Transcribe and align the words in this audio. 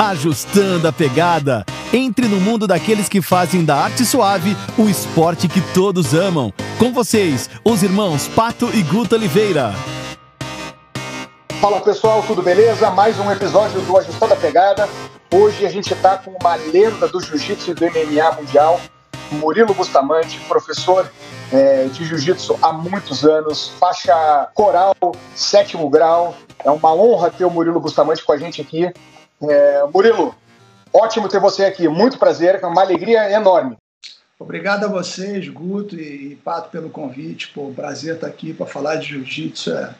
ajustando 0.00 0.88
a 0.88 0.92
pegada. 0.92 1.62
Entre 1.92 2.26
no 2.26 2.40
mundo 2.40 2.66
daqueles 2.66 3.06
que 3.06 3.20
fazem 3.20 3.66
da 3.66 3.76
arte 3.76 4.06
suave 4.06 4.56
o 4.78 4.88
esporte 4.88 5.46
que 5.46 5.60
todos 5.74 6.14
amam. 6.14 6.50
Com 6.78 6.90
vocês, 6.90 7.50
os 7.62 7.82
irmãos 7.82 8.26
Pato 8.28 8.70
e 8.72 8.82
Guto 8.82 9.14
Oliveira. 9.14 9.74
Fala 11.60 11.82
pessoal, 11.82 12.24
tudo 12.26 12.42
beleza? 12.42 12.88
Mais 12.90 13.18
um 13.18 13.30
episódio 13.30 13.78
do 13.82 13.98
Ajustando 13.98 14.32
a 14.32 14.36
Pegada. 14.38 14.88
Hoje 15.30 15.66
a 15.66 15.68
gente 15.68 15.92
está 15.92 16.16
com 16.16 16.34
uma 16.40 16.54
lenda 16.54 17.06
do 17.06 17.20
jiu-jitsu 17.20 17.72
e 17.72 17.74
do 17.74 17.84
MMA 17.84 18.32
mundial, 18.32 18.80
Murilo 19.30 19.74
Bustamante, 19.74 20.40
professor 20.48 21.12
é, 21.52 21.84
de 21.84 22.06
jiu-jitsu 22.06 22.58
há 22.62 22.72
muitos 22.72 23.22
anos, 23.26 23.70
faixa 23.78 24.48
coral, 24.54 24.94
sétimo 25.34 25.90
grau. 25.90 26.34
É 26.64 26.70
uma 26.70 26.94
honra 26.94 27.30
ter 27.30 27.44
o 27.44 27.50
Murilo 27.50 27.78
Bustamante 27.78 28.24
com 28.24 28.32
a 28.32 28.38
gente 28.38 28.62
aqui. 28.62 28.90
É, 29.42 29.84
Murilo, 29.86 30.34
ótimo 30.92 31.28
ter 31.28 31.40
você 31.40 31.64
aqui, 31.64 31.88
muito 31.88 32.18
prazer, 32.18 32.60
é 32.62 32.66
uma 32.66 32.82
alegria 32.82 33.30
enorme. 33.30 33.76
Obrigado 34.38 34.84
a 34.84 34.88
vocês, 34.88 35.48
Guto 35.48 35.96
e, 35.96 36.36
Pato, 36.36 36.70
pelo 36.70 36.88
convite. 36.88 37.52
Pô, 37.52 37.70
prazer 37.72 38.14
estar 38.14 38.26
aqui 38.26 38.54
para 38.54 38.64
falar 38.66 38.96
de 38.96 39.08
jiu-jitsu. 39.08 39.70
É... 39.70 39.94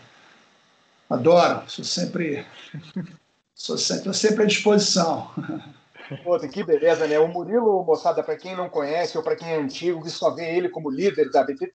Adoro, 1.10 1.68
sou 1.68 1.84
sempre, 1.84 2.46
sou 3.54 3.76
sempre, 3.76 4.14
sempre 4.14 4.44
à 4.44 4.46
disposição. 4.46 5.30
Pô, 6.24 6.38
que 6.40 6.64
beleza, 6.64 7.06
né? 7.06 7.18
O 7.18 7.28
Murilo, 7.28 7.84
moçada, 7.84 8.22
para 8.22 8.36
quem 8.36 8.56
não 8.56 8.68
conhece 8.68 9.16
ou 9.16 9.22
para 9.22 9.36
quem 9.36 9.48
é 9.48 9.56
antigo, 9.56 10.02
que 10.02 10.10
só 10.10 10.30
vê 10.30 10.56
ele 10.56 10.68
como 10.68 10.90
líder 10.90 11.30
da 11.30 11.44
BT 11.44 11.72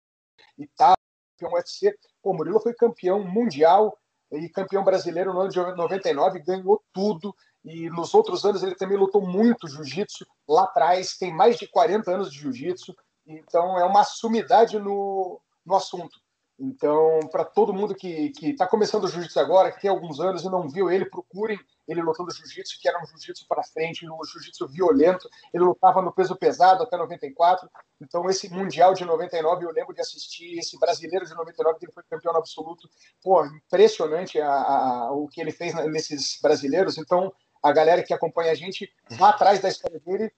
e 0.58 0.68
tal, 0.76 0.96
campeão 1.38 1.58
UFC, 1.58 1.96
o 2.24 2.34
Murilo 2.34 2.60
foi 2.60 2.74
campeão 2.74 3.24
mundial 3.24 3.98
e 4.32 4.50
campeão 4.50 4.84
brasileiro 4.84 5.34
no 5.34 5.41
ano 5.41 5.52
de 5.52 5.58
99, 5.58 6.40
ganhou 6.40 6.84
tudo. 6.91 7.34
E 7.66 7.90
nos 7.90 8.14
outros 8.14 8.46
anos 8.46 8.62
ele 8.62 8.76
também 8.76 8.98
lutou 8.98 9.26
muito 9.26 9.68
jiu-jitsu. 9.68 10.26
Lá 10.48 10.66
atrás 10.66 11.18
tem 11.18 11.34
mais 11.34 11.58
de 11.58 11.68
40 11.68 12.12
anos 12.12 12.32
de 12.32 12.40
jiu-jitsu. 12.40 12.96
Então 13.26 13.77
é 13.80 13.84
uma 13.84 14.04
sumidade 14.04 14.77
no, 14.77 15.41
no 15.66 15.76
assunto. 15.76 16.20
Então, 16.58 17.20
para 17.32 17.43
todo 17.43 17.74
mundo 17.74 17.93
que 17.93 18.32
está 18.41 18.66
começando 18.66 19.04
o 19.04 19.08
jiu-jitsu 19.08 19.40
agora, 19.40 19.71
que 19.71 19.82
tem 19.82 19.90
alguns 19.90 20.21
anos 20.21 20.43
e 20.43 20.49
não 20.49 20.70
viu 20.70 20.90
ele, 20.90 21.05
procurem 21.05 21.60
ele 21.86 22.02
lutando 22.02 22.32
jiu-jitsu, 22.32 22.80
que 22.80 22.88
era 22.88 23.02
um 23.02 23.05
jiu-jitsu 23.05 23.46
para 23.48 23.62
frente, 23.63 24.10
um 24.10 24.24
jiu-jitsu 24.24 24.68
violento. 24.70 25.27
Ele 25.54 25.66
lutava 25.66 26.02
no 26.02 26.13
peso 26.13 26.36
pesado 26.36 26.84
até 26.84 26.96
94. 26.96 27.70
Então, 28.02 28.30
esse 28.30 28.49
Mundial 28.49 28.93
de 28.93 29.04
99, 29.04 29.66
eu 29.66 29.71
lembro 29.71 29.93
de 29.93 30.02
assistir. 30.02 30.58
Esse 30.58 30.80
brasileiro 30.80 31.26
de 31.26 31.34
99, 31.36 31.80
que 31.80 31.86
ele 31.86 31.93
foi 31.93 32.04
campeão 32.10 32.36
absoluto. 32.36 32.90
Pô, 33.21 33.46
impressionante 33.46 34.40
a, 34.40 34.49
a, 34.49 35.12
o 35.12 35.27
que 35.27 35.41
ele 35.41 35.52
fez 35.52 35.74
nesses 35.88 36.40
brasileiros. 36.41 36.98
Então, 36.98 37.34
a 37.66 37.71
galera 37.71 38.04
que 38.04 38.13
acompanha 38.13 38.52
a 38.52 38.55
gente, 38.55 38.91
vá 39.10 39.30
atrás 39.30 39.60
da 39.60 39.70
história 39.70 39.99
dele. 39.99 40.32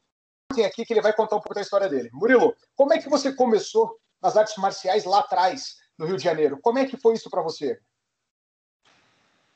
Tem 0.56 0.64
aqui 0.64 0.86
que 0.86 0.94
ele 0.94 1.02
vai 1.02 1.12
contar 1.12 1.36
um 1.36 1.42
pouco 1.42 1.54
da 1.54 1.62
história 1.62 1.90
dele. 1.90 2.10
Murilo, 2.14 2.56
como 2.74 2.94
é 2.94 3.00
que 3.00 3.10
você 3.10 3.34
começou 3.34 4.00
nas 4.22 4.38
artes 4.38 4.56
marciais 4.56 5.04
lá 5.04 5.20
atrás, 5.20 5.76
no 5.98 6.06
Rio 6.06 6.16
de 6.16 6.24
Janeiro? 6.24 6.58
Como 6.62 6.80
é 6.80 6.86
que 6.86 6.96
foi 6.96 7.16
isso 7.16 7.30
para 7.30 7.42
você? 7.42 7.80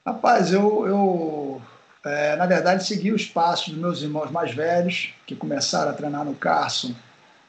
Rapaz, 0.05 0.51
eu, 0.51 0.85
eu 0.85 1.61
é, 2.03 2.35
na 2.35 2.45
verdade, 2.45 2.85
segui 2.85 3.13
os 3.13 3.25
passos 3.25 3.69
dos 3.69 3.77
meus 3.77 4.01
irmãos 4.01 4.29
mais 4.29 4.53
velhos, 4.53 5.13
que 5.25 5.33
começaram 5.33 5.91
a 5.91 5.93
treinar 5.93 6.25
no 6.25 6.35
Carson 6.35 6.93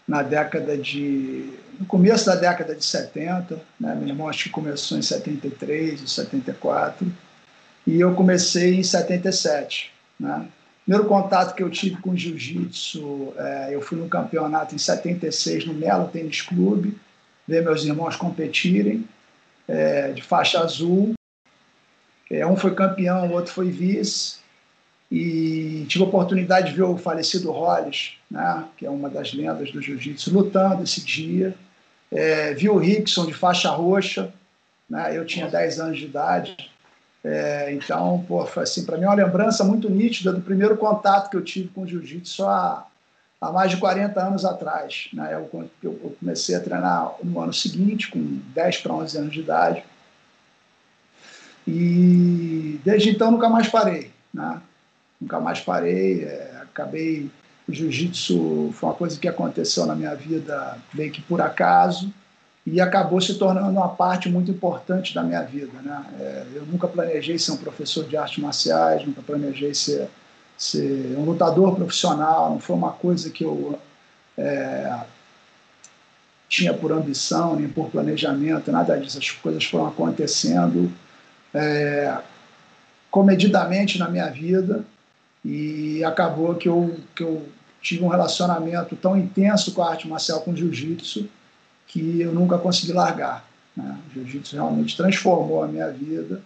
na 0.06 0.22
década 0.22 0.78
de. 0.78 1.52
no 1.80 1.86
começo 1.86 2.26
da 2.26 2.36
década 2.36 2.76
de 2.76 2.84
70. 2.84 3.60
Né? 3.80 3.94
Meu 3.96 4.08
irmão 4.08 4.28
acho 4.28 4.44
que 4.44 4.50
começou 4.50 4.96
em 4.96 5.02
73, 5.02 6.08
74. 6.08 7.12
E 7.84 8.00
eu 8.00 8.14
comecei 8.14 8.76
em 8.76 8.84
77. 8.84 9.92
Né? 10.22 10.46
Primeiro 10.84 11.08
contato 11.08 11.54
que 11.54 11.62
eu 11.62 11.68
tive 11.68 11.96
com 11.96 12.16
jiu-jitsu, 12.16 13.34
é, 13.36 13.70
eu 13.72 13.80
fui 13.80 13.98
no 13.98 14.08
campeonato 14.08 14.74
em 14.74 14.78
76 14.78 15.66
no 15.66 15.74
Melo 15.74 16.08
Tênis 16.08 16.40
Clube, 16.40 16.96
ver 17.46 17.62
meus 17.64 17.84
irmãos 17.84 18.14
competirem, 18.14 19.04
é, 19.66 20.12
de 20.12 20.22
faixa 20.22 20.60
azul. 20.60 21.14
É, 22.30 22.46
um 22.46 22.56
foi 22.56 22.74
campeão, 22.74 23.28
o 23.28 23.32
outro 23.32 23.52
foi 23.52 23.70
vice 23.70 24.36
e 25.10 25.84
tive 25.88 26.04
a 26.04 26.06
oportunidade 26.06 26.70
de 26.70 26.76
ver 26.76 26.84
o 26.84 26.96
falecido 26.96 27.50
Hollis, 27.50 28.14
né, 28.30 28.64
que 28.76 28.86
é 28.86 28.90
uma 28.90 29.10
das 29.10 29.34
lendas 29.34 29.70
do 29.70 29.82
jiu-jitsu, 29.82 30.32
lutando 30.32 30.82
esse 30.82 31.04
dia. 31.04 31.54
É, 32.10 32.54
vi 32.54 32.70
o 32.70 32.78
Rickson 32.78 33.26
de 33.26 33.34
faixa 33.34 33.70
roxa, 33.70 34.32
né, 34.88 35.16
eu 35.16 35.26
tinha 35.26 35.48
10 35.48 35.80
anos 35.80 35.98
de 35.98 36.06
idade. 36.06 36.71
É, 37.24 37.72
então, 37.72 38.24
pô, 38.26 38.44
foi 38.46 38.64
assim, 38.64 38.84
para 38.84 38.96
mim 38.96 39.04
é 39.04 39.08
uma 39.08 39.14
lembrança 39.14 39.62
muito 39.62 39.88
nítida 39.88 40.32
do 40.32 40.40
primeiro 40.40 40.76
contato 40.76 41.30
que 41.30 41.36
eu 41.36 41.44
tive 41.44 41.68
com 41.68 41.82
o 41.82 41.86
jiu-jitsu 41.86 42.44
há, 42.44 42.86
há 43.40 43.52
mais 43.52 43.70
de 43.70 43.76
40 43.76 44.20
anos 44.20 44.44
atrás. 44.44 45.08
Né, 45.12 45.34
eu, 45.34 45.70
eu 45.82 46.16
comecei 46.18 46.54
a 46.54 46.60
treinar 46.60 47.14
no 47.22 47.40
ano 47.40 47.52
seguinte, 47.52 48.10
com 48.10 48.40
10 48.54 48.78
para 48.78 48.94
11 48.94 49.18
anos 49.18 49.32
de 49.32 49.40
idade. 49.40 49.84
E 51.66 52.80
desde 52.84 53.10
então 53.10 53.30
nunca 53.30 53.48
mais 53.48 53.68
parei. 53.68 54.10
Né? 54.34 54.60
nunca 55.22 55.38
mais 55.40 55.60
parei. 55.60 56.24
É, 56.24 56.60
acabei. 56.62 57.30
O 57.68 57.72
jiu-jitsu 57.72 58.70
foi 58.72 58.88
uma 58.88 58.94
coisa 58.96 59.18
que 59.18 59.28
aconteceu 59.28 59.86
na 59.86 59.94
minha 59.94 60.16
vida 60.16 60.76
meio 60.92 61.12
que 61.12 61.22
por 61.22 61.40
acaso 61.40 62.12
e 62.64 62.80
acabou 62.80 63.20
se 63.20 63.34
tornando 63.34 63.70
uma 63.70 63.88
parte 63.88 64.28
muito 64.28 64.50
importante 64.50 65.14
da 65.14 65.22
minha 65.22 65.42
vida. 65.42 65.72
Né? 65.82 66.04
É, 66.20 66.44
eu 66.54 66.64
nunca 66.64 66.86
planejei 66.86 67.38
ser 67.38 67.52
um 67.52 67.56
professor 67.56 68.04
de 68.04 68.16
artes 68.16 68.38
marciais, 68.38 69.04
nunca 69.04 69.20
planejei 69.20 69.74
ser, 69.74 70.08
ser 70.56 71.16
um 71.18 71.24
lutador 71.24 71.74
profissional, 71.74 72.50
não 72.50 72.60
foi 72.60 72.76
uma 72.76 72.92
coisa 72.92 73.30
que 73.30 73.44
eu 73.44 73.78
é, 74.38 75.00
tinha 76.48 76.72
por 76.72 76.92
ambição, 76.92 77.56
nem 77.56 77.68
por 77.68 77.90
planejamento, 77.90 78.70
nada 78.70 78.96
disso. 78.96 79.18
As 79.18 79.30
coisas 79.30 79.64
foram 79.64 79.88
acontecendo 79.88 80.92
é, 81.52 82.16
comedidamente 83.10 83.98
na 83.98 84.08
minha 84.08 84.28
vida 84.28 84.84
e 85.44 86.04
acabou 86.04 86.54
que 86.54 86.68
eu, 86.68 86.96
que 87.16 87.24
eu 87.24 87.48
tive 87.80 88.04
um 88.04 88.08
relacionamento 88.08 88.94
tão 88.94 89.16
intenso 89.16 89.72
com 89.72 89.82
a 89.82 89.90
arte 89.90 90.06
marcial, 90.06 90.40
com 90.42 90.52
o 90.52 90.56
jiu-jitsu, 90.56 91.28
que 91.92 92.22
eu 92.22 92.32
nunca 92.32 92.56
consegui 92.56 92.94
largar. 92.94 93.44
Né? 93.76 93.98
O 94.08 94.14
jiu-jitsu 94.14 94.56
realmente 94.56 94.96
transformou 94.96 95.62
a 95.62 95.68
minha 95.68 95.90
vida, 95.90 96.40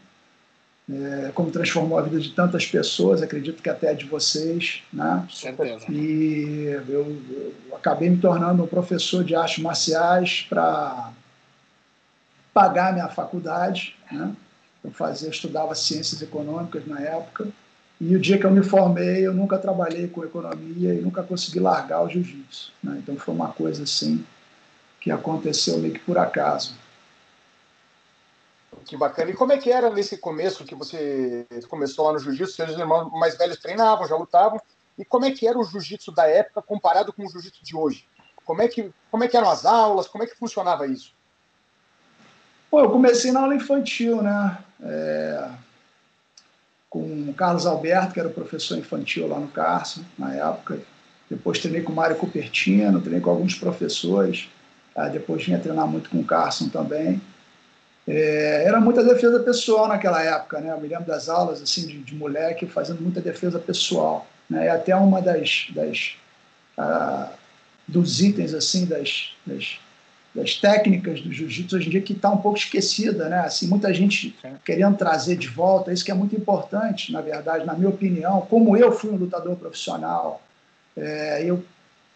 é, 0.91 1.31
como 1.33 1.53
transformou 1.53 1.99
a 1.99 2.03
vida 2.03 2.19
de 2.19 2.31
tantas 2.33 2.67
pessoas, 2.67 3.23
acredito 3.23 3.63
que 3.63 3.71
até 3.71 3.95
de 3.95 4.07
vocês. 4.07 4.83
Né? 4.93 5.25
Certeza. 5.33 5.87
E 5.89 6.77
eu, 6.89 7.17
eu 7.69 7.77
acabei 7.77 8.11
me 8.11 8.19
tornando 8.19 8.65
um 8.65 8.67
professor 8.67 9.23
de 9.23 9.37
artes 9.37 9.63
marciais 9.63 10.45
para 10.49 11.13
pagar 12.53 12.93
minha 12.93 13.09
faculdade. 13.09 13.95
Né? 14.11 14.35
Eu 14.83 14.91
fazia, 14.91 15.29
estudava 15.29 15.77
ciências 15.77 16.21
econômicas 16.23 16.85
na 16.87 17.01
época 17.01 17.47
e 18.01 18.17
o 18.17 18.21
dia 18.21 18.37
que 18.37 18.45
eu 18.45 18.51
me 18.51 18.65
formei, 18.65 19.25
eu 19.25 19.33
nunca 19.33 19.59
trabalhei 19.59 20.09
com 20.09 20.25
economia 20.25 20.93
e 20.93 21.01
nunca 21.01 21.23
consegui 21.23 21.61
largar 21.61 22.03
o 22.03 22.09
jiu-jitsu. 22.09 22.73
Né? 22.83 22.99
Então 22.99 23.17
foi 23.17 23.33
uma 23.33 23.49
coisa 23.49 23.85
assim 23.85 24.25
que 25.07 25.11
aconteceu 25.13 25.79
meio 25.79 25.95
que 25.95 26.01
por 26.01 26.19
acaso. 26.19 26.75
Que 28.85 28.97
bacana. 28.97 29.31
E 29.31 29.35
como 29.35 29.53
é 29.53 29.57
que 29.57 29.71
era 29.71 29.89
nesse 29.89 30.19
começo 30.19 30.65
que 30.65 30.75
você 30.75 31.47
começou 31.69 32.07
lá 32.07 32.15
no 32.15 32.19
jiu-jitsu? 32.19 32.57
Seus 32.57 32.77
irmãos 32.77 33.09
mais 33.13 33.39
velhos 33.39 33.59
treinavam, 33.59 34.09
já 34.09 34.17
lutavam. 34.17 34.61
E 34.99 35.05
como 35.05 35.25
é 35.25 35.31
que 35.31 35.47
era 35.47 35.57
o 35.57 35.63
jiu-jitsu 35.63 36.11
da 36.11 36.27
época 36.27 36.61
comparado 36.61 37.13
com 37.13 37.25
o 37.25 37.31
jiu-jitsu 37.31 37.65
de 37.65 37.77
hoje? 37.77 38.05
Como 38.45 38.61
é, 38.61 38.67
que, 38.67 38.93
como 39.09 39.23
é 39.23 39.29
que 39.29 39.37
eram 39.37 39.49
as 39.49 39.65
aulas? 39.65 40.09
Como 40.09 40.25
é 40.25 40.27
que 40.27 40.35
funcionava 40.35 40.89
isso? 40.89 41.13
Pô, 42.69 42.81
eu 42.81 42.91
comecei 42.91 43.31
na 43.31 43.43
aula 43.43 43.55
infantil, 43.55 44.21
né? 44.21 44.59
É 44.83 45.51
com 46.89 47.29
o 47.29 47.35
Carlos 47.35 47.67
Alberto, 47.67 48.15
que 48.15 48.21
era 48.21 48.29
professor 48.31 48.79
infantil 48.79 49.29
lá 49.29 49.39
no 49.39 49.49
Carson, 49.49 50.01
na 50.19 50.35
época. 50.35 50.81
Depois 51.29 51.59
treinei 51.59 51.83
com 51.83 51.93
o 51.93 51.95
Mário 51.95 52.17
Cupertino, 52.17 53.01
treinei 53.01 53.21
com 53.21 53.31
alguns 53.31 53.55
professores. 53.55 54.49
Ah, 54.97 55.09
depois 55.09 55.45
vinha 55.45 55.59
treinar 55.59 55.87
muito 55.87 56.09
com 56.09 56.19
o 56.19 56.25
Carson 56.25 56.69
também. 56.71 57.21
É, 58.09 58.65
era 58.65 58.81
muita 58.81 59.05
defesa 59.05 59.41
pessoal 59.41 59.89
naquela 59.89 60.23
época, 60.23 60.61
né? 60.61 60.73
Eu 60.73 60.81
me 60.81 60.89
lembro 60.89 61.05
das 61.05 61.29
aulas 61.29 61.61
assim 61.61 61.87
de, 61.87 61.99
de 61.99 62.15
moleque 62.15 62.67
fazendo 62.67 63.03
muita 63.03 63.21
defesa 63.21 63.59
pessoal, 63.59 64.27
né? 64.49 64.67
E 64.67 64.69
até 64.69 64.97
uma 64.97 65.21
das, 65.21 65.67
das 65.75 66.17
ah, 66.79 67.31
dos 67.87 68.21
itens 68.21 68.55
assim 68.55 68.87
das, 68.87 69.35
das 69.45 69.79
das 70.37 70.55
técnicas 70.55 71.23
do 71.23 71.33
jiu-jitsu 71.33 71.77
hoje 71.77 71.87
em 71.87 71.91
dia 71.91 72.03
que 72.03 72.13
está 72.13 72.31
um 72.31 72.37
pouco 72.37 72.59
esquecida, 72.59 73.29
né? 73.29 73.41
Assim, 73.41 73.67
muita 73.67 73.93
gente 73.93 74.37
querendo 74.65 74.97
trazer 74.97 75.37
de 75.37 75.49
volta, 75.49 75.93
isso 75.93 76.05
que 76.05 76.11
é 76.11 76.15
muito 76.15 76.37
importante, 76.37 77.11
na 77.11 77.23
verdade, 77.23 77.65
na 77.65 77.73
minha 77.73 77.89
opinião. 77.89 78.43
Como 78.43 78.77
eu 78.77 78.93
fui 78.93 79.11
um 79.11 79.17
lutador 79.17 79.57
profissional, 79.57 80.43
é, 80.95 81.43
eu 81.43 81.65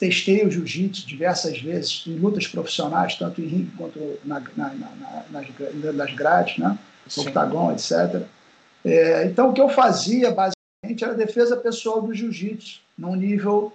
testei 0.00 0.44
o 0.44 0.50
jiu-jitsu 0.50 1.06
diversas 1.06 1.61
vezes 1.61 2.05
em 2.06 2.17
lutas 2.17 2.47
profissionais, 2.47 3.17
tanto 3.17 3.43
em 3.43 3.47
ringue 3.47 3.70
quanto 3.76 4.19
na, 4.25 4.41
na, 4.56 4.75
na, 4.75 5.25
nas, 5.31 5.47
nas 5.94 6.14
grades, 6.14 6.56
né? 6.56 6.76
octagon, 7.19 7.70
etc. 7.73 8.23
É, 8.82 9.26
então, 9.26 9.50
o 9.50 9.52
que 9.52 9.61
eu 9.61 9.69
fazia, 9.69 10.31
basicamente, 10.31 11.05
era 11.05 11.12
a 11.12 11.17
defesa 11.17 11.55
pessoal 11.56 12.00
do 12.00 12.14
jiu-jitsu, 12.14 12.81
num 12.97 13.14
nível 13.14 13.73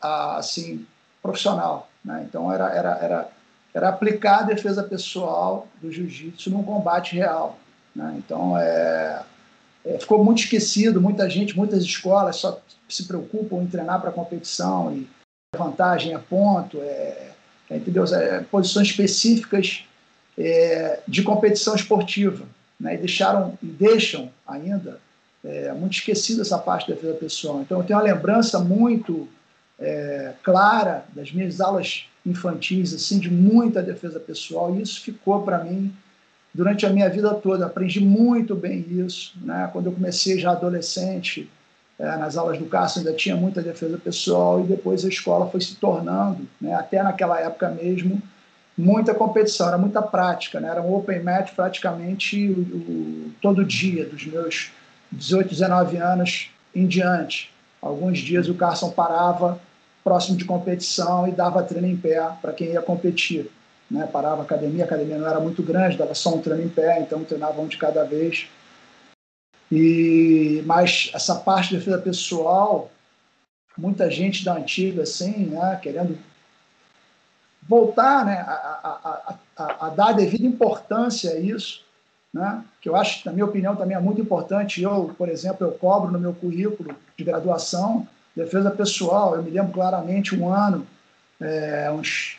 assim 0.00 0.86
profissional. 1.22 1.88
Né? 2.04 2.26
Então 2.28 2.52
era, 2.52 2.68
era, 2.74 2.90
era, 2.96 3.28
era 3.74 3.88
aplicar 3.88 4.40
a 4.40 4.42
defesa 4.44 4.82
pessoal 4.82 5.68
do 5.80 5.92
jiu-jitsu 5.92 6.50
num 6.50 6.62
combate 6.62 7.14
real. 7.14 7.58
Né? 7.94 8.14
Então 8.18 8.56
é, 8.58 9.22
é, 9.84 9.98
ficou 9.98 10.24
muito 10.24 10.42
esquecido, 10.42 11.00
muita 11.00 11.28
gente, 11.28 11.56
muitas 11.56 11.82
escolas 11.82 12.36
só 12.36 12.60
se 12.88 13.04
preocupam 13.06 13.62
em 13.62 13.66
treinar 13.66 14.00
para 14.00 14.10
competição 14.10 14.92
e 14.92 15.08
vantagem 15.58 16.14
é 16.14 16.18
ponto, 16.18 16.78
é, 16.80 17.30
entendeu? 17.68 18.04
É, 18.04 18.40
posições 18.42 18.88
específicas 18.88 19.84
é, 20.38 21.00
de 21.08 21.22
competição 21.22 21.74
esportiva. 21.74 22.44
Né? 22.78 22.94
E 22.94 22.98
deixaram 22.98 23.58
e 23.60 23.66
deixam 23.66 24.30
ainda 24.46 25.00
é, 25.44 25.72
muito 25.72 25.94
esquecida 25.94 26.42
essa 26.42 26.58
parte 26.58 26.88
da 26.88 26.94
defesa 26.94 27.14
pessoal. 27.14 27.60
Então 27.60 27.78
eu 27.78 27.84
tenho 27.84 27.98
uma 27.98 28.04
lembrança 28.04 28.60
muito 28.60 29.28
é, 29.78 30.34
clara 30.42 31.04
das 31.14 31.32
minhas 31.32 31.60
aulas 31.60 32.06
infantis, 32.24 32.94
assim, 32.94 33.18
de 33.18 33.30
muita 33.30 33.82
defesa 33.82 34.20
pessoal, 34.20 34.76
e 34.76 34.82
isso 34.82 35.00
ficou 35.00 35.42
para 35.42 35.64
mim 35.64 35.92
durante 36.54 36.86
a 36.86 36.90
minha 36.90 37.08
vida 37.10 37.34
toda. 37.34 37.66
Aprendi 37.66 37.98
muito 37.98 38.54
bem 38.54 38.86
isso. 38.88 39.32
Né? 39.42 39.68
Quando 39.72 39.86
eu 39.86 39.92
comecei 39.92 40.38
já 40.38 40.52
adolescente, 40.52 41.50
é, 42.00 42.16
nas 42.16 42.38
aulas 42.38 42.58
do 42.58 42.64
Cássio 42.64 43.00
ainda 43.00 43.12
tinha 43.12 43.36
muita 43.36 43.60
defesa 43.60 43.98
pessoal, 43.98 44.60
e 44.60 44.64
depois 44.64 45.04
a 45.04 45.08
escola 45.08 45.50
foi 45.50 45.60
se 45.60 45.76
tornando, 45.76 46.48
né? 46.58 46.74
até 46.74 47.02
naquela 47.02 47.38
época 47.38 47.68
mesmo, 47.68 48.20
muita 48.76 49.14
competição, 49.14 49.68
era 49.68 49.76
muita 49.76 50.00
prática. 50.00 50.58
Né? 50.58 50.68
Era 50.68 50.80
um 50.80 50.94
open 50.94 51.22
match 51.22 51.52
praticamente 51.54 52.48
o, 52.50 52.60
o, 52.60 53.32
todo 53.42 53.62
dia, 53.62 54.06
dos 54.06 54.24
meus 54.24 54.72
18, 55.12 55.50
19 55.50 55.98
anos 55.98 56.50
em 56.74 56.86
diante. 56.86 57.52
Alguns 57.82 58.18
dias 58.18 58.48
o 58.48 58.54
Carson 58.54 58.90
parava 58.90 59.60
próximo 60.02 60.38
de 60.38 60.46
competição 60.46 61.28
e 61.28 61.32
dava 61.32 61.62
treino 61.62 61.86
em 61.86 61.96
pé 61.96 62.26
para 62.40 62.54
quem 62.54 62.68
ia 62.68 62.80
competir. 62.80 63.50
Né? 63.90 64.08
Parava 64.10 64.40
a 64.40 64.44
academia, 64.44 64.84
a 64.84 64.86
academia 64.86 65.18
não 65.18 65.28
era 65.28 65.40
muito 65.40 65.62
grande, 65.62 65.98
dava 65.98 66.14
só 66.14 66.34
um 66.34 66.40
treino 66.40 66.62
em 66.62 66.68
pé, 66.68 67.00
então 67.00 67.22
treinava 67.24 67.60
um 67.60 67.66
de 67.66 67.76
cada 67.76 68.04
vez. 68.04 68.48
E 69.70 70.62
mas 70.66 71.10
essa 71.14 71.36
parte 71.36 71.70
de 71.70 71.76
defesa 71.76 71.98
pessoal, 71.98 72.90
muita 73.76 74.10
gente 74.10 74.44
da 74.44 74.54
antiga 74.54 75.02
assim, 75.02 75.46
né, 75.46 75.78
querendo 75.80 76.18
voltar, 77.68 78.24
né, 78.24 78.44
a, 78.46 78.52
a, 78.52 79.36
a, 79.56 79.86
a 79.86 79.90
dar 79.90 80.08
a 80.08 80.12
devida 80.12 80.44
importância 80.44 81.30
a 81.32 81.38
isso, 81.38 81.84
né, 82.32 82.64
que 82.80 82.88
eu 82.88 82.96
acho, 82.96 83.24
na 83.26 83.32
minha 83.32 83.44
opinião, 83.44 83.76
também 83.76 83.96
é 83.96 84.00
muito 84.00 84.20
importante. 84.20 84.82
Eu, 84.82 85.14
por 85.16 85.28
exemplo, 85.28 85.66
eu 85.66 85.72
cobro 85.72 86.10
no 86.10 86.18
meu 86.18 86.34
currículo 86.34 86.96
de 87.16 87.24
graduação 87.24 88.06
defesa 88.34 88.70
pessoal. 88.70 89.36
Eu 89.36 89.42
me 89.42 89.50
lembro 89.50 89.72
claramente 89.72 90.34
um 90.34 90.48
ano, 90.48 90.86
é, 91.40 91.90
uns 91.90 92.38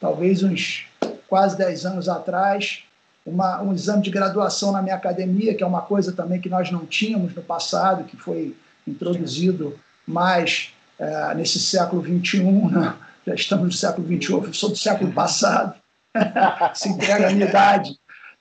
talvez 0.00 0.42
uns 0.42 0.86
quase 1.28 1.56
10 1.56 1.86
anos 1.86 2.08
atrás, 2.08 2.84
uma, 3.24 3.62
um 3.62 3.72
exame 3.72 4.02
de 4.02 4.10
graduação 4.10 4.72
na 4.72 4.82
minha 4.82 4.94
academia, 4.94 5.54
que 5.54 5.62
é 5.62 5.66
uma 5.66 5.82
coisa 5.82 6.12
também 6.12 6.40
que 6.40 6.48
nós 6.48 6.70
não 6.70 6.84
tínhamos 6.84 7.34
no 7.34 7.42
passado, 7.42 8.04
que 8.04 8.16
foi 8.16 8.54
introduzido 8.86 9.78
mais 10.06 10.72
é, 10.98 11.34
nesse 11.34 11.58
século 11.58 12.02
XXI, 12.02 12.42
né? 12.70 12.94
já 13.26 13.34
estamos 13.34 13.66
no 13.66 13.72
século 13.72 14.06
XXI, 14.06 14.32
eu 14.32 14.54
sou 14.54 14.70
do 14.70 14.76
século 14.76 15.10
passado, 15.12 15.74
se 16.74 16.88
entrega 16.88 17.28
a 17.28 17.32
minha 17.32 17.46
idade. 17.46 17.96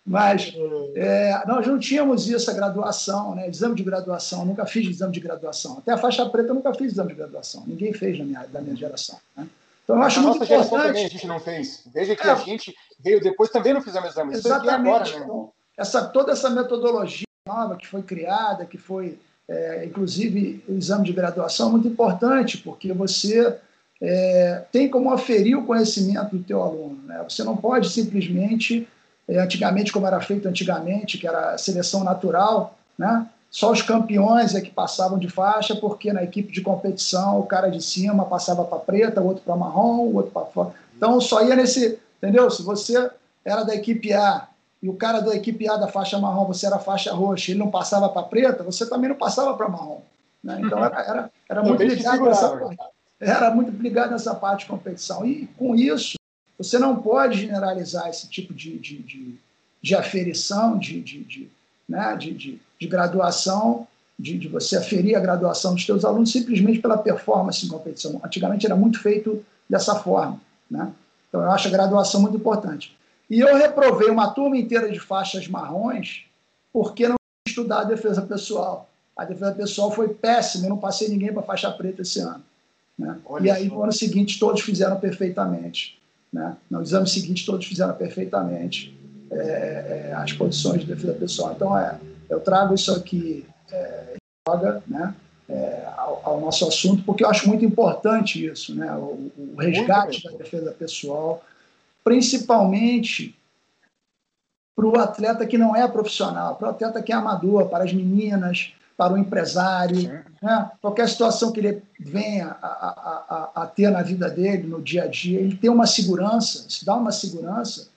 Mas 0.06 0.54
é, 0.96 1.44
nós 1.48 1.66
não 1.66 1.80
tínhamos 1.80 2.28
isso, 2.28 2.52
a 2.52 2.54
graduação, 2.54 3.36
né? 3.36 3.48
exame 3.48 3.74
de 3.74 3.84
graduação. 3.84 4.42
Eu 4.42 4.46
nunca 4.48 4.66
fiz 4.66 4.90
exame 4.90 5.14
de 5.14 5.22
graduação. 5.22 5.78
Até 5.78 5.94
a 5.94 5.98
faixa 5.98 6.28
preta 6.30 6.50
eu 6.50 6.56
nunca 6.56 6.74
fiz 6.74 6.92
exame 6.92 7.12
de 7.12 7.16
graduação. 7.16 7.64
Ninguém 7.66 7.94
fez 7.94 8.20
na 8.20 8.26
minha, 8.26 8.46
da 8.46 8.60
minha 8.60 8.76
geração. 8.76 9.18
Né? 9.38 9.48
Então 9.84 9.98
eu 9.98 10.04
acho 10.04 10.20
a 10.20 10.24
muito 10.24 10.44
importante. 10.44 10.70
também 10.70 11.06
a 11.06 11.10
gente 11.10 11.28
não 11.28 11.40
fez. 11.40 11.84
Veja 11.94 12.16
que 12.16 12.26
é, 12.26 12.32
a 12.32 12.36
gente 12.36 12.74
veio 13.00 13.22
depois 13.22 13.50
também 13.50 13.74
não 13.74 13.82
fizemos 13.82 14.10
exame. 14.10 14.34
Exatamente. 14.34 14.90
Agora, 14.90 15.04
né? 15.04 15.24
então, 15.24 15.52
essa, 15.78 16.06
toda 16.06 16.32
essa 16.32 16.50
metodologia 16.50 17.28
nova 17.48 17.76
que 17.76 17.88
foi 17.88 18.02
criada, 18.02 18.66
que 18.66 18.78
foi, 18.78 19.20
é, 19.48 19.86
inclusive, 19.86 20.64
o 20.68 20.74
exame 20.74 21.06
de 21.06 21.14
graduação, 21.14 21.68
é 21.68 21.72
muito 21.72 21.88
importante, 21.88 22.58
porque 22.58 22.94
você 22.94 23.60
é, 24.02 24.64
tem 24.72 24.90
como 24.90 25.12
aferir 25.12 25.58
o 25.58 25.66
conhecimento 25.66 26.38
do 26.38 26.44
teu 26.44 26.62
aluno. 26.62 27.02
Né? 27.04 27.24
Você 27.28 27.44
não 27.44 27.58
pode 27.58 27.90
simplesmente 27.90 28.88
é, 29.28 29.40
antigamente, 29.40 29.92
como 29.92 30.08
era 30.08 30.22
feito 30.22 30.48
antigamente, 30.48 31.18
que 31.18 31.28
era 31.28 31.58
seleção 31.58 32.04
natural, 32.04 32.78
né? 32.98 33.28
Só 33.54 33.72
os 33.72 33.84
campeões 33.84 34.56
é 34.56 34.62
que 34.62 34.72
passavam 34.72 35.20
de 35.20 35.30
faixa, 35.30 35.76
porque 35.76 36.12
na 36.12 36.24
equipe 36.24 36.52
de 36.52 36.60
competição 36.60 37.40
o 37.40 37.46
cara 37.46 37.70
de 37.70 37.84
cima 37.84 38.26
passava 38.26 38.66
para 38.66 38.80
preta, 38.80 39.22
o 39.22 39.28
outro 39.28 39.44
para 39.44 39.56
marrom, 39.56 40.08
o 40.08 40.16
outro 40.16 40.32
para 40.32 40.48
fora. 40.48 40.74
Então 40.98 41.22
só 41.22 41.46
ia 41.46 41.56
nesse. 41.56 42.00
Entendeu? 42.18 42.50
Se 42.50 42.64
você 42.64 43.12
era 43.46 43.64
da 43.64 43.76
equipe 43.76 44.12
A 44.12 44.48
e 44.82 44.90
o 44.90 44.96
cara 44.96 45.20
da 45.20 45.36
equipe 45.36 45.70
A 45.70 45.78
da 45.78 45.88
faixa 45.88 46.18
marrom, 46.18 46.48
você 46.48 46.66
era 46.66 46.80
faixa 46.80 47.14
roxa, 47.14 47.52
ele 47.52 47.60
não 47.60 47.70
passava 47.70 48.10
para 48.10 48.24
preta, 48.24 48.64
você 48.64 48.90
também 48.90 49.08
não 49.08 49.16
passava 49.16 49.54
para 49.54 49.70
marrom. 49.70 50.02
Né? 50.44 50.60
Então 50.60 50.84
era, 50.84 51.02
era, 51.04 51.32
era 51.48 51.62
muito 51.62 51.84
ligado 51.84 52.24
nessa 52.24 52.58
parte. 52.58 52.78
Era 53.20 53.52
muito 53.54 53.72
ligado 53.80 54.12
nessa 54.14 54.34
parte 54.34 54.62
de 54.62 54.72
competição. 54.72 55.24
E 55.24 55.46
com 55.60 55.76
isso, 55.76 56.18
você 56.58 56.80
não 56.80 56.96
pode 56.96 57.42
generalizar 57.42 58.10
esse 58.10 58.28
tipo 58.28 58.52
de, 58.52 58.80
de, 58.80 58.98
de, 58.98 59.36
de 59.80 59.96
aferição, 59.96 60.76
de, 60.80 61.00
de, 61.00 61.24
de, 61.24 61.52
né, 61.88 62.16
de, 62.18 62.34
de, 62.34 62.62
de 62.84 62.90
graduação, 62.90 63.88
de, 64.20 64.38
de 64.38 64.48
você 64.50 64.78
aferir 64.78 65.16
a 65.16 65.20
graduação 65.20 65.74
dos 65.74 65.86
seus 65.86 66.04
alunos 66.04 66.32
simplesmente 66.32 66.80
pela 66.80 66.98
performance 66.98 67.66
em 67.66 67.70
competição. 67.70 68.22
Antigamente 68.24 68.66
era 68.66 68.76
muito 68.76 69.00
feito 69.00 69.44
dessa 69.70 69.96
forma. 69.96 70.40
Né? 70.70 70.92
Então 71.30 71.42
eu 71.42 71.50
acho 71.52 71.68
a 71.70 71.72
graduação 71.72 72.22
muito 72.22 72.38
importante. 72.38 72.96
E 73.30 73.40
eu 73.40 73.56
reprovei 73.56 74.10
uma 74.10 74.30
turma 74.32 74.58
inteira 74.58 74.92
de 74.92 75.00
faixas 75.00 75.48
marrons 75.48 76.26
porque 76.72 77.08
não 77.08 77.16
estudar 77.48 77.82
a 77.82 77.84
defesa 77.86 78.22
pessoal. 78.22 78.90
A 79.16 79.24
defesa 79.24 79.54
pessoal 79.54 79.92
foi 79.92 80.10
péssima, 80.10 80.66
eu 80.66 80.72
não 80.72 80.78
passei 80.78 81.08
ninguém 81.08 81.32
para 81.32 81.42
faixa 81.42 81.72
preta 81.72 82.02
esse 82.02 82.20
ano. 82.20 82.44
Né? 82.98 83.18
E 83.42 83.50
aí, 83.50 83.70
no 83.70 83.82
ano 83.82 83.94
seguinte, 83.94 84.40
todos 84.40 84.62
fizeram 84.62 85.00
perfeitamente. 85.00 86.00
Né? 86.32 86.58
No 86.70 86.82
exame 86.82 87.08
seguinte, 87.08 87.46
todos 87.46 87.66
fizeram 87.66 87.94
perfeitamente 87.94 88.98
é, 89.32 90.10
é, 90.10 90.14
as 90.16 90.34
posições 90.34 90.82
de 90.82 90.88
defesa 90.88 91.14
pessoal. 91.14 91.54
Então, 91.56 91.78
é, 91.78 91.98
eu 92.34 92.40
trago 92.40 92.74
isso 92.74 92.94
aqui 92.94 93.46
é, 93.72 94.16
né? 94.88 95.16
É, 95.50 95.88
ao, 95.98 96.22
ao, 96.24 96.42
nosso 96.42 96.68
assunto, 96.68 97.04
porque 97.04 97.24
eu 97.24 97.30
acho 97.30 97.48
muito 97.48 97.66
importante 97.66 98.46
isso, 98.46 98.74
né? 98.74 98.94
o, 98.96 99.30
o 99.38 99.56
resgate 99.58 100.24
da 100.24 100.38
defesa 100.38 100.72
pessoal, 100.72 101.44
principalmente 102.04 103.38
para 104.76 104.86
o 104.86 104.98
atleta 104.98 105.46
que 105.46 105.58
não 105.58 105.76
é 105.76 105.88
profissional, 105.88 106.56
para 106.56 106.68
o 106.68 106.72
atleta 106.72 107.04
que 107.04 107.12
é 107.12 107.16
amador, 107.16 107.68
para 107.68 107.84
as 107.84 107.94
meninas, 107.94 108.74
para 108.96 109.14
o 109.14 109.18
empresário, 109.18 110.24
né? 110.42 110.72
qualquer 110.82 111.10
situação 111.10 111.52
que 111.52 111.60
ele 111.60 111.84
venha 112.00 112.56
a, 112.62 112.68
a, 112.68 113.26
a, 113.30 113.64
a, 113.64 113.68
ter 113.68 113.92
na 113.92 114.02
vida 114.02 114.30
dele, 114.30 114.68
no 114.68 114.82
dia 114.82 115.04
a 115.04 115.08
dia, 115.08 115.40
ele 115.40 115.58
tem 115.58 115.70
uma 115.70 115.86
segurança, 115.86 116.66
se 116.70 116.86
dá 116.86 116.96
uma 116.96 117.12
segurança, 117.12 117.90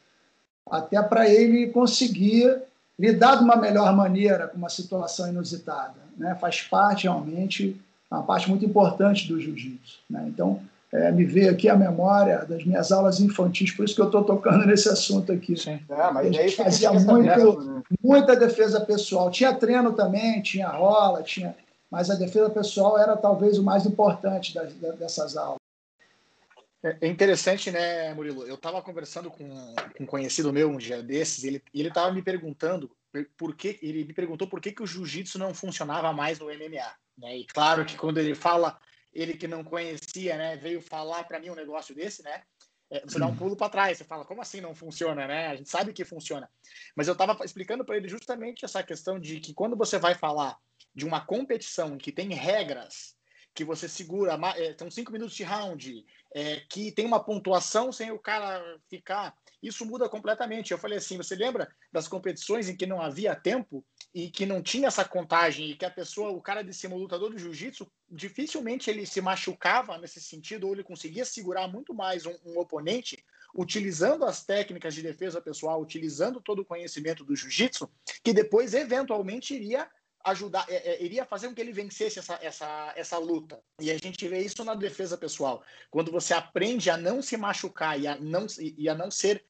até 0.69 1.01
para 1.01 1.29
ele 1.29 1.69
conseguir 1.69 2.66
lidar 2.99 3.37
de 3.37 3.45
uma 3.45 3.57
melhor 3.57 3.95
maneira 3.95 4.49
com 4.49 4.57
uma 4.57 4.69
situação 4.69 5.29
inusitada. 5.29 5.95
Né? 6.17 6.35
Faz 6.41 6.63
parte 6.63 7.05
realmente, 7.05 7.81
uma 8.11 8.23
parte 8.23 8.49
muito 8.49 8.65
importante 8.65 9.29
do 9.29 9.41
jiu-jitsu. 9.41 9.99
Né? 10.09 10.25
Então, 10.29 10.61
é, 10.93 11.11
me 11.11 11.25
veio 11.25 11.51
aqui 11.51 11.69
a 11.69 11.77
memória 11.77 12.45
das 12.49 12.65
minhas 12.65 12.91
aulas 12.93 13.21
infantis, 13.21 13.73
por 13.73 13.85
isso 13.85 13.95
que 13.95 14.01
eu 14.01 14.07
estou 14.07 14.25
tocando 14.25 14.65
nesse 14.67 14.89
assunto 14.89 15.33
aqui. 15.33 15.57
Sim. 15.57 15.81
É, 15.89 16.11
mas 16.11 16.29
a 16.29 16.33
gente 16.33 16.57
fazia 16.57 16.93
muito, 16.93 17.61
né? 17.61 17.83
muita 18.03 18.37
defesa 18.37 18.81
pessoal. 18.81 19.31
Tinha 19.31 19.53
treino 19.53 19.93
também, 19.93 20.41
tinha 20.41 20.69
rola, 20.69 21.23
tinha, 21.23 21.55
mas 21.91 22.09
a 22.11 22.15
defesa 22.15 22.49
pessoal 22.51 22.99
era 22.99 23.17
talvez 23.17 23.59
o 23.59 23.63
mais 23.63 23.85
importante 23.85 24.55
das, 24.55 24.73
dessas 24.99 25.37
aulas. 25.37 25.66
É, 26.83 26.99
é 27.03 27.09
interessante, 27.09 27.71
né, 27.71 28.13
Murilo? 28.15 28.47
Eu 28.47 28.57
estava 28.57 28.83
conversando 28.83 29.31
com, 29.31 29.75
com 29.97 30.05
um 30.05 30.07
conhecido 30.07 30.53
meu 30.53 30.71
um 30.71 30.77
dia 30.77 31.03
desses, 31.03 31.45
e 31.45 31.63
ele 31.75 31.89
estava 31.89 32.13
me 32.13 32.23
perguntando 32.23 32.91
por 33.37 33.57
que 33.57 33.79
ele 33.83 34.05
me 34.05 34.13
perguntou 34.13 34.49
por 34.49 34.61
que, 34.61 34.73
que 34.73 34.83
o 34.83 34.87
jiu-jitsu 34.87 35.39
não 35.39 35.55
funcionava 35.55 36.13
mais 36.13 36.39
no 36.39 36.47
MMA. 36.47 36.95
Né? 37.17 37.39
E 37.39 37.47
claro 37.47 37.85
que 37.85 37.97
quando 37.97 38.19
ele 38.19 38.35
fala 38.35 38.79
ele 39.13 39.35
que 39.35 39.49
não 39.49 39.65
conhecia, 39.65 40.37
né, 40.37 40.57
veio 40.57 40.81
falar 40.81 41.25
para 41.25 41.41
mim 41.41 41.49
um 41.49 41.55
negócio 41.55 41.95
desse, 41.95 42.23
né? 42.23 42.43
É, 42.91 43.01
você 43.01 43.19
dá 43.19 43.27
um 43.27 43.35
pulo 43.35 43.57
para 43.57 43.71
trás, 43.71 43.99
você 43.99 44.05
fala, 44.05 44.25
como 44.25 44.41
assim 44.41 44.61
não 44.61 44.75
funciona, 44.75 45.27
né? 45.27 45.49
A 45.49 45.57
gente 45.57 45.69
sabe 45.69 45.93
que 45.93 46.05
funciona. 46.05 46.49
Mas 46.95 47.09
eu 47.09 47.13
estava 47.13 47.45
explicando 47.45 47.85
para 47.85 47.97
ele 47.97 48.09
justamente 48.09 48.65
essa 48.65 48.83
questão 48.83 49.19
de 49.19 49.41
que 49.41 49.55
quando 49.55 49.75
você 49.75 49.99
vai 49.99 50.15
falar 50.15 50.57
de 50.95 51.05
uma 51.05 51.21
competição 51.21 51.99
que 51.99 52.13
tem 52.13 52.33
regras, 52.35 53.16
que 53.57 53.65
você 53.65 53.89
segura, 53.89 54.39
é, 54.57 54.75
são 54.79 54.91
cinco 54.91 55.11
minutos 55.11 55.35
de 55.35 55.43
round, 55.43 56.05
é, 56.35 56.61
que 56.69 56.93
tem 56.93 57.07
uma 57.07 57.25
pontuação 57.25 57.91
sem 57.91 58.11
o 58.11 58.19
cara 58.19 58.63
ficar 58.91 59.35
isso 59.63 59.87
muda 59.87 60.09
completamente. 60.09 60.71
Eu 60.71 60.79
falei 60.79 60.99
assim: 60.99 61.17
você 61.17 61.35
lembra 61.35 61.67
das 61.91 62.07
competições 62.07 62.69
em 62.69 62.77
que 62.77 62.87
não 62.87 63.01
havia 63.01 63.35
tempo 63.35 63.83
e 64.15 64.31
que 64.31 64.45
não 64.45 64.63
tinha 64.63 64.89
essa 64.89 65.05
contagem 65.05 65.71
e 65.71 65.75
que 65.75 65.87
a 65.87 65.91
pessoa, 65.91 66.31
o 66.31 66.41
cara 66.41 66.63
de 66.63 66.75
cima, 66.75 66.95
lutador 66.95 67.31
do 67.31 67.39
jiu-jitsu, 67.39 67.91
dificilmente 68.11 68.91
ele 68.91 69.07
se 69.07 69.21
machucava 69.23 69.97
nesse 69.97 70.21
sentido 70.21 70.67
ou 70.67 70.75
ele 70.75 70.85
conseguia 70.85 71.25
segurar 71.25 71.67
muito 71.67 71.95
mais 71.95 72.27
um, 72.27 72.37
um 72.45 72.59
oponente 72.59 73.25
utilizando 73.55 74.27
as 74.27 74.45
técnicas 74.45 74.95
de 74.95 75.03
defesa 75.03 75.41
pessoal, 75.41 75.81
utilizando 75.81 76.43
todo 76.43 76.61
o 76.61 76.65
conhecimento 76.65 77.25
do 77.25 77.35
jiu-jitsu, 77.35 77.89
que 78.23 78.35
depois 78.35 78.75
eventualmente 78.75 79.55
iria 79.55 79.89
ajudar, 80.27 80.67
é, 80.69 80.75
é, 80.75 81.05
iria 81.05 81.25
fazer 81.25 81.49
com 81.49 81.55
que 81.55 81.61
ele 81.61 81.73
vencesse 81.73 82.19
essa, 82.19 82.39
essa, 82.43 82.93
essa 82.97 83.17
luta. 83.17 83.63
E 83.81 83.91
a 83.91 83.97
gente 83.97 84.27
vê 84.27 84.41
isso 84.41 84.65
na 84.65 84.75
defesa 84.75 85.17
pessoal. 85.17 85.63
Quando 85.91 86.11
você 86.11 86.35
aprende 86.35 86.91
a 86.91 86.97
não 86.97 87.23
se 87.23 87.37
machucar 87.37 87.99
e 87.99 88.09
a 88.09 88.17
não, 88.17 88.47
e 88.59 88.89
a 88.89 88.95
não 88.95 89.11
ser 89.11 89.45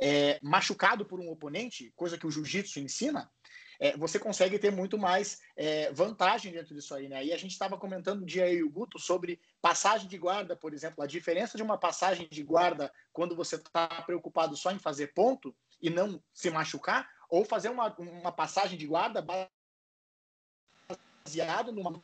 é, 0.00 0.38
machucado 0.42 1.04
por 1.04 1.20
um 1.20 1.30
oponente, 1.30 1.92
coisa 1.94 2.16
que 2.16 2.26
o 2.26 2.30
jiu-jitsu 2.30 2.80
ensina, 2.80 3.30
é, 3.78 3.94
você 3.96 4.18
consegue 4.18 4.58
ter 4.58 4.72
muito 4.72 4.96
mais 4.96 5.40
é, 5.54 5.92
vantagem 5.92 6.52
dentro 6.52 6.74
disso 6.74 6.94
aí, 6.94 7.08
né? 7.08 7.24
E 7.24 7.32
a 7.32 7.36
gente 7.36 7.50
estava 7.50 7.76
comentando 7.76 8.22
um 8.22 8.26
dia 8.26 8.44
aí, 8.44 8.62
o 8.62 8.70
Guto, 8.70 8.98
sobre 8.98 9.38
passagem 9.60 10.08
de 10.08 10.16
guarda, 10.16 10.56
por 10.56 10.72
exemplo, 10.72 11.04
a 11.04 11.06
diferença 11.06 11.58
de 11.58 11.62
uma 11.62 11.76
passagem 11.76 12.26
de 12.30 12.42
guarda 12.42 12.90
quando 13.12 13.36
você 13.36 13.56
está 13.56 13.86
preocupado 14.02 14.56
só 14.56 14.70
em 14.70 14.78
fazer 14.78 15.08
ponto 15.08 15.54
e 15.80 15.90
não 15.90 16.22
se 16.32 16.48
machucar, 16.48 17.06
ou 17.28 17.44
fazer 17.44 17.68
uma, 17.68 17.92
uma 17.98 18.32
passagem 18.32 18.78
de 18.78 18.86
guarda 18.86 19.20
baseado 21.24 21.72
numa. 21.72 22.02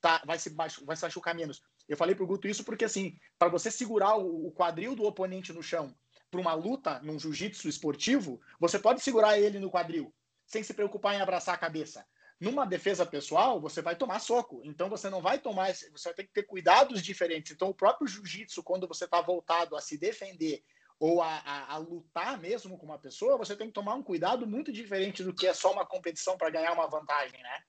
Tá, 0.00 0.22
vai, 0.24 0.38
se, 0.38 0.50
vai 0.50 0.68
se 0.68 1.02
machucar 1.02 1.34
menos. 1.34 1.62
Eu 1.88 1.96
falei 1.96 2.14
pro 2.14 2.26
Guto 2.26 2.48
isso 2.48 2.64
porque, 2.64 2.84
assim, 2.84 3.18
para 3.38 3.48
você 3.48 3.70
segurar 3.70 4.16
o, 4.16 4.50
quadril 4.52 4.94
do 4.94 5.04
oponente 5.04 5.52
no 5.52 5.62
chão 5.62 5.94
para 6.30 6.40
uma 6.40 6.54
luta 6.54 7.00
num 7.00 7.18
jiu-jitsu 7.18 7.68
esportivo, 7.68 8.40
você 8.58 8.78
pode 8.78 9.00
segurar 9.00 9.38
ele 9.38 9.60
no 9.60 9.70
quadril, 9.70 10.12
sem 10.44 10.62
se 10.62 10.74
preocupar 10.74 11.14
em 11.14 11.20
abraçar 11.20 11.54
a 11.54 11.58
cabeça. 11.58 12.04
Numa 12.38 12.66
defesa 12.66 13.06
pessoal, 13.06 13.60
você 13.60 13.80
vai 13.80 13.96
tomar 13.96 14.18
soco. 14.18 14.60
Então 14.64 14.90
você 14.90 15.08
não 15.08 15.22
vai 15.22 15.38
tomar, 15.38 15.72
você 15.72 16.12
ter 16.12 16.24
que 16.24 16.32
ter 16.32 16.42
cuidados 16.42 17.02
diferentes. 17.02 17.52
Então 17.52 17.68
o 17.68 17.74
próprio 17.74 18.06
jiu-jitsu, 18.06 18.62
quando 18.62 18.86
você 18.86 19.04
está 19.04 19.20
voltado 19.22 19.76
a 19.76 19.80
se 19.80 19.96
defender 19.96 20.62
ou 20.98 21.22
a, 21.22 21.38
a, 21.38 21.74
a, 21.74 21.76
lutar 21.78 22.38
mesmo 22.38 22.76
com 22.76 22.86
uma 22.86 22.98
pessoa, 22.98 23.38
você 23.38 23.54
tem 23.54 23.68
que 23.68 23.72
tomar 23.72 23.94
um 23.94 24.02
cuidado 24.02 24.46
muito 24.46 24.72
diferente 24.72 25.22
do 25.22 25.34
que 25.34 25.46
é 25.46 25.54
só 25.54 25.72
uma 25.72 25.86
competição 25.86 26.36
para 26.36 26.50
ganhar 26.50 26.72
uma 26.72 26.88
vantagem, 26.88 27.40
né? 27.42 27.62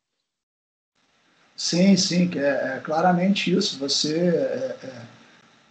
Sim, 1.58 1.98
sim, 1.98 2.30
é, 2.36 2.76
é 2.76 2.82
claramente 2.84 3.52
isso. 3.52 3.80
Você 3.80 4.16
é, 4.16 4.76
é, 4.84 5.02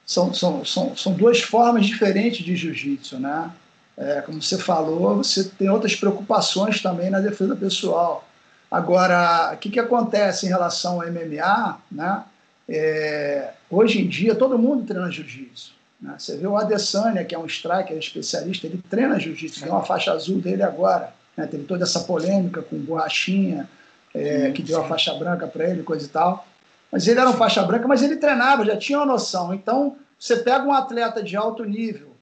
são, 0.04 0.34
são, 0.34 0.64
são, 0.64 0.96
são 0.96 1.12
duas 1.12 1.40
formas 1.40 1.86
diferentes 1.86 2.44
de 2.44 2.56
jiu-jitsu, 2.56 3.20
né? 3.20 3.52
É, 3.96 4.20
como 4.20 4.42
você 4.42 4.58
falou, 4.58 5.16
você 5.16 5.44
tem 5.44 5.70
outras 5.70 5.94
preocupações 5.94 6.82
também 6.82 7.08
na 7.08 7.20
defesa 7.20 7.54
pessoal. 7.54 8.28
Agora, 8.68 9.52
o 9.54 9.56
que, 9.58 9.70
que 9.70 9.80
acontece 9.80 10.44
em 10.44 10.48
relação 10.48 11.00
ao 11.00 11.08
MMA, 11.08 11.80
né? 11.90 12.24
É, 12.68 13.52
hoje 13.70 14.02
em 14.02 14.08
dia, 14.08 14.34
todo 14.34 14.58
mundo 14.58 14.84
treina 14.84 15.10
jiu-jitsu. 15.10 15.72
Né? 16.00 16.16
Você 16.18 16.36
vê 16.36 16.48
o 16.48 16.56
Adesanya, 16.56 17.24
que 17.24 17.34
é 17.34 17.38
um 17.38 17.46
striker 17.46 17.96
especialista, 17.96 18.66
ele 18.66 18.82
treina 18.90 19.20
jiu-jitsu, 19.20 19.60
tem 19.60 19.70
uma 19.70 19.84
faixa 19.84 20.12
azul 20.12 20.40
dele 20.40 20.64
agora. 20.64 21.14
Né? 21.36 21.46
Teve 21.46 21.62
toda 21.62 21.84
essa 21.84 22.00
polêmica 22.00 22.60
com 22.60 22.76
borrachinha, 22.76 23.68
é, 24.16 24.50
que 24.50 24.62
deu 24.62 24.80
a 24.80 24.88
faixa 24.88 25.12
branca 25.14 25.46
para 25.46 25.68
ele, 25.68 25.82
coisa 25.82 26.06
e 26.06 26.08
tal. 26.08 26.46
Mas 26.90 27.06
ele 27.06 27.20
era 27.20 27.28
um 27.28 27.34
faixa 27.34 27.62
branca, 27.62 27.86
mas 27.86 28.02
ele 28.02 28.16
treinava, 28.16 28.64
já 28.64 28.76
tinha 28.76 28.98
uma 28.98 29.06
noção. 29.06 29.52
Então, 29.52 29.96
você 30.18 30.36
pega 30.36 30.64
um 30.64 30.72
atleta 30.72 31.22
de 31.22 31.36
alto 31.36 31.64
nível, 31.64 32.12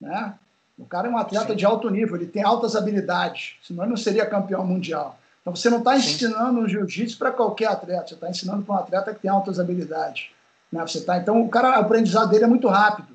né? 0.00 0.34
O 0.78 0.84
cara 0.84 1.08
é 1.08 1.10
um 1.10 1.16
atleta 1.16 1.50
Sim. 1.50 1.56
de 1.56 1.64
alto 1.64 1.88
nível, 1.88 2.16
ele 2.16 2.26
tem 2.26 2.42
altas 2.42 2.76
habilidades, 2.76 3.56
senão 3.62 3.84
ele 3.84 3.90
não 3.90 3.96
seria 3.96 4.26
campeão 4.26 4.66
mundial. 4.66 5.18
Então, 5.40 5.54
você 5.54 5.70
não 5.70 5.78
está 5.78 5.96
ensinando 5.96 6.60
o 6.60 6.68
jiu-jitsu 6.68 7.16
para 7.16 7.30
qualquer 7.30 7.68
atleta, 7.68 8.08
você 8.08 8.14
está 8.14 8.28
ensinando 8.28 8.62
para 8.62 8.74
um 8.74 8.78
atleta 8.78 9.14
que 9.14 9.20
tem 9.20 9.30
altas 9.30 9.60
habilidades. 9.60 10.30
Né? 10.70 10.82
Você 10.82 11.00
tá, 11.02 11.16
então, 11.16 11.40
o 11.40 11.48
cara, 11.48 11.78
o 11.78 11.80
aprendizado 11.80 12.30
dele 12.30 12.44
é 12.44 12.48
muito 12.48 12.68
rápido. 12.68 13.14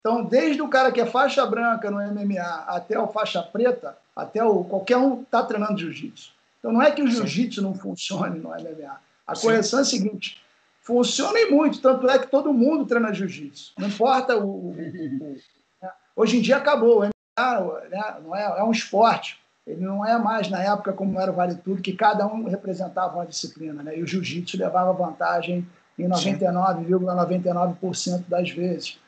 Então, 0.00 0.24
desde 0.24 0.62
o 0.62 0.68
cara 0.68 0.90
que 0.90 1.00
é 1.00 1.06
faixa 1.06 1.44
branca 1.44 1.90
no 1.90 1.98
MMA 1.98 2.64
até 2.66 2.98
o 2.98 3.08
faixa 3.08 3.42
preta, 3.42 3.96
até 4.14 4.42
o 4.42 4.64
qualquer 4.64 4.96
um 4.96 5.22
está 5.22 5.42
treinando 5.42 5.78
jiu-jitsu. 5.78 6.35
Então 6.66 6.72
não 6.72 6.82
é 6.82 6.90
que 6.90 7.00
o 7.00 7.06
jiu-jitsu 7.06 7.62
não 7.62 7.76
funcione 7.76 8.40
no 8.40 8.48
MMA. 8.48 9.00
A 9.24 9.36
Sim. 9.36 9.46
correção 9.46 9.78
é 9.78 9.82
a 9.82 9.84
seguinte: 9.84 10.42
funciona 10.82 11.38
e 11.38 11.48
muito, 11.48 11.80
tanto 11.80 12.10
é 12.10 12.18
que 12.18 12.26
todo 12.26 12.52
mundo 12.52 12.84
treina 12.84 13.14
jiu-jitsu. 13.14 13.72
Não 13.78 13.86
importa 13.86 14.36
o, 14.36 14.48
o, 14.48 14.70
o, 14.70 15.36
né? 15.80 15.92
Hoje 16.16 16.38
em 16.38 16.40
dia 16.40 16.56
acabou. 16.56 17.02
O 17.02 17.04
MMA 17.04 17.88
né, 17.88 18.16
não 18.20 18.34
é, 18.34 18.58
é 18.58 18.64
um 18.64 18.72
esporte. 18.72 19.38
Ele 19.64 19.84
não 19.84 20.04
é 20.04 20.18
mais 20.18 20.50
na 20.50 20.60
época 20.60 20.92
como 20.92 21.20
era 21.20 21.30
o 21.30 21.34
Vale 21.34 21.54
Tudo, 21.54 21.80
que 21.80 21.92
cada 21.92 22.26
um 22.26 22.48
representava 22.48 23.14
uma 23.14 23.26
disciplina. 23.26 23.84
Né? 23.84 23.98
E 23.98 24.02
o 24.02 24.06
jiu-jitsu 24.06 24.58
levava 24.58 24.92
vantagem 24.92 25.64
em 25.96 26.08
99,99% 26.08 27.76
,99 27.78 28.24
das 28.28 28.50
vezes. 28.50 28.98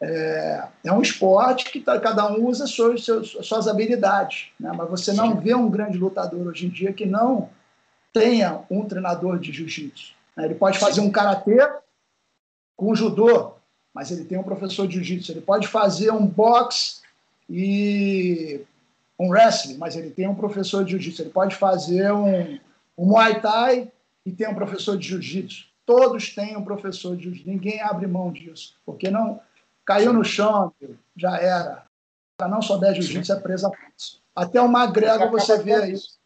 É, 0.00 0.68
é 0.84 0.92
um 0.92 1.00
esporte 1.00 1.70
que 1.70 1.80
tá, 1.80 1.98
cada 1.98 2.30
um 2.30 2.46
usa 2.46 2.66
suas, 2.66 3.02
suas, 3.02 3.30
suas 3.30 3.66
habilidades, 3.66 4.48
né? 4.60 4.70
mas 4.76 4.90
você 4.90 5.12
não 5.12 5.32
Sim. 5.32 5.40
vê 5.40 5.54
um 5.54 5.70
grande 5.70 5.96
lutador 5.96 6.46
hoje 6.46 6.66
em 6.66 6.68
dia 6.68 6.92
que 6.92 7.06
não 7.06 7.48
tenha 8.12 8.60
um 8.70 8.84
treinador 8.84 9.38
de 9.38 9.52
jiu-jitsu. 9.52 10.12
Né? 10.36 10.44
Ele 10.44 10.54
pode 10.54 10.78
fazer 10.78 11.00
um 11.00 11.10
karatê 11.10 11.66
com 12.76 12.94
judô, 12.94 13.54
mas 13.94 14.10
ele 14.10 14.24
tem 14.24 14.38
um 14.38 14.42
professor 14.42 14.86
de 14.86 14.94
jiu-jitsu. 14.94 15.32
Ele 15.32 15.40
pode 15.40 15.66
fazer 15.66 16.10
um 16.10 16.26
boxe 16.26 17.00
e 17.48 18.60
um 19.18 19.30
wrestling, 19.30 19.78
mas 19.78 19.96
ele 19.96 20.10
tem 20.10 20.28
um 20.28 20.34
professor 20.34 20.84
de 20.84 20.90
jiu-jitsu. 20.90 21.22
Ele 21.22 21.30
pode 21.30 21.56
fazer 21.56 22.12
um, 22.12 22.58
um 22.98 23.06
muay 23.06 23.40
thai 23.40 23.90
e 24.26 24.30
tem 24.30 24.46
um 24.46 24.54
professor 24.54 24.98
de 24.98 25.08
jiu-jitsu. 25.08 25.64
Todos 25.86 26.34
têm 26.34 26.56
um 26.56 26.64
professor 26.64 27.16
de 27.16 27.22
jiu-jitsu. 27.24 27.48
Ninguém 27.48 27.80
abre 27.80 28.06
mão 28.06 28.30
disso, 28.30 28.74
porque 28.84 29.10
não 29.10 29.40
Caiu 29.86 30.12
no 30.12 30.24
chão, 30.24 30.72
já 31.16 31.38
era. 31.38 31.84
Para 32.36 32.48
não 32.48 32.60
souber 32.60 32.92
jiu-jitsu, 32.94 33.32
é 33.32 33.36
presa 33.36 33.70
fácil. 33.70 34.18
Até 34.34 34.60
o 34.60 34.68
magrelo 34.68 35.30
você 35.30 35.56
vê 35.62 35.92
isso. 35.92 36.18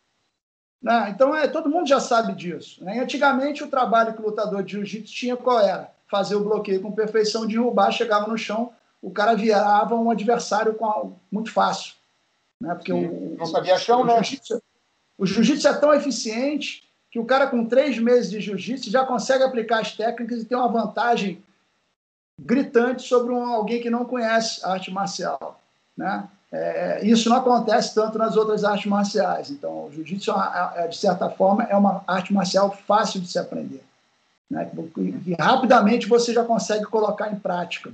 Né? 0.82 1.10
Então, 1.14 1.36
é, 1.36 1.46
todo 1.46 1.68
mundo 1.68 1.86
já 1.86 2.00
sabe 2.00 2.32
disso. 2.34 2.82
Né? 2.82 2.98
Antigamente, 2.98 3.62
o 3.62 3.68
trabalho 3.68 4.14
que 4.14 4.20
o 4.20 4.24
lutador 4.24 4.62
de 4.62 4.72
jiu-jitsu 4.72 5.14
tinha 5.14 5.36
qual 5.36 5.60
era? 5.60 5.92
Fazer 6.10 6.34
o 6.34 6.42
bloqueio 6.42 6.80
com 6.80 6.90
perfeição, 6.90 7.46
derrubar, 7.46 7.92
chegava 7.92 8.26
no 8.26 8.36
chão, 8.36 8.72
o 9.00 9.10
cara 9.10 9.34
virava 9.34 9.94
um 9.94 10.10
adversário 10.10 10.74
com, 10.74 11.12
muito 11.30 11.52
fácil. 11.52 11.94
Né? 12.60 12.74
Porque 12.74 12.92
o, 12.92 13.36
não 13.38 13.46
sabia 13.46 13.78
chão, 13.78 14.00
o, 14.00 14.04
né? 14.04 14.20
O 15.16 15.26
jiu-jitsu 15.26 15.68
é 15.68 15.74
tão 15.74 15.92
eficiente 15.92 16.88
que 17.10 17.18
o 17.18 17.26
cara 17.26 17.46
com 17.46 17.66
três 17.66 17.98
meses 17.98 18.30
de 18.30 18.40
jiu-jitsu 18.40 18.90
já 18.90 19.04
consegue 19.04 19.44
aplicar 19.44 19.80
as 19.80 19.92
técnicas 19.92 20.42
e 20.42 20.44
tem 20.46 20.56
uma 20.56 20.68
vantagem 20.68 21.42
gritante 22.44 23.02
sobre 23.02 23.32
um, 23.32 23.52
alguém 23.52 23.80
que 23.80 23.90
não 23.90 24.04
conhece 24.04 24.64
arte 24.64 24.90
marcial. 24.90 25.60
Né? 25.96 26.26
É, 26.50 27.04
isso 27.04 27.28
não 27.28 27.36
acontece 27.36 27.94
tanto 27.94 28.18
nas 28.18 28.36
outras 28.36 28.64
artes 28.64 28.86
marciais. 28.86 29.50
Então, 29.50 29.86
o 29.86 29.92
jiu-jitsu, 29.92 30.32
é, 30.32 30.84
é, 30.84 30.88
de 30.88 30.96
certa 30.96 31.28
forma, 31.28 31.64
é 31.64 31.76
uma 31.76 32.02
arte 32.06 32.32
marcial 32.32 32.70
fácil 32.86 33.20
de 33.20 33.28
se 33.28 33.38
aprender. 33.38 33.84
Né? 34.50 34.68
E, 34.96 35.30
e 35.30 35.36
rapidamente 35.38 36.08
você 36.08 36.32
já 36.32 36.44
consegue 36.44 36.84
colocar 36.84 37.30
em 37.30 37.38
prática. 37.38 37.92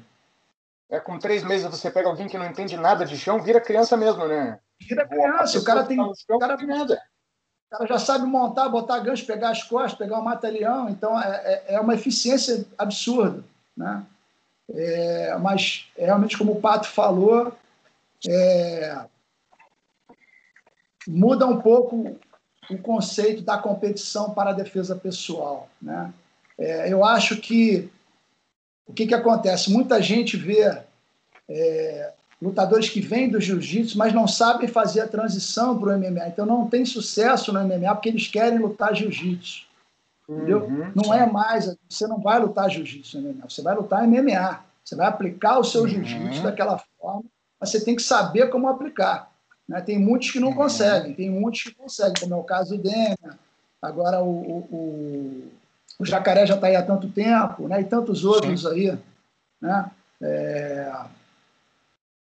É, 0.89 1.01
com 1.01 1.19
três 1.19 1.43
meses 1.43 1.69
você 1.69 1.91
pega 1.91 2.09
alguém 2.09 2.29
que 2.29 2.39
não 2.39 2.47
entende 2.47 2.77
nada 2.77 3.05
de 3.05 3.19
chão, 3.19 3.43
vira 3.43 3.61
criança 3.61 3.97
mesmo, 3.97 4.27
né? 4.27 4.59
Vira 4.81 5.07
criança, 5.07 5.59
o 5.59 5.65
cara 5.65 5.83
tem. 5.83 5.97
Tá 5.97 6.05
chão, 6.05 6.37
o 6.37 6.39
cara, 6.39 6.57
nada. 6.57 7.03
o 7.67 7.71
cara 7.71 7.87
já 7.89 7.99
sabe 7.99 8.25
montar, 8.25 8.69
botar 8.69 9.01
gancho, 9.01 9.27
pegar 9.27 9.51
as 9.51 9.65
costas, 9.65 9.99
pegar 9.99 10.21
o 10.21 10.25
mata-leão, 10.25 10.89
então 10.89 11.21
é, 11.21 11.43
é, 11.45 11.75
é 11.75 11.81
uma 11.81 11.95
eficiência 11.95 12.65
absurda. 12.79 13.43
Né? 13.77 14.01
É, 14.69 15.37
mas 15.39 15.87
realmente, 15.97 16.37
como 16.37 16.53
o 16.53 16.61
Pato 16.61 16.89
falou, 16.89 17.53
é, 18.27 19.05
muda 21.07 21.47
um 21.47 21.61
pouco 21.61 22.19
o 22.71 22.79
conceito 22.79 23.43
da 23.43 23.59
competição 23.59 24.31
para 24.31 24.51
a 24.51 24.55
defesa 24.55 24.97
pessoal. 24.97 25.69
Né? 25.81 26.13
É, 26.59 26.93
eu 26.93 27.05
acho 27.05 27.37
que 27.37 27.91
o 28.87 28.93
que, 28.93 29.07
que 29.07 29.15
acontece? 29.15 29.71
Muita 29.71 30.01
gente 30.01 30.37
vê 30.37 30.81
é, 31.49 32.13
lutadores 32.41 32.89
que 32.89 33.01
vêm 33.01 33.29
do 33.29 33.41
jiu-jitsu, 33.41 33.99
mas 33.99 34.13
não 34.13 34.29
sabem 34.29 34.69
fazer 34.69 35.01
a 35.01 35.09
transição 35.09 35.79
para 35.79 35.95
o 35.95 35.99
MMA. 35.99 36.29
Então 36.29 36.47
não 36.47 36.69
tem 36.69 36.85
sucesso 36.85 37.53
no 37.53 37.63
MMA 37.63 37.95
porque 37.95 38.09
eles 38.09 38.29
querem 38.29 38.59
lutar 38.59 38.95
jiu-jitsu. 38.95 39.66
Entendeu? 40.29 40.65
Uhum, 40.65 40.93
não 40.95 41.15
é 41.15 41.31
mais, 41.31 41.77
você 41.89 42.07
não 42.07 42.21
vai 42.21 42.39
lutar 42.41 42.69
jiu-jitsu 42.69 43.21
MMA, 43.21 43.49
você 43.49 43.63
vai 43.63 43.77
lutar 43.77 44.07
MMA. 44.07 44.67
Você 44.87 44.95
vai 44.95 45.09
aplicar 45.09 45.59
o 45.59 45.65
seu 45.65 45.83
uhum. 45.83 45.89
jiu-jitsu 45.89 46.45
daquela 46.45 46.79
forma, 46.79 47.25
mas 47.61 47.71
você 47.71 47.85
tem 47.85 47.97
que 47.97 48.03
saber 48.03 48.49
como 48.51 48.69
aplicar. 48.69 49.33
Né? 49.69 49.81
Tem 49.81 49.99
muitos 49.99 50.31
que 50.31 50.39
não 50.39 50.49
uhum. 50.49 50.55
conseguem, 50.55 51.13
tem 51.13 51.29
muitos 51.29 51.65
que 51.65 51.75
conseguem, 51.75 52.15
como 52.21 52.35
é 52.35 52.37
o 52.37 52.45
caso 52.45 52.77
do 52.77 52.83
Demian, 52.85 53.37
agora 53.83 54.23
o, 54.23 54.29
o, 54.29 55.53
o, 55.99 56.05
Jacaré 56.07 56.47
já 56.47 56.55
está 56.55 56.69
aí 56.69 56.77
há 56.77 56.83
tanto 56.85 57.09
tempo, 57.09 57.67
né? 57.67 57.81
e 57.81 57.85
tantos 57.85 58.25
outros 58.25 58.63
Sim. 58.63 58.69
aí. 58.69 58.99
Né? 59.61 59.91
É... 60.23 60.93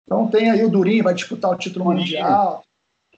Então 0.04 0.28
tem 0.28 0.50
aí 0.50 0.62
o 0.62 0.70
Durinho, 0.70 1.04
vai 1.04 1.14
disputar 1.14 1.50
o 1.50 1.56
título 1.56 1.86
Durinho. 1.86 2.02
mundial. 2.02 2.62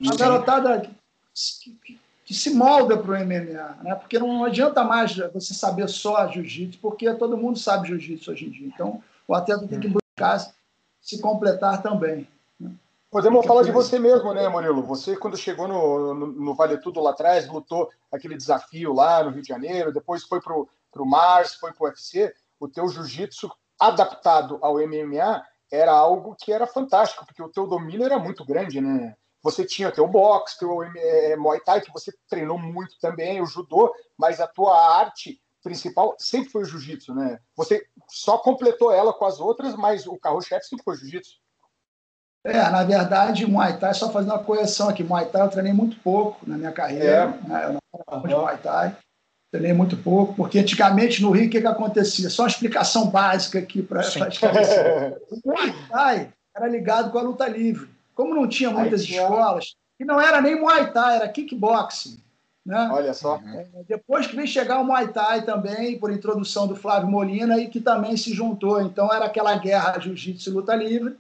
Uma 0.01 0.17
garotada 0.17 0.81
que, 0.81 1.71
que, 1.85 1.99
que 2.25 2.33
se 2.33 2.51
molda 2.55 2.97
para 2.97 3.13
o 3.13 3.25
MMA, 3.25 3.79
né? 3.83 3.95
porque 3.95 4.19
não 4.19 4.45
adianta 4.45 4.83
mais 4.83 5.15
você 5.33 5.53
saber 5.53 5.89
só 5.89 6.27
jiu-jitsu, 6.29 6.79
porque 6.81 7.13
todo 7.15 7.37
mundo 7.37 7.59
sabe 7.59 7.89
jiu-jitsu 7.89 8.31
hoje 8.31 8.47
em 8.47 8.51
dia. 8.51 8.67
Então 8.67 9.03
o 9.29 9.35
atleta 9.35 9.69
tem 9.69 9.79
que 9.79 9.89
buscar 9.89 10.39
se 11.01 11.21
completar 11.21 11.83
também. 11.83 12.27
Né? 12.59 12.71
Podemos 13.11 13.45
falar 13.45 13.63
de 13.63 13.71
você 13.71 13.99
mesmo, 13.99 14.33
né, 14.33 14.49
Murilo? 14.49 14.83
Você, 14.83 15.17
quando 15.17 15.37
chegou 15.37 15.69
no, 15.69 16.15
no, 16.15 16.27
no, 16.27 16.55
Vale 16.55 16.79
Tudo 16.79 17.01
lá 17.01 17.11
atrás, 17.11 17.47
lutou 17.47 17.91
aquele 18.11 18.37
desafio 18.37 18.95
lá 18.95 19.23
no 19.23 19.31
Rio 19.31 19.43
de 19.43 19.49
Janeiro, 19.49 19.93
depois 19.93 20.25
foi 20.25 20.41
para 20.41 20.55
o 20.55 21.07
Mars, 21.07 21.55
foi 21.55 21.73
para 21.73 21.85
o 21.85 21.89
UFC, 21.89 22.35
o 22.59 22.67
teu 22.67 22.89
jiu-jitsu 22.89 23.51
adaptado 23.79 24.59
ao 24.63 24.77
MMA 24.77 25.43
era 25.71 25.93
algo 25.93 26.37
que 26.39 26.53
era 26.53 26.67
fantástico, 26.67 27.27
porque 27.27 27.43
o 27.43 27.49
teu 27.49 27.67
domínio 27.67 28.07
era 28.07 28.19
muito 28.19 28.45
grande, 28.45 28.81
né? 28.81 29.15
Você 29.45 29.63
tinha 29.63 29.93
teu 29.93 30.09
boxe, 30.09 30.59
teu 30.59 30.83
é, 30.83 31.37
Muay 31.37 31.61
Thai, 31.61 31.83
que 31.83 31.93
você 31.93 32.11
treinou 32.27 32.59
muito 32.59 32.99
também, 32.99 33.43
o 33.43 33.47
judô, 33.47 33.95
mas 34.17 34.41
a 34.41 34.47
tua 34.47 34.75
arte 34.99 35.39
principal 35.63 36.17
sempre 36.19 36.49
foi 36.49 36.63
o 36.63 36.65
jiu-jitsu, 36.65 37.15
né? 37.15 37.39
Você 37.55 37.87
só 38.09 38.39
completou 38.39 38.91
ela 38.91 39.13
com 39.13 39.27
as 39.27 39.41
outras, 39.41 39.77
mas 39.77 40.07
o 40.07 40.17
carro-chefe 40.17 40.67
sempre 40.67 40.83
foi 40.83 40.95
o 40.95 40.97
jiu-jitsu. 40.97 41.35
É, 42.43 42.71
na 42.71 42.85
verdade, 42.85 43.47
Muay 43.47 43.79
Thai, 43.79 43.93
só 43.93 44.11
fazendo 44.11 44.33
uma 44.33 44.43
correção 44.43 44.89
aqui, 44.89 45.05
Muay 45.05 45.27
Thai 45.27 45.43
eu 45.43 45.51
treinei 45.51 45.73
muito 45.75 45.99
pouco 46.01 46.39
na 46.49 46.57
minha 46.57 46.73
carreira, 46.73 47.39
é. 47.45 47.49
né? 47.49 47.65
eu 47.67 47.73
não 47.75 47.81
era 47.95 48.17
uhum. 48.17 48.27
de 48.27 48.35
Muay 48.35 48.59
Thai, 48.59 48.97
treinei 49.53 49.73
muito 49.75 49.97
pouco, 49.99 50.35
porque 50.35 50.59
antigamente 50.59 51.21
no 51.21 51.31
Rio 51.31 51.49
o 51.49 51.51
que, 51.51 51.61
que 51.61 51.67
acontecia? 51.67 52.31
Só 52.31 52.45
uma 52.45 52.49
explicação 52.49 53.09
básica 53.09 53.59
aqui 53.59 53.83
para 53.83 54.01
esclarecer. 54.01 55.19
o 55.31 55.41
Muay 55.45 55.75
Thai 55.91 56.33
era 56.57 56.67
ligado 56.67 57.11
com 57.11 57.19
a 57.19 57.23
luta 57.23 57.47
livre. 57.47 57.94
Como 58.15 58.35
não 58.35 58.47
tinha 58.49 58.71
muitas 58.71 59.03
escolas, 59.03 59.75
e 59.99 60.05
não 60.05 60.21
era 60.21 60.41
nem 60.41 60.61
Muay 60.61 60.93
Thai, 60.93 61.17
era 61.17 61.29
kickboxing. 61.29 62.23
Né? 62.65 62.89
Olha 62.91 63.13
só. 63.13 63.37
É, 63.37 63.67
depois 63.87 64.27
que 64.27 64.35
vem 64.35 64.47
chegar 64.47 64.81
o 64.81 64.85
Muay 64.85 65.09
Thai 65.09 65.43
também, 65.43 65.99
por 65.99 66.11
introdução 66.11 66.67
do 66.67 66.75
Flávio 66.75 67.09
Molina, 67.09 67.59
e 67.59 67.69
que 67.69 67.81
também 67.81 68.17
se 68.17 68.33
juntou. 68.33 68.81
Então 68.81 69.13
era 69.13 69.27
aquela 69.27 69.57
guerra 69.59 69.99
jiu-jitsu 69.99 70.49
e 70.49 70.53
luta 70.53 70.75
livre. 70.75 71.17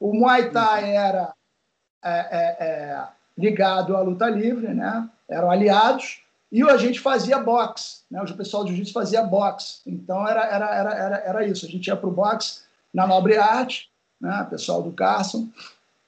O 0.00 0.12
Muay 0.12 0.50
Thai 0.50 0.96
era 0.96 1.32
é, 2.04 2.10
é, 2.10 2.64
é, 2.66 3.08
ligado 3.36 3.96
à 3.96 4.00
luta 4.00 4.28
livre, 4.28 4.74
né? 4.74 5.08
eram 5.28 5.50
aliados, 5.50 6.22
e 6.50 6.62
a 6.62 6.76
gente 6.76 6.98
fazia 6.98 7.38
boxe. 7.38 8.00
Né? 8.10 8.20
O 8.22 8.36
pessoal 8.36 8.64
do 8.64 8.68
jiu-jitsu 8.68 8.92
fazia 8.92 9.22
boxe. 9.22 9.80
Então 9.86 10.26
era, 10.26 10.44
era, 10.46 10.74
era, 10.74 10.94
era, 10.94 11.16
era 11.18 11.46
isso. 11.46 11.66
A 11.66 11.68
gente 11.68 11.86
ia 11.86 11.96
para 11.96 12.08
o 12.08 12.12
boxe 12.12 12.62
na 12.92 13.06
Nobre 13.06 13.36
Arte, 13.36 13.88
né? 14.20 14.42
o 14.42 14.50
pessoal 14.50 14.82
do 14.82 14.90
Carson, 14.92 15.48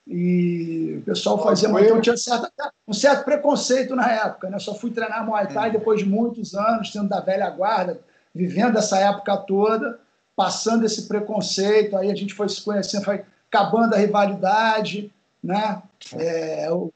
e 0.06 0.96
o 0.98 1.02
pessoal 1.02 1.42
fazia 1.42 1.68
muito. 1.68 1.86
Então 1.86 2.00
tinha 2.00 2.16
certa, 2.16 2.50
um 2.86 2.92
certo 2.92 3.24
preconceito 3.24 3.94
na 3.94 4.10
época. 4.10 4.50
Né? 4.50 4.58
Só 4.58 4.74
fui 4.74 4.90
treinar 4.90 5.24
Muay 5.24 5.46
Thai 5.48 5.68
é. 5.68 5.72
depois 5.72 6.00
de 6.00 6.06
muitos 6.06 6.54
anos, 6.54 6.92
sendo 6.92 7.08
da 7.08 7.20
velha 7.20 7.48
guarda, 7.50 8.00
vivendo 8.34 8.78
essa 8.78 8.98
época 8.98 9.36
toda, 9.36 9.98
passando 10.34 10.84
esse 10.84 11.06
preconceito. 11.06 11.96
Aí 11.96 12.10
a 12.10 12.14
gente 12.14 12.34
foi 12.34 12.48
se 12.48 12.62
conhecendo, 12.62 13.04
foi 13.04 13.24
acabando 13.48 13.94
a 13.94 13.98
rivalidade. 13.98 15.12
Né? 15.42 15.82
É, 16.16 16.70
o, 16.72 16.92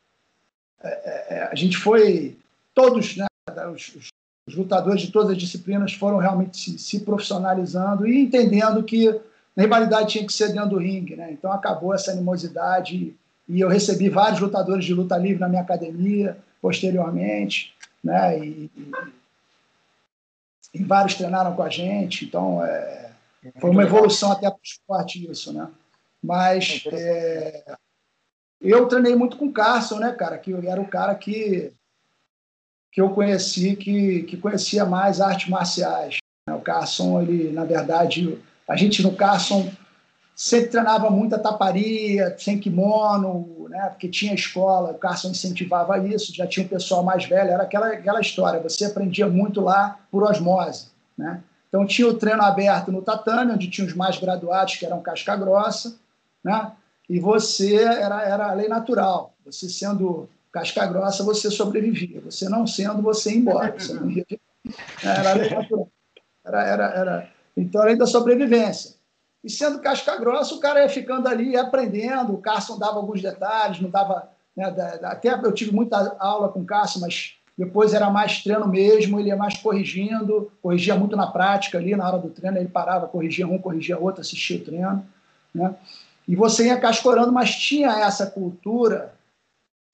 é, 0.82 0.88
é, 0.88 1.38
é 1.38 1.48
a 1.50 1.54
gente 1.54 1.76
foi. 1.76 2.36
Todos, 2.74 3.16
né, 3.16 3.26
os, 3.72 3.96
os, 4.48 4.56
lutadores 4.56 5.02
de 5.02 5.12
todas 5.12 5.30
as 5.30 5.38
disciplinas 5.38 5.92
foram 5.92 6.18
realmente 6.18 6.56
se, 6.56 6.78
se 6.78 7.00
profissionalizando 7.00 8.04
e 8.06 8.18
entendendo 8.18 8.82
que 8.82 9.20
a 9.56 9.60
rivalidade 9.60 10.12
tinha 10.12 10.26
que 10.26 10.32
ser 10.32 10.52
dentro 10.52 10.70
do 10.70 10.78
ringue, 10.78 11.16
né? 11.16 11.30
Então 11.32 11.52
acabou 11.52 11.94
essa 11.94 12.10
animosidade 12.10 13.14
e 13.48 13.60
eu 13.60 13.68
recebi 13.68 14.08
vários 14.08 14.40
lutadores 14.40 14.84
de 14.84 14.94
luta 14.94 15.16
livre 15.16 15.40
na 15.40 15.48
minha 15.48 15.62
academia 15.62 16.36
posteriormente, 16.60 17.74
né? 18.02 18.38
E, 18.38 18.70
e, 20.72 20.82
vários 20.82 21.14
treinaram 21.14 21.54
com 21.54 21.62
a 21.62 21.68
gente, 21.68 22.24
então 22.24 22.64
é, 22.64 23.10
foi 23.60 23.70
uma 23.70 23.84
evolução 23.84 24.32
até 24.32 24.50
para 24.50 24.58
o 24.58 24.64
esporte 24.64 25.30
isso, 25.30 25.52
né? 25.52 25.68
Mas 26.22 26.84
é, 26.90 27.76
eu 28.60 28.88
treinei 28.88 29.14
muito 29.14 29.36
com 29.36 29.46
o 29.46 29.52
Carson, 29.52 29.98
né, 29.98 30.12
cara? 30.12 30.38
Que 30.38 30.52
era 30.66 30.80
o 30.80 30.88
cara 30.88 31.14
que 31.14 31.72
que 32.94 33.00
eu 33.00 33.10
conheci, 33.10 33.74
que, 33.74 34.22
que 34.22 34.36
conhecia 34.36 34.84
mais 34.84 35.20
artes 35.20 35.48
marciais. 35.48 36.18
O 36.48 36.60
Carson, 36.60 37.20
ele, 37.20 37.50
na 37.50 37.64
verdade, 37.64 38.40
a 38.68 38.76
gente 38.76 39.02
no 39.02 39.14
Carson 39.14 39.70
sempre 40.34 40.70
treinava 40.70 41.10
muita 41.10 41.38
taparia, 41.38 42.34
sem 42.38 42.58
kimono, 42.58 43.68
né? 43.68 43.88
porque 43.90 44.08
tinha 44.08 44.34
escola, 44.34 44.90
o 44.90 44.98
Carson 44.98 45.28
incentivava 45.28 45.98
isso, 45.98 46.34
já 46.34 46.46
tinha 46.46 46.66
um 46.66 46.68
pessoal 46.68 47.02
mais 47.02 47.24
velho, 47.24 47.50
era 47.50 47.62
aquela, 47.62 47.88
aquela 47.88 48.20
história, 48.20 48.60
você 48.60 48.86
aprendia 48.86 49.28
muito 49.28 49.60
lá 49.60 49.98
por 50.10 50.24
osmose. 50.24 50.88
Né? 51.16 51.40
Então 51.68 51.86
tinha 51.86 52.08
o 52.08 52.14
treino 52.14 52.42
aberto 52.42 52.90
no 52.90 53.02
tatame, 53.02 53.52
onde 53.52 53.70
tinha 53.70 53.86
os 53.86 53.94
mais 53.94 54.18
graduados, 54.18 54.76
que 54.76 54.86
eram 54.86 55.00
casca 55.00 55.36
grossa, 55.36 55.96
né? 56.42 56.72
e 57.08 57.20
você 57.20 57.76
era, 57.76 58.22
era 58.22 58.50
a 58.50 58.54
lei 58.54 58.68
natural, 58.68 59.34
você 59.44 59.68
sendo 59.68 60.28
casca 60.50 60.86
grossa, 60.86 61.22
você 61.22 61.50
sobrevivia, 61.50 62.20
você 62.20 62.48
não 62.48 62.66
sendo, 62.66 63.02
você 63.02 63.30
ia 63.30 63.36
embora, 63.36 63.72
você 63.78 63.94
não 63.94 64.10
ia... 64.10 64.26
era 65.02 65.30
a 65.30 65.34
lei 65.34 65.50
natural. 65.50 65.88
Era, 66.44 66.62
era, 66.62 66.84
era, 66.84 67.28
então, 67.56 67.82
além 67.82 67.96
da 67.96 68.06
sobrevivência. 68.06 68.94
E 69.42 69.50
sendo 69.50 69.80
casca 69.80 70.16
grossa, 70.16 70.54
o 70.54 70.60
cara 70.60 70.82
ia 70.82 70.88
ficando 70.88 71.28
ali, 71.28 71.56
aprendendo. 71.56 72.32
O 72.32 72.38
Carson 72.38 72.78
dava 72.78 72.96
alguns 72.96 73.20
detalhes, 73.20 73.80
não 73.80 73.90
dava. 73.90 74.30
Né, 74.56 74.64
até 75.02 75.32
eu 75.32 75.52
tive 75.52 75.72
muita 75.72 76.16
aula 76.18 76.48
com 76.48 76.60
o 76.60 76.64
Carson, 76.64 77.00
mas 77.00 77.36
depois 77.56 77.94
era 77.94 78.10
mais 78.10 78.42
treino 78.42 78.66
mesmo, 78.66 79.18
ele 79.18 79.28
ia 79.28 79.36
mais 79.36 79.56
corrigindo, 79.58 80.50
corrigia 80.62 80.96
muito 80.96 81.16
na 81.16 81.26
prática 81.26 81.78
ali, 81.78 81.94
na 81.94 82.08
hora 82.08 82.18
do 82.18 82.30
treino, 82.30 82.58
ele 82.58 82.68
parava, 82.68 83.06
corrigia 83.06 83.46
um, 83.46 83.58
corrigia 83.58 83.98
outro, 83.98 84.22
assistia 84.22 84.56
o 84.56 84.64
treino. 84.64 85.06
Né? 85.54 85.74
E 86.26 86.34
você 86.34 86.66
ia 86.66 86.80
cascorando, 86.80 87.30
mas 87.30 87.54
tinha 87.54 87.90
essa 87.90 88.26
cultura 88.26 89.14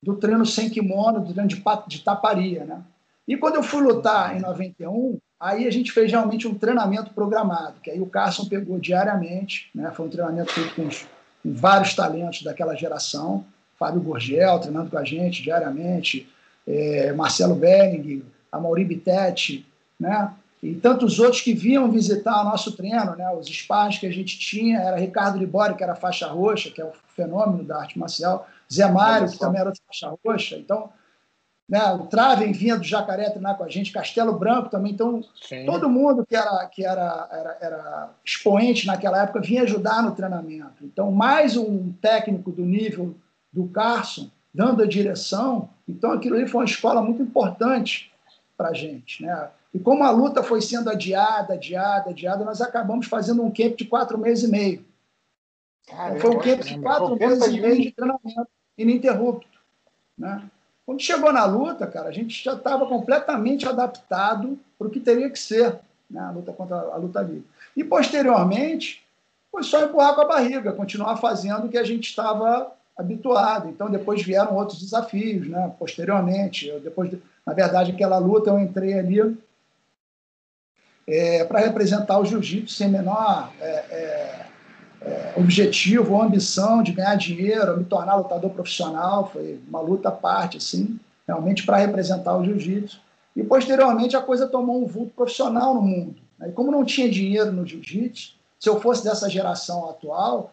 do 0.02 0.16
treino 0.16 0.46
sem 0.46 0.70
kimono, 0.70 1.20
do 1.20 1.32
treino 1.34 1.48
de, 1.48 1.62
de 1.88 2.02
taparia. 2.02 2.64
Né? 2.64 2.82
E 3.28 3.36
quando 3.36 3.56
eu 3.56 3.62
fui 3.62 3.82
lutar 3.82 4.36
em 4.36 4.40
91, 4.40 5.18
Aí 5.40 5.66
a 5.66 5.70
gente 5.70 5.90
fez 5.90 6.10
realmente 6.12 6.46
um 6.46 6.54
treinamento 6.54 7.14
programado, 7.14 7.80
que 7.82 7.90
aí 7.90 7.98
o 7.98 8.04
Carson 8.04 8.44
pegou 8.44 8.78
diariamente, 8.78 9.70
né? 9.74 9.90
foi 9.90 10.06
um 10.06 10.10
treinamento 10.10 10.52
feito 10.52 10.74
com, 10.74 10.86
os, 10.86 11.06
com 11.42 11.54
vários 11.54 11.94
talentos 11.94 12.42
daquela 12.42 12.74
geração, 12.74 13.42
Fábio 13.78 14.02
Gurgel 14.02 14.58
treinando 14.58 14.90
com 14.90 14.98
a 14.98 15.04
gente 15.04 15.42
diariamente, 15.42 16.28
é, 16.68 17.10
Marcelo 17.14 17.54
Belling, 17.54 18.22
Amaury 18.52 18.84
Bittetti, 18.84 19.66
né? 19.98 20.30
e 20.62 20.74
tantos 20.74 21.18
outros 21.18 21.40
que 21.40 21.54
vinham 21.54 21.90
visitar 21.90 22.42
o 22.42 22.44
nosso 22.44 22.72
treino, 22.72 23.16
né? 23.16 23.30
os 23.30 23.48
espaços 23.48 23.98
que 23.98 24.06
a 24.06 24.12
gente 24.12 24.38
tinha, 24.38 24.78
era 24.78 24.98
Ricardo 24.98 25.38
Libori, 25.38 25.74
que 25.74 25.82
era 25.82 25.94
faixa 25.94 26.26
roxa, 26.26 26.70
que 26.70 26.82
é 26.82 26.84
o 26.84 26.92
fenômeno 27.16 27.64
da 27.64 27.78
arte 27.78 27.98
marcial, 27.98 28.46
Zé 28.70 28.86
Mário, 28.92 29.30
que 29.30 29.38
também 29.38 29.62
era 29.62 29.72
faixa 29.86 30.14
roxa, 30.22 30.56
então 30.56 30.90
né? 31.70 31.92
O 31.92 32.06
Traven 32.06 32.50
vinha 32.50 32.76
do 32.76 32.82
Jacaré 32.82 33.30
treinar 33.30 33.56
com 33.56 33.62
a 33.62 33.68
gente, 33.68 33.92
Castelo 33.92 34.36
Branco 34.36 34.68
também. 34.68 34.90
Então, 34.90 35.22
Sim. 35.40 35.64
todo 35.64 35.88
mundo 35.88 36.26
que, 36.26 36.34
era, 36.34 36.66
que 36.66 36.84
era, 36.84 37.28
era, 37.30 37.58
era, 37.60 38.10
expoente 38.24 38.88
naquela 38.88 39.22
época 39.22 39.40
vinha 39.40 39.62
ajudar 39.62 40.02
no 40.02 40.10
treinamento. 40.10 40.82
Então, 40.82 41.12
mais 41.12 41.56
um 41.56 41.92
técnico 42.02 42.50
do 42.50 42.62
nível 42.62 43.14
do 43.52 43.68
Carson 43.68 44.28
dando 44.52 44.82
a 44.82 44.86
direção. 44.86 45.70
Então, 45.88 46.10
aquilo 46.10 46.34
ali 46.34 46.48
foi 46.48 46.62
uma 46.62 46.66
escola 46.66 47.00
muito 47.00 47.22
importante 47.22 48.12
para 48.56 48.70
a 48.70 48.74
gente. 48.74 49.22
Né? 49.22 49.48
E 49.72 49.78
como 49.78 50.02
a 50.02 50.10
luta 50.10 50.42
foi 50.42 50.60
sendo 50.60 50.90
adiada, 50.90 51.54
adiada, 51.54 52.10
adiada, 52.10 52.44
nós 52.44 52.60
acabamos 52.60 53.06
fazendo 53.06 53.44
um 53.44 53.50
camp 53.50 53.76
de 53.76 53.84
quatro 53.84 54.18
meses 54.18 54.42
e 54.42 54.50
meio. 54.50 54.84
Caramba, 55.86 56.18
foi 56.18 56.30
um 56.30 56.40
camp 56.40 56.62
de 56.62 56.80
quatro 56.80 57.16
meses 57.16 57.46
e 57.46 57.60
meio 57.60 57.80
de 57.80 57.92
treinamento 57.92 58.48
ininterrupto. 58.76 59.46
Né? 60.18 60.50
Quando 60.86 61.00
chegou 61.02 61.32
na 61.32 61.44
luta, 61.44 61.86
cara, 61.86 62.08
a 62.08 62.12
gente 62.12 62.42
já 62.42 62.54
estava 62.54 62.86
completamente 62.86 63.66
adaptado 63.66 64.58
para 64.78 64.86
o 64.86 64.90
que 64.90 65.00
teria 65.00 65.30
que 65.30 65.38
ser 65.38 65.78
né, 66.10 66.20
a 66.20 66.30
luta 66.30 66.52
contra 66.52 66.76
a 66.76 66.96
luta 66.96 67.20
livre. 67.22 67.46
E 67.76 67.84
posteriormente, 67.84 69.04
foi 69.50 69.62
só 69.62 69.84
empurrar 69.84 70.14
com 70.14 70.22
a 70.22 70.28
barriga, 70.28 70.72
continuar 70.72 71.16
fazendo 71.16 71.66
o 71.66 71.68
que 71.68 71.78
a 71.78 71.84
gente 71.84 72.08
estava 72.08 72.72
habituado. 72.96 73.68
Então, 73.68 73.90
depois 73.90 74.22
vieram 74.22 74.56
outros 74.56 74.80
desafios, 74.80 75.48
né? 75.48 75.72
Posteriormente, 75.78 76.68
eu, 76.68 76.80
depois, 76.80 77.10
de, 77.10 77.20
na 77.46 77.52
verdade, 77.52 77.92
aquela 77.92 78.18
luta 78.18 78.50
eu 78.50 78.58
entrei 78.58 78.98
ali 78.98 79.36
é, 81.06 81.44
para 81.44 81.60
representar 81.60 82.18
o 82.18 82.24
jiu-jitsu 82.24 82.74
sem 82.74 82.88
menor 82.88 83.50
é, 83.60 83.66
é, 83.66 84.46
objetivo 85.36 86.14
ou 86.14 86.22
ambição 86.22 86.82
de 86.82 86.92
ganhar 86.92 87.14
dinheiro, 87.14 87.78
me 87.78 87.84
tornar 87.84 88.16
lutador 88.16 88.50
profissional, 88.50 89.30
foi 89.32 89.58
uma 89.68 89.80
luta 89.80 90.08
à 90.08 90.12
parte, 90.12 90.58
assim, 90.58 90.98
realmente 91.26 91.64
para 91.64 91.78
representar 91.78 92.36
o 92.36 92.44
jiu-jitsu. 92.44 93.00
E 93.34 93.42
posteriormente 93.42 94.16
a 94.16 94.20
coisa 94.20 94.46
tomou 94.46 94.82
um 94.82 94.86
vulto 94.86 95.12
profissional 95.14 95.74
no 95.74 95.82
mundo. 95.82 96.16
Né? 96.38 96.48
E 96.48 96.52
como 96.52 96.70
não 96.70 96.84
tinha 96.84 97.10
dinheiro 97.10 97.52
no 97.52 97.66
jiu-jitsu, 97.66 98.34
se 98.58 98.68
eu 98.68 98.80
fosse 98.80 99.02
dessa 99.02 99.28
geração 99.30 99.88
atual, 99.88 100.52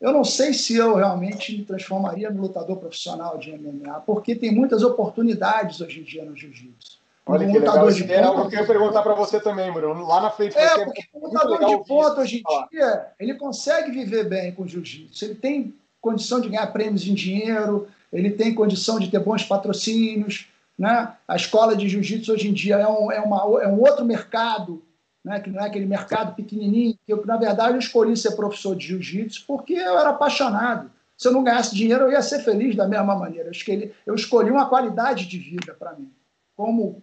eu 0.00 0.12
não 0.12 0.22
sei 0.22 0.52
se 0.52 0.76
eu 0.76 0.94
realmente 0.94 1.56
me 1.56 1.64
transformaria 1.64 2.30
no 2.30 2.40
lutador 2.40 2.76
profissional 2.76 3.36
de 3.36 3.50
MMA, 3.50 4.00
porque 4.06 4.36
tem 4.36 4.54
muitas 4.54 4.84
oportunidades 4.84 5.80
hoje 5.80 6.00
em 6.00 6.04
dia 6.04 6.24
no 6.24 6.36
jiu-jitsu. 6.36 6.97
Olha 7.28 7.46
um 7.46 7.52
que 7.52 7.58
lutador 7.58 7.84
legal. 7.84 7.94
de 7.94 8.04
ponta, 8.04 8.26
algo 8.26 8.48
que 8.48 8.56
eu 8.56 8.60
ia 8.60 8.66
perguntar 8.66 9.02
para 9.02 9.14
você 9.14 9.38
também, 9.38 9.70
Bruno. 9.70 10.06
Lá 10.06 10.20
na 10.20 10.30
frente. 10.30 10.56
É, 10.56 10.84
porque 10.84 11.04
o 11.12 11.26
lutador 11.26 11.58
de 11.58 11.86
ponta 11.86 12.20
hoje 12.22 12.42
em 12.42 12.68
dia, 12.70 13.06
ele 13.20 13.34
consegue 13.34 13.90
viver 13.90 14.24
bem 14.28 14.52
com 14.52 14.62
o 14.62 14.68
jiu-jitsu. 14.68 15.24
Ele 15.24 15.34
tem 15.34 15.74
condição 16.00 16.40
de 16.40 16.48
ganhar 16.48 16.66
prêmios 16.68 17.06
em 17.06 17.14
dinheiro, 17.14 17.88
ele 18.12 18.30
tem 18.30 18.54
condição 18.54 18.98
de 18.98 19.10
ter 19.10 19.18
bons 19.20 19.44
patrocínios. 19.44 20.48
Né? 20.78 21.12
A 21.26 21.36
escola 21.36 21.76
de 21.76 21.88
jiu-jitsu 21.88 22.32
hoje 22.32 22.48
em 22.48 22.52
dia 22.52 22.76
é 22.76 22.88
um, 22.88 23.12
é, 23.12 23.20
uma, 23.20 23.62
é 23.62 23.68
um 23.68 23.80
outro 23.80 24.04
mercado 24.04 24.82
né, 25.24 25.40
que 25.40 25.50
não 25.50 25.60
é 25.60 25.66
aquele 25.66 25.86
mercado 25.86 26.34
pequenininho, 26.34 26.96
que 27.04 27.12
eu, 27.12 27.24
na 27.26 27.36
verdade, 27.36 27.74
eu 27.74 27.78
escolhi 27.78 28.16
ser 28.16 28.32
professor 28.32 28.74
de 28.74 28.86
jiu-jitsu 28.86 29.44
porque 29.46 29.74
eu 29.74 29.98
era 29.98 30.10
apaixonado. 30.10 30.90
Se 31.16 31.28
eu 31.28 31.32
não 31.32 31.42
ganhasse 31.42 31.74
dinheiro, 31.74 32.04
eu 32.04 32.12
ia 32.12 32.22
ser 32.22 32.38
feliz 32.40 32.76
da 32.76 32.86
mesma 32.86 33.14
maneira. 33.14 33.48
Eu 33.48 33.52
escolhi, 33.52 33.92
eu 34.06 34.14
escolhi 34.14 34.50
uma 34.50 34.68
qualidade 34.68 35.26
de 35.26 35.38
vida 35.38 35.74
para 35.74 35.92
mim, 35.94 36.10
como, 36.56 37.02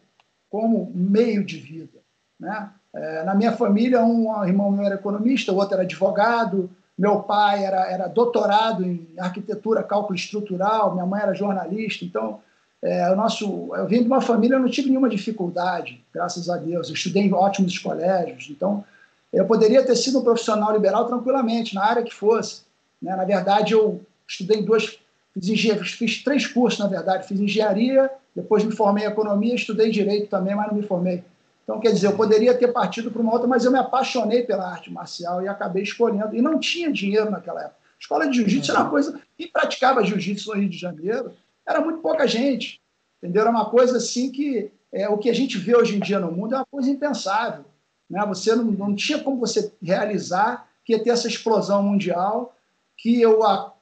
como 0.50 0.92
meio 0.94 1.44
de 1.44 1.58
vida. 1.58 2.00
Né? 2.40 2.70
É, 2.94 3.24
na 3.24 3.36
minha 3.36 3.52
família, 3.52 4.04
um 4.04 4.44
irmão 4.46 4.72
meu 4.72 4.86
era 4.86 4.96
economista, 4.96 5.52
o 5.52 5.56
outro 5.56 5.76
era 5.76 5.84
advogado, 5.84 6.70
meu 6.98 7.22
pai 7.22 7.64
era, 7.64 7.92
era 7.92 8.08
doutorado 8.08 8.84
em 8.86 9.08
arquitetura, 9.18 9.84
cálculo 9.84 10.16
estrutural, 10.16 10.94
minha 10.94 11.06
mãe 11.06 11.22
era 11.22 11.34
jornalista, 11.34 12.06
então 12.06 12.40
é, 12.82 13.10
o 13.12 13.16
nosso, 13.16 13.72
eu 13.76 13.88
vim 13.88 14.02
de 14.02 14.08
uma 14.08 14.22
família, 14.22 14.56
eu 14.56 14.60
não 14.60 14.70
tive 14.70 14.90
nenhuma 14.90 15.10
dificuldade, 15.10 16.04
graças 16.14 16.50
a 16.50 16.56
Deus. 16.56 16.88
Eu 16.88 16.94
estudei 16.94 17.24
em 17.24 17.34
ótimos 17.34 17.78
colégios, 17.80 18.48
então 18.50 18.86
eu 19.34 19.46
poderia 19.46 19.84
ter 19.84 19.96
sido 19.96 20.20
um 20.20 20.24
profissional 20.24 20.72
liberal 20.72 21.06
tranquilamente, 21.06 21.74
na 21.74 21.84
área 21.84 22.04
que 22.04 22.14
fosse. 22.14 22.62
Né? 23.02 23.16
Na 23.16 23.26
verdade, 23.26 23.74
eu 23.74 24.02
estudei 24.28 24.60
em 24.60 24.66
duas, 24.66 25.00
fiz, 25.42 25.92
fiz 25.94 26.24
três 26.24 26.48
cursos, 26.48 26.80
na 26.80 26.88
verdade. 26.88 27.28
Fiz 27.28 27.40
engenharia, 27.40 28.10
depois 28.36 28.64
me 28.64 28.72
formei 28.72 29.06
em 29.06 29.08
economia, 29.08 29.56
estudei 29.56 29.90
direito 29.90 30.30
também, 30.30 30.54
mas 30.54 30.68
não 30.68 30.76
me 30.76 30.84
formei. 30.84 31.24
Então, 31.64 31.80
quer 31.80 31.92
dizer, 31.92 32.08
eu 32.08 32.16
poderia 32.16 32.54
ter 32.54 32.68
partido 32.68 33.10
para 33.10 33.22
uma 33.22 33.34
outra, 33.34 33.48
mas 33.48 33.66
eu 33.66 33.72
me 33.72 33.80
apaixonei 33.80 34.44
pela 34.44 34.70
arte 34.70 34.92
marcial 34.92 35.42
e 35.42 35.48
acabei 35.48 35.82
escolhendo. 35.82 36.36
E 36.36 36.42
não 36.42 36.60
tinha 36.60 36.92
dinheiro 36.92 37.32
naquela 37.32 37.62
época. 37.62 37.78
Escola 38.00 38.28
de 38.28 38.38
jiu-jitsu 38.38 38.72
era 38.72 38.82
uma 38.82 38.90
coisa. 38.90 39.20
Quem 39.38 39.48
praticava 39.48 40.04
jiu-jitsu 40.04 40.54
no 40.54 40.60
Rio 40.60 40.70
de 40.70 40.78
Janeiro 40.78 41.32
era 41.68 41.82
muito 41.82 42.00
pouca 42.02 42.28
gente. 42.28 42.80
Entendeu? 43.18 43.42
Era 43.42 43.50
uma 43.50 43.70
coisa 43.70 43.98
assim 43.98 44.32
que 44.32 44.70
é, 44.92 45.10
o 45.10 45.18
que 45.18 45.30
a 45.30 45.34
gente 45.34 45.58
vê 45.58 45.76
hoje 45.76 45.96
em 45.96 46.00
dia 46.00 46.20
no 46.20 46.32
mundo 46.32 46.54
é 46.54 46.58
uma 46.58 46.66
coisa 46.66 46.90
impensável. 46.90 47.66
Né? 48.08 48.24
Você 48.28 48.54
não, 48.54 48.66
não 48.66 48.96
tinha 48.96 49.24
como 49.24 49.40
você 49.40 49.72
realizar 49.82 50.68
que 50.84 50.94
ia 50.94 51.04
ter 51.04 51.10
essa 51.10 51.28
explosão 51.28 51.82
mundial 51.82 52.56
que 52.96 53.20
eu, 53.20 53.44
há 53.44 53.74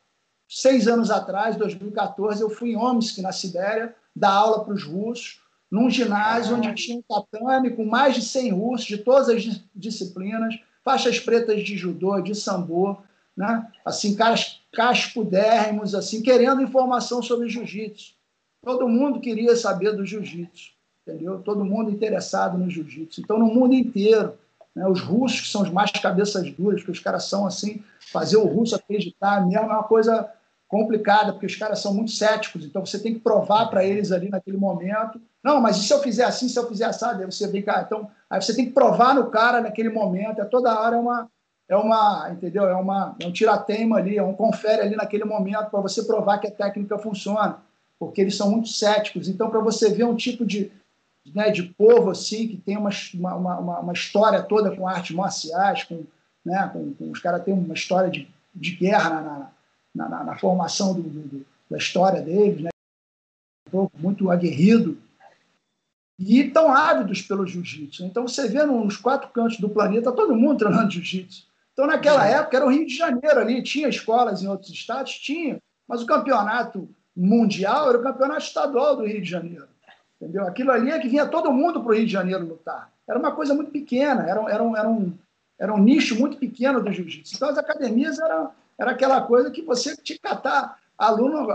seis 0.48 0.88
anos 0.88 1.12
atrás, 1.12 1.58
2014, 1.58 2.42
eu 2.42 2.50
fui 2.50 2.72
em 2.72 2.78
Omsk, 2.78 3.20
na 3.20 3.32
Sibéria, 3.32 3.94
dar 4.16 4.32
aula 4.32 4.64
para 4.64 4.74
os 4.74 4.84
russos, 4.84 5.42
num 5.72 5.90
ginásio 5.90 6.56
onde 6.56 6.74
tinha 6.76 6.98
um 6.98 7.02
tatame 7.02 7.72
com 7.72 7.84
mais 7.86 8.14
de 8.14 8.22
100 8.22 8.52
russos 8.52 8.86
de 8.86 8.98
todas 8.98 9.30
as 9.30 9.62
disciplinas, 9.76 10.56
faixas 10.84 11.20
pretas 11.20 11.64
de 11.64 11.76
judô, 11.76 12.20
de 12.22 12.36
sambo, 12.36 13.02
né? 13.36 13.68
assim, 13.84 14.16
caras 14.16 14.62
caspudérrimos, 14.72 15.96
assim, 15.96 16.22
querendo 16.22 16.62
informação 16.62 17.22
sobre 17.22 17.50
jiu-jitsu. 17.50 18.14
Todo 18.64 18.88
mundo 18.88 19.20
queria 19.20 19.56
saber 19.56 19.94
do 19.94 20.06
jiu-jitsu, 20.06 20.72
entendeu? 21.06 21.40
Todo 21.40 21.66
mundo 21.66 21.92
interessado 21.92 22.58
no 22.58 22.70
jiu-jitsu. 22.70 23.22
Então, 23.22 23.40
no 23.40 23.48
mundo 23.48 23.74
inteiro, 23.74 24.34
né, 24.76 24.88
os 24.88 25.02
russos, 25.02 25.42
que 25.42 25.48
são 25.48 25.62
os 25.64 25.70
mais 25.70 25.92
cabeças 25.92 26.50
duras, 26.52 26.82
porque 26.82 26.92
os 26.92 27.00
caras 27.00 27.26
são 27.26 27.46
assim, 27.46 27.84
fazer 28.12 28.38
o 28.38 28.46
russo 28.46 28.76
acreditar 28.76 29.46
mesmo 29.46 29.60
é 29.60 29.74
uma 29.74 29.84
coisa 29.84 30.32
complicada, 30.74 31.32
porque 31.32 31.46
os 31.46 31.56
caras 31.56 31.80
são 31.80 31.94
muito 31.94 32.10
céticos. 32.10 32.66
Então, 32.66 32.84
você 32.84 32.98
tem 32.98 33.14
que 33.14 33.20
provar 33.20 33.68
para 33.68 33.86
eles 33.86 34.12
ali 34.12 34.28
naquele 34.28 34.58
momento. 34.58 35.22
Não, 35.44 35.62
mas 35.62 35.78
e 35.78 35.84
se 35.84 35.94
eu 35.94 36.00
fizer 36.00 36.24
assim, 36.24 36.50
se 36.50 36.58
eu 36.58 36.68
fizer 36.68 36.86
assado? 36.86 37.22
Aí 37.22 37.32
você 37.32 37.48
vem 37.48 37.62
cá. 37.62 37.84
Então, 37.86 38.10
aí 38.28 38.42
você 38.42 38.56
tem 38.56 38.66
que 38.66 38.72
provar 38.72 39.14
no 39.14 39.30
cara 39.30 39.62
naquele 39.62 39.90
momento. 39.90 40.42
É 40.42 40.46
toda 40.46 40.80
hora 40.80 40.98
uma, 40.98 41.30
é 41.70 41.78
uma, 41.78 42.28
entendeu? 42.32 42.64
É 42.68 42.76
uma, 42.76 43.16
é 43.22 43.28
um 43.28 43.32
tirateima 43.32 43.98
ali, 43.98 44.18
é 44.18 44.24
um 44.24 44.34
confere 44.34 44.82
ali 44.82 44.96
naquele 44.96 45.26
momento 45.26 45.70
para 45.70 45.80
você 45.80 46.02
provar 46.04 46.40
que 46.40 46.48
a 46.48 46.52
técnica 46.52 46.98
funciona 46.98 47.60
porque 48.00 48.22
eles 48.22 48.36
são 48.36 48.50
muito 48.50 48.70
céticos. 48.70 49.30
Então, 49.30 49.52
para 49.52 49.60
você 49.60 49.94
ver 49.94 50.06
um 50.06 50.16
tipo 50.16 50.44
de, 50.44 50.72
né, 51.36 51.52
de 51.52 51.62
povo 51.62 52.10
assim, 52.10 52.48
que 52.48 52.58
tem 52.58 52.78
uma, 52.78 52.90
uma, 53.14 53.36
uma, 53.36 53.80
uma 53.80 53.94
história 53.94 54.42
toda 54.42 54.76
com 54.76 54.88
artes 54.88 55.16
marciais, 55.16 55.84
com, 55.84 56.04
né, 56.44 56.68
com, 56.74 56.94
com 56.96 57.12
os 57.12 57.20
caras 57.20 57.44
têm 57.44 57.54
uma 57.54 57.76
história 57.76 58.10
de, 58.10 58.28
de 58.56 58.76
guerra 58.76 59.10
na, 59.10 59.22
na, 59.22 59.52
na, 59.94 60.24
na 60.24 60.38
formação 60.38 60.94
do, 60.94 61.02
do, 61.02 61.46
da 61.70 61.78
história 61.78 62.22
deles, 62.22 62.62
né, 62.62 62.70
um 63.68 63.72
povo 63.72 63.92
muito 63.98 64.32
aguerrido, 64.32 64.98
e 66.20 66.42
estão 66.42 66.72
ávidos 66.72 67.22
pelo 67.22 67.46
jiu-jitsu. 67.46 68.06
Então, 68.06 68.28
você 68.28 68.48
vê 68.48 68.64
nos 68.64 68.98
quatro 68.98 69.30
cantos 69.30 69.60
do 69.60 69.70
planeta 69.70 70.12
todo 70.12 70.36
mundo 70.36 70.60
treinando 70.60 70.92
jiu-jitsu. 70.92 71.48
Então, 71.74 71.88
naquela 71.88 72.26
época, 72.26 72.56
era 72.56 72.66
o 72.66 72.70
Rio 72.70 72.86
de 72.86 72.96
Janeiro 72.96 73.40
ali, 73.40 73.64
tinha 73.64 73.90
escolas 73.90 74.44
em 74.44 74.48
outros 74.48 74.72
estados? 74.72 75.18
Tinha, 75.18 75.58
mas 75.88 76.04
o 76.04 76.06
campeonato 76.06 76.88
mundial 77.16 77.90
era 77.90 77.98
o 77.98 78.04
campeonato 78.04 78.44
estadual 78.44 78.96
do 78.96 79.06
Rio 79.06 79.22
de 79.22 79.30
Janeiro. 79.30 79.68
Entendeu? 80.22 80.48
Aquilo 80.48 80.72
ali 80.72 80.92
é 80.92 81.00
que 81.00 81.10
vinha 81.10 81.26
todo 81.26 81.52
mundo 81.52 81.82
para 81.82 81.92
o 81.92 81.96
Rio 81.96 82.06
de 82.06 82.12
Janeiro 82.12 82.46
lutar. 82.46 82.92
Era 83.08 83.20
uma 83.20 83.32
coisa 83.32 83.54
muito 83.54 83.72
pequena, 83.72 84.24
era, 84.24 84.40
era, 84.50 84.64
um, 84.64 84.78
era, 84.78 84.90
um, 84.90 85.14
era 85.60 85.74
um 85.74 85.80
nicho 85.80 86.18
muito 86.18 86.38
pequeno 86.38 86.82
do 86.82 86.92
jiu-jitsu. 86.92 87.36
Então, 87.36 87.50
as 87.50 87.58
academias 87.58 88.20
eram 88.20 88.52
era 88.80 88.92
aquela 88.92 89.22
coisa 89.22 89.52
que 89.52 89.62
você 89.62 89.96
tinha 89.98 90.18
que 90.18 90.22
catar 90.22 90.78
aluno 90.98 91.48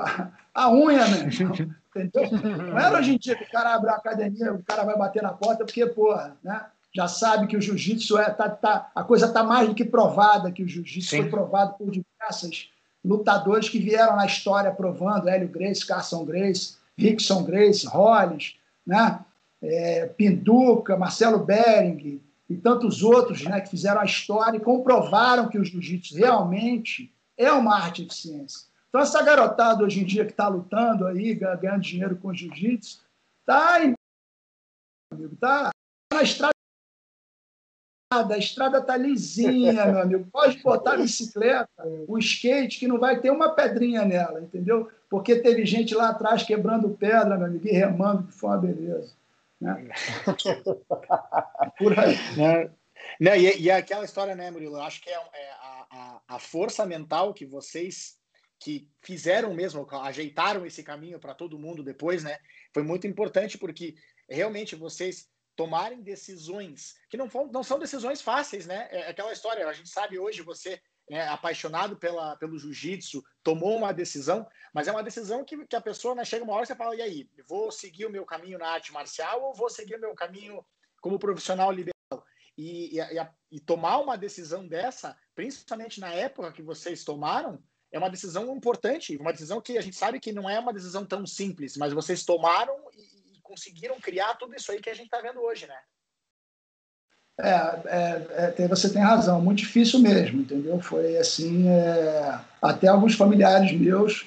a 0.55 0.71
unha 0.71 1.07
mesmo. 1.09 1.53
Entendeu? 1.95 2.31
Não 2.31 2.79
era 2.79 2.99
hoje 2.99 3.15
em 3.15 3.19
dia 3.19 3.35
que 3.35 3.45
o 3.45 3.51
cara 3.51 3.75
abre 3.75 3.91
a 3.91 3.95
academia, 3.95 4.53
o 4.53 4.63
cara 4.63 4.85
vai 4.85 4.97
bater 4.97 5.23
na 5.23 5.33
porta, 5.33 5.65
porque, 5.65 5.87
porra, 5.87 6.37
né? 6.43 6.67
já 6.95 7.07
sabe 7.07 7.47
que 7.47 7.57
o 7.57 7.61
jiu-jitsu 7.61 8.19
é, 8.19 8.31
tá, 8.31 8.49
tá, 8.49 8.91
a 8.95 9.03
coisa 9.03 9.27
está 9.27 9.43
mais 9.43 9.69
do 9.69 9.75
que 9.75 9.85
provada, 9.85 10.51
que 10.51 10.63
o 10.63 10.69
jiu-jitsu 10.69 11.17
foi 11.17 11.29
provado 11.29 11.75
por 11.75 11.91
diversas 11.91 12.71
lutadores 13.05 13.69
que 13.69 13.79
vieram 13.79 14.17
na 14.17 14.27
história 14.27 14.71
provando, 14.73 15.29
Hélio 15.29 15.49
Grace, 15.49 15.87
Carson 15.87 16.25
Grace, 16.25 16.77
Rickson 16.97 17.45
Grace, 17.45 17.87
Hollis, 17.87 18.57
né? 18.87 19.21
É, 19.61 20.07
Pinduca, 20.07 20.97
Marcelo 20.97 21.39
Bering 21.41 22.21
e 22.49 22.57
tantos 22.57 23.03
outros 23.03 23.43
né, 23.45 23.61
que 23.61 23.69
fizeram 23.69 24.01
a 24.01 24.05
história 24.05 24.57
e 24.57 24.61
comprovaram 24.61 25.49
que 25.49 25.59
o 25.59 25.65
jiu-jitsu 25.65 26.17
realmente 26.17 27.13
é 27.37 27.53
uma 27.53 27.77
arte 27.77 28.05
de 28.05 28.15
ciência. 28.15 28.67
Então, 28.89 29.01
essa 29.01 29.23
garotada 29.23 29.85
hoje 29.85 30.01
em 30.01 30.05
dia 30.05 30.25
que 30.25 30.33
está 30.33 30.49
lutando 30.49 31.07
aí, 31.07 31.35
ganhando 31.35 31.83
dinheiro 31.83 32.17
com 32.17 32.33
jiu-jitsu, 32.33 33.01
está 33.41 33.79
tá 35.39 35.71
na 36.13 36.23
estrada 36.23 36.53
a 38.11 38.39
estrada 38.39 38.81
tá 38.81 38.97
lisinha, 38.97 39.85
meu 39.85 40.01
amigo. 40.01 40.27
Pode 40.33 40.63
botar 40.63 40.95
a 40.95 40.97
bicicleta, 40.97 41.69
o 42.07 42.19
skate, 42.19 42.79
que 42.79 42.89
não 42.89 42.99
vai 42.99 43.21
ter 43.21 43.31
uma 43.31 43.51
pedrinha 43.51 44.03
nela, 44.05 44.41
entendeu? 44.41 44.91
Porque 45.11 45.37
teve 45.37 45.67
gente 45.67 45.95
lá 45.95 46.09
atrás 46.09 46.43
quebrando 46.43 46.89
pedra, 46.89 47.37
meu 47.37 47.47
amigo, 47.47 47.69
e 47.69 47.71
remando, 47.71 48.23
que 48.25 48.33
foi 48.33 48.49
uma 48.49 48.59
beleza. 48.59 49.13
Né? 49.61 49.89
Por 51.79 51.99
aí. 51.99 52.17
Né? 52.37 52.71
Não, 53.21 53.35
e, 53.35 53.61
e, 53.61 53.71
aquela 53.71 54.05
história, 54.05 54.35
né, 54.35 54.51
Murilo? 54.51 54.77
Eu 54.77 54.83
acho 54.83 55.01
que 55.01 55.09
é, 55.09 55.15
é 55.15 55.51
a, 55.53 55.87
a, 55.91 56.23
a, 56.37 56.39
força 56.39 56.85
mental 56.85 57.33
que 57.33 57.47
vocês 57.47 58.19
que 58.61 58.91
fizeram 59.01 59.55
mesmo, 59.55 59.87
ajeitaram 60.03 60.67
esse 60.67 60.83
caminho 60.83 61.21
para 61.21 61.33
todo 61.35 61.59
mundo 61.59 61.83
depois, 61.83 62.25
né? 62.25 62.39
Foi 62.75 62.83
muito 62.83 63.07
importante 63.07 63.57
porque 63.57 63.95
realmente 64.29 64.75
vocês 64.75 65.29
tomarem 65.55 66.03
decisões 66.03 66.97
que 67.09 67.17
não, 67.17 67.29
não 67.53 67.63
são 67.63 67.79
decisões 67.79 68.21
fáceis, 68.21 68.67
né? 68.67 68.89
É 68.91 69.09
aquela 69.09 69.33
história, 69.33 69.67
a 69.67 69.73
gente 69.73 69.89
sabe 69.89 70.19
hoje 70.19 70.43
você 70.43 70.81
é 71.11 71.27
apaixonado 71.29 71.97
pela, 71.97 72.37
pelo 72.37 72.59
jiu-jitsu, 72.59 73.25
tomou 73.43 73.77
uma 73.77 73.93
decisão, 73.93 74.47
mas 74.73 74.89
é 74.89 74.93
uma 74.93 75.03
decisão 75.03 75.45
que, 75.45 75.67
que 75.67 75.77
a 75.77 75.81
pessoa 75.81 76.15
né, 76.15 76.25
chega 76.25 76.45
uma 76.45 76.55
hora 76.55 76.65
e 76.65 76.67
você 76.67 76.75
fala, 76.75 76.97
e 76.97 77.03
aí, 77.03 77.31
vou 77.49 77.71
seguir 77.73 78.07
o 78.07 78.11
meu 78.11 78.25
caminho 78.25 78.59
na 78.59 78.69
arte 78.69 78.93
marcial 78.93 79.43
ou 79.43 79.55
vou 79.55 79.71
seguir 79.71 79.97
o 79.97 80.01
meu 80.01 80.15
caminho 80.15 80.65
como 81.01 81.19
profissional 81.19 81.71
liberal? 81.73 81.95
E, 82.57 82.99
e, 82.99 83.01
e, 83.01 83.29
e 83.53 83.61
tomar 83.61 83.99
uma 83.99 84.17
decisão 84.17 84.67
dessa, 84.67 85.17
principalmente 85.35 86.01
na 86.01 86.13
época 86.13 86.53
que 86.53 86.63
vocês 86.63 87.05
tomaram, 87.05 87.63
é 87.91 87.99
uma 87.99 88.11
decisão 88.11 88.55
importante, 88.55 89.17
uma 89.17 89.33
decisão 89.33 89.61
que 89.61 89.79
a 89.79 89.81
gente 89.81 89.97
sabe 89.97 90.21
que 90.21 90.33
não 90.33 90.49
é 90.49 90.59
uma 90.59 90.73
decisão 90.73 91.07
tão 91.07 91.27
simples, 91.27 91.77
mas 91.77 91.93
vocês 91.93 92.25
tomaram 92.25 92.75
e, 92.93 93.19
conseguiram 93.49 93.99
criar 93.99 94.35
tudo 94.35 94.55
isso 94.55 94.71
aí 94.71 94.79
que 94.79 94.91
a 94.91 94.95
gente 94.95 95.07
está 95.07 95.23
vendo 95.23 95.41
hoje, 95.41 95.67
né? 95.67 95.81
É, 97.41 97.51
é, 97.87 98.55
é, 98.59 98.69
você 98.69 98.93
tem 98.93 99.01
razão, 99.01 99.41
muito 99.41 99.59
difícil 99.59 100.01
mesmo, 100.01 100.41
entendeu? 100.41 100.81
Foi 100.81 101.17
assim, 101.19 101.69
é, 101.69 102.39
até 102.61 102.89
alguns 102.89 103.15
familiares 103.15 103.71
meus 103.73 104.27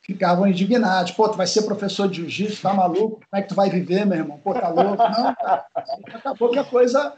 ficavam 0.00 0.46
indignados. 0.46 1.12
Pô, 1.12 1.28
tu 1.28 1.36
vai 1.36 1.46
ser 1.46 1.62
professor 1.62 2.08
de 2.08 2.16
jiu-jitsu, 2.16 2.62
tá 2.62 2.72
maluco? 2.72 3.20
Como 3.30 3.40
é 3.40 3.42
que 3.42 3.48
tu 3.48 3.54
vai 3.54 3.68
viver, 3.68 4.06
meu 4.06 4.18
irmão? 4.18 4.40
Pô, 4.42 4.54
tá 4.54 4.68
louco? 4.68 4.96
Não, 4.96 5.34
cara. 5.34 5.66
Acabou 6.14 6.50
que 6.50 6.58
a 6.58 6.64
coisa 6.64 7.12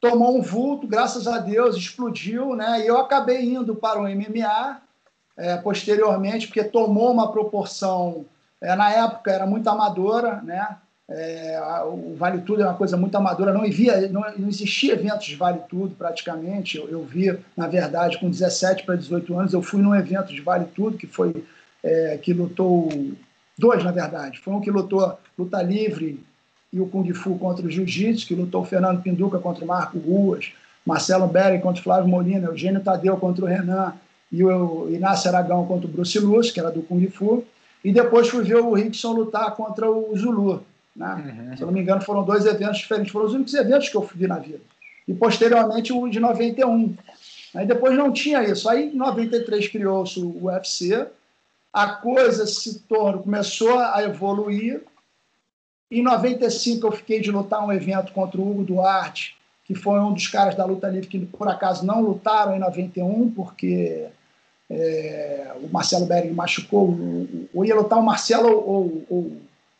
tomou 0.00 0.38
um 0.38 0.42
vulto, 0.42 0.86
graças 0.86 1.26
a 1.26 1.38
Deus, 1.38 1.76
explodiu, 1.76 2.54
né? 2.54 2.80
E 2.80 2.86
eu 2.86 2.98
acabei 2.98 3.42
indo 3.42 3.74
para 3.74 4.00
o 4.00 4.08
MMA 4.08 4.80
é, 5.36 5.56
posteriormente, 5.58 6.46
porque 6.46 6.64
tomou 6.64 7.12
uma 7.12 7.30
proporção, 7.30 8.24
é, 8.62 8.74
na 8.74 8.90
época 8.90 9.30
era 9.30 9.46
muito 9.46 9.68
amadora, 9.68 10.40
né? 10.42 10.76
É, 11.08 11.60
o 11.84 12.16
Vale 12.16 12.40
Tudo 12.42 12.62
é 12.62 12.64
uma 12.64 12.74
coisa 12.74 12.96
muito 12.96 13.14
amadora, 13.14 13.52
não, 13.52 13.62
havia, 13.62 14.08
não, 14.08 14.24
não 14.36 14.48
existia 14.48 14.94
eventos 14.94 15.26
de 15.26 15.36
Vale 15.36 15.60
Tudo 15.68 15.94
praticamente. 15.94 16.76
Eu, 16.76 16.88
eu 16.88 17.04
vi, 17.04 17.38
na 17.56 17.68
verdade, 17.68 18.18
com 18.18 18.28
17 18.28 18.84
para 18.84 18.96
18 18.96 19.38
anos, 19.38 19.52
eu 19.52 19.62
fui 19.62 19.80
num 19.80 19.94
evento 19.94 20.32
de 20.32 20.40
Vale 20.40 20.66
Tudo 20.74 20.98
que 20.98 21.06
foi 21.06 21.44
é, 21.82 22.18
que 22.18 22.32
lutou 22.32 22.88
dois, 23.56 23.84
na 23.84 23.92
verdade. 23.92 24.40
Foi 24.40 24.52
um 24.52 24.60
que 24.60 24.70
lutou 24.70 25.16
luta 25.38 25.62
livre 25.62 26.20
e 26.72 26.80
o 26.80 26.86
Kung 26.88 27.08
Fu 27.14 27.38
contra 27.38 27.64
o 27.64 27.70
Jiu-Jitsu, 27.70 28.26
que 28.26 28.34
lutou 28.34 28.64
Fernando 28.64 29.00
Pinduca 29.00 29.38
contra 29.38 29.64
o 29.64 29.68
Marco 29.68 29.98
Ruas, 29.98 30.52
Marcelo 30.84 31.28
Berry 31.28 31.60
contra 31.60 31.80
o 31.80 31.84
Flávio 31.84 32.08
Molina, 32.08 32.48
Eugênio 32.48 32.82
Tadeu 32.82 33.16
contra 33.16 33.44
o 33.44 33.48
Renan 33.48 33.94
e 34.30 34.44
o 34.44 34.88
Inácio 34.90 35.30
Aragão 35.30 35.64
contra 35.66 35.86
o 35.86 35.90
Bruce 35.90 36.18
Luz, 36.18 36.50
que 36.50 36.58
era 36.58 36.70
do 36.70 36.82
Kung 36.82 37.06
Fu. 37.08 37.44
E 37.84 37.92
depois 37.92 38.28
fui 38.28 38.42
ver 38.42 38.56
o 38.56 38.74
Rickson 38.74 39.12
lutar 39.12 39.54
contra 39.54 39.88
o 39.88 40.16
Zulu. 40.16 40.64
Né? 40.96 41.48
Uhum. 41.50 41.56
Se 41.56 41.62
eu 41.62 41.66
não 41.66 41.74
me 41.74 41.80
engano, 41.80 42.00
foram 42.00 42.24
dois 42.24 42.46
eventos 42.46 42.78
diferentes. 42.78 43.12
Foram 43.12 43.26
os 43.26 43.34
únicos 43.34 43.54
eventos 43.54 43.88
que 43.88 43.96
eu 43.96 44.08
vi 44.14 44.26
na 44.26 44.38
vida. 44.38 44.60
E 45.06 45.14
posteriormente 45.14 45.92
o 45.92 46.08
de 46.08 46.18
91. 46.18 46.96
Aí 47.54 47.66
depois 47.66 47.96
não 47.96 48.12
tinha 48.12 48.42
isso. 48.42 48.68
Aí 48.68 48.90
em 48.90 48.96
93 48.96 49.68
criou-se 49.68 50.18
o 50.18 50.46
UFC. 50.46 51.06
A 51.72 51.88
coisa 51.88 52.46
se 52.46 52.80
tornou, 52.80 53.22
começou 53.22 53.78
a 53.78 54.02
evoluir. 54.02 54.82
Em 55.90 56.02
95 56.02 56.86
eu 56.86 56.92
fiquei 56.92 57.20
de 57.20 57.30
lutar 57.30 57.64
um 57.64 57.72
evento 57.72 58.12
contra 58.12 58.40
o 58.40 58.50
Hugo 58.50 58.64
Duarte, 58.64 59.36
que 59.64 59.74
foi 59.74 60.00
um 60.00 60.12
dos 60.12 60.26
caras 60.26 60.56
da 60.56 60.64
luta 60.64 60.88
livre 60.88 61.08
que 61.08 61.18
por 61.26 61.48
acaso 61.48 61.86
não 61.86 62.00
lutaram 62.00 62.56
em 62.56 62.58
91, 62.58 63.30
porque 63.30 64.06
é, 64.68 65.52
o 65.62 65.68
Marcelo 65.68 66.06
Bering 66.06 66.32
machucou. 66.32 66.98
Ou 67.54 67.64
ia 67.64 67.76
lutar 67.76 67.98
o 67.98 68.02
Marcelo 68.02 68.48
ou, 68.48 69.04
ou 69.08 69.36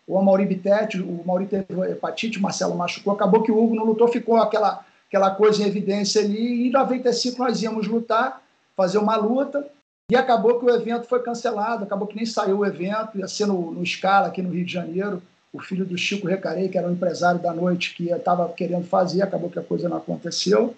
o 0.06 0.18
Amaury 0.18 0.46
Bittetti, 0.46 1.00
o 1.00 1.22
Mauri 1.26 1.46
teve 1.46 1.66
hepatite, 1.90 2.38
o 2.38 2.42
Marcelo 2.42 2.76
machucou, 2.76 3.12
acabou 3.12 3.42
que 3.42 3.50
o 3.50 3.58
Hugo 3.62 3.74
não 3.74 3.84
lutou, 3.84 4.06
ficou 4.06 4.36
aquela, 4.36 4.84
aquela 5.08 5.30
coisa 5.32 5.62
em 5.62 5.66
evidência 5.66 6.22
ali, 6.22 6.64
e 6.64 6.68
em 6.68 6.70
95 6.70 7.38
nós 7.38 7.60
íamos 7.60 7.88
lutar, 7.88 8.40
fazer 8.76 8.98
uma 8.98 9.16
luta, 9.16 9.66
e 10.08 10.14
acabou 10.14 10.60
que 10.60 10.66
o 10.66 10.70
evento 10.70 11.08
foi 11.08 11.20
cancelado, 11.20 11.82
acabou 11.82 12.06
que 12.06 12.14
nem 12.14 12.24
saiu 12.24 12.58
o 12.58 12.66
evento, 12.66 13.18
ia 13.18 13.26
ser 13.26 13.46
no, 13.46 13.72
no 13.72 13.84
Scala, 13.84 14.28
aqui 14.28 14.40
no 14.40 14.50
Rio 14.50 14.64
de 14.64 14.72
Janeiro, 14.72 15.20
o 15.52 15.58
filho 15.58 15.84
do 15.84 15.98
Chico 15.98 16.28
Recarei, 16.28 16.68
que 16.68 16.78
era 16.78 16.86
o 16.86 16.92
empresário 16.92 17.40
da 17.40 17.52
noite, 17.52 17.94
que 17.94 18.10
estava 18.10 18.48
querendo 18.50 18.84
fazer, 18.84 19.22
acabou 19.22 19.50
que 19.50 19.58
a 19.58 19.62
coisa 19.62 19.88
não 19.88 19.96
aconteceu. 19.96 20.76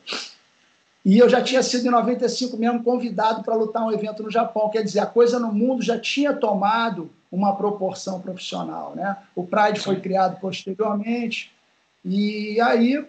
E 1.04 1.18
eu 1.18 1.28
já 1.28 1.42
tinha 1.42 1.62
sido 1.62 1.86
em 1.86 1.90
95 1.90 2.56
mesmo 2.56 2.82
convidado 2.82 3.42
para 3.42 3.54
lutar 3.54 3.84
um 3.84 3.92
evento 3.92 4.22
no 4.22 4.30
Japão, 4.30 4.70
quer 4.70 4.82
dizer, 4.82 5.00
a 5.00 5.06
coisa 5.06 5.38
no 5.38 5.52
mundo 5.52 5.82
já 5.82 5.98
tinha 5.98 6.32
tomado 6.32 7.10
uma 7.30 7.54
proporção 7.56 8.20
profissional. 8.20 8.94
Né? 8.94 9.16
O 9.34 9.46
Pride 9.46 9.80
foi 9.80 10.00
criado 10.00 10.40
posteriormente, 10.40 11.52
e 12.04 12.60
aí 12.60 13.06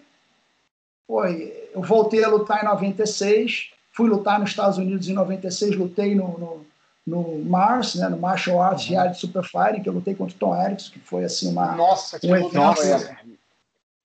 foi, 1.06 1.70
eu 1.74 1.82
voltei 1.82 2.22
a 2.22 2.28
lutar 2.28 2.62
em 2.62 2.66
96, 2.66 3.70
fui 3.92 4.08
lutar 4.08 4.38
nos 4.38 4.50
Estados 4.50 4.78
Unidos 4.78 5.08
em 5.08 5.12
96, 5.12 5.76
lutei 5.76 6.14
no, 6.14 6.38
no, 6.38 6.66
no 7.06 7.44
Mars, 7.44 7.96
né, 7.96 8.08
no 8.08 8.18
Martial 8.18 8.62
Arts 8.62 8.84
uhum. 8.84 8.90
Reality 8.90 9.20
Super 9.20 9.42
Fighting, 9.42 9.82
que 9.82 9.88
eu 9.88 9.92
lutei 9.92 10.14
contra 10.14 10.36
o 10.36 10.38
Tom 10.38 10.54
Erickson, 10.54 10.92
que 10.92 11.00
foi 11.00 11.24
assim 11.24 11.50
uma 11.50 11.74
Nossa, 11.74 12.20
que 12.20 12.26
um 12.26 12.36
evento, 12.36 12.54
nossa. 12.54 13.16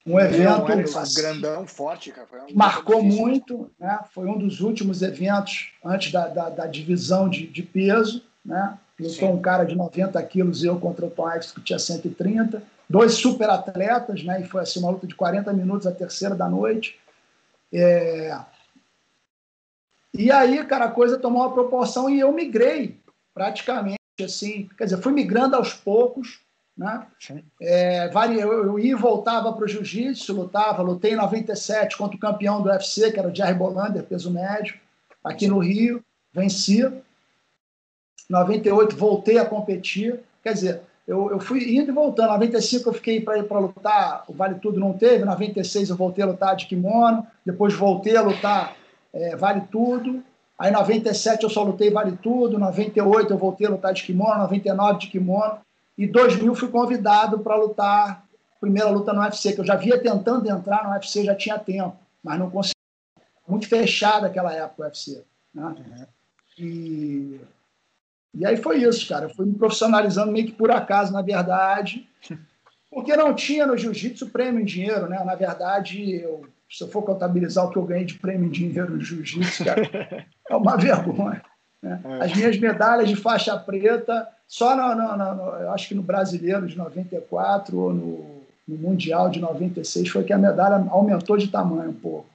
um 0.06 0.19
evento 0.19 0.63
um 0.63 1.13
grandão, 1.13 1.67
forte, 1.67 2.12
cara. 2.12 2.28
Um 2.49 2.56
marcou 2.56 3.04
muito, 3.04 3.69
né? 3.80 3.99
Foi 4.12 4.25
um 4.28 4.38
dos 4.38 4.62
últimos 4.62 5.01
eventos 5.01 5.71
antes 5.84 6.12
da, 6.12 6.28
da, 6.28 6.49
da 6.49 6.67
divisão 6.67 7.30
de, 7.30 7.45
de 7.47 7.62
peso, 7.62 8.23
né? 8.43 8.78
Lutou 8.99 9.34
um 9.34 9.41
cara 9.41 9.65
de 9.65 9.75
90 9.75 10.21
quilos, 10.23 10.63
eu 10.63 10.79
contra 10.79 11.05
o 11.05 11.12
Tom 11.12 11.29
que 11.53 11.62
tinha 11.62 11.79
130. 11.79 12.63
Dois 12.89 13.15
super 13.15 13.49
atletas, 13.49 14.23
né? 14.23 14.41
E 14.41 14.45
foi 14.45 14.62
assim, 14.62 14.79
uma 14.79 14.91
luta 14.91 15.05
de 15.08 15.15
40 15.15 15.51
minutos, 15.51 15.88
a 15.88 15.91
terceira 15.91 16.36
da 16.36 16.47
noite. 16.47 16.97
É... 17.73 18.39
E 20.13 20.31
aí, 20.31 20.63
cara, 20.65 20.86
a 20.86 20.91
coisa 20.91 21.17
tomou 21.17 21.41
uma 21.41 21.51
proporção 21.51 22.10
e 22.10 22.19
eu 22.19 22.31
migrei 22.31 22.97
praticamente 23.34 23.99
assim. 24.23 24.69
Quer 24.77 24.86
dizer, 24.86 25.01
fui 25.01 25.12
migrando 25.12 25.58
aos 25.58 25.73
poucos, 25.73 26.39
né? 26.77 27.05
É, 27.62 28.10
eu, 28.39 28.53
eu 28.53 28.79
ia 28.79 28.91
e 28.91 28.95
voltava 28.95 29.51
para 29.51 29.65
o 29.65 29.67
jiu-jitsu, 29.67 30.34
lutava, 30.34 30.81
lutei 30.81 31.13
em 31.13 31.17
97 31.17 31.97
contra 31.97 32.15
o 32.15 32.19
campeão 32.19 32.62
do 32.62 32.69
UFC, 32.69 33.12
que 33.12 33.19
era 33.19 33.27
o 33.27 33.36
Jerry 33.36 33.55
Bolander, 33.55 34.03
peso 34.03 34.31
médio, 34.31 34.79
aqui 35.23 35.47
no 35.47 35.60
Rio, 35.60 36.03
venci. 36.34 36.89
98 38.29 38.95
voltei 38.95 39.38
a 39.38 39.45
competir. 39.45 40.19
Quer 40.43 40.53
dizer, 40.53 40.81
eu, 41.07 41.31
eu 41.31 41.39
fui 41.39 41.75
indo 41.75 41.91
e 41.91 41.93
voltando. 41.93 42.29
95 42.29 42.89
eu 42.89 42.93
fiquei 42.93 43.21
para 43.21 43.38
ir 43.38 43.43
para 43.43 43.59
lutar, 43.59 44.23
o 44.27 44.33
Vale 44.33 44.55
Tudo 44.55 44.79
não 44.79 44.93
teve. 44.93 45.23
96 45.23 45.89
eu 45.89 45.95
voltei 45.95 46.23
a 46.23 46.27
lutar 46.27 46.55
de 46.55 46.65
kimono. 46.65 47.25
Depois 47.45 47.73
voltei 47.73 48.15
a 48.15 48.21
lutar 48.21 48.75
é, 49.13 49.35
Vale 49.35 49.61
Tudo. 49.71 50.23
Aí 50.57 50.71
97 50.71 51.43
eu 51.43 51.49
só 51.49 51.63
lutei 51.63 51.91
Vale 51.91 52.17
Tudo. 52.17 52.57
98 52.57 53.31
eu 53.31 53.38
voltei 53.38 53.67
a 53.67 53.71
lutar 53.71 53.93
de 53.93 54.03
kimono. 54.03 54.39
99 54.39 54.99
de 54.99 55.07
kimono. 55.07 55.59
E 55.97 56.07
2000 56.07 56.55
fui 56.55 56.69
convidado 56.69 57.39
para 57.39 57.55
lutar 57.55 58.25
primeira 58.59 58.89
luta 58.89 59.13
no 59.13 59.21
UFC, 59.21 59.53
que 59.53 59.61
eu 59.61 59.65
já 59.65 59.75
via 59.75 60.01
tentando 60.01 60.49
entrar 60.49 60.83
no 60.83 60.91
UFC 60.91 61.23
já 61.23 61.35
tinha 61.35 61.59
tempo, 61.59 61.95
mas 62.23 62.39
não 62.39 62.49
consegui. 62.49 62.73
Muito 63.47 63.67
fechada 63.67 64.25
aquela 64.25 64.51
época 64.51 64.81
o 64.81 64.85
UFC. 64.85 65.23
Né? 65.53 65.63
Uhum. 65.63 66.05
E 66.57 67.39
e 68.38 68.45
aí 68.45 68.58
foi 68.58 68.84
isso, 68.84 69.08
cara. 69.08 69.26
Eu 69.26 69.30
fui 69.30 69.45
me 69.45 69.54
profissionalizando 69.54 70.32
meio 70.32 70.45
que 70.45 70.52
por 70.52 70.71
acaso, 70.71 71.13
na 71.13 71.21
verdade, 71.21 72.08
porque 72.91 73.15
não 73.15 73.34
tinha 73.34 73.65
no 73.65 73.78
jiu-jitsu 73.78 74.30
prêmio 74.30 74.62
em 74.62 74.65
dinheiro, 74.65 75.08
né? 75.08 75.21
Na 75.24 75.36
verdade, 75.36 76.15
eu, 76.15 76.45
se 76.69 76.84
eu 76.84 76.88
for 76.88 77.04
contabilizar 77.04 77.65
o 77.65 77.69
que 77.69 77.78
eu 77.78 77.84
ganhei 77.84 78.06
de 78.06 78.15
prêmio 78.15 78.48
em 78.48 78.52
dinheiro 78.52 78.91
no 78.91 79.02
jiu-jitsu, 79.02 79.65
cara, 79.65 79.82
é 80.50 80.56
uma 80.56 80.78
vergonha. 80.78 81.41
Né? 81.82 82.02
É. 82.04 82.26
As 82.26 82.36
minhas 82.36 82.58
medalhas 82.58 83.08
de 83.08 83.15
faixa 83.15 83.58
preta, 83.58 84.28
só 84.48 84.76
no, 84.76 84.95
no, 84.95 85.17
no, 85.17 85.41
eu 85.62 85.71
acho 85.71 85.88
que 85.88 85.95
no 85.95 86.02
brasileiro 86.02 86.67
de 86.67 86.78
94 86.78 87.78
ou 87.78 87.93
no, 87.93 88.41
no 88.67 88.78
Mundial 88.78 89.30
de 89.30 89.39
96 89.39 90.10
foi 90.10 90.24
que 90.24 90.34
a 90.34 90.38
medalha 90.38 90.86
aumentou 90.89 91.38
de 91.38 91.48
tamanho 91.48 91.91
um 91.91 91.93
pouco. 91.93 92.26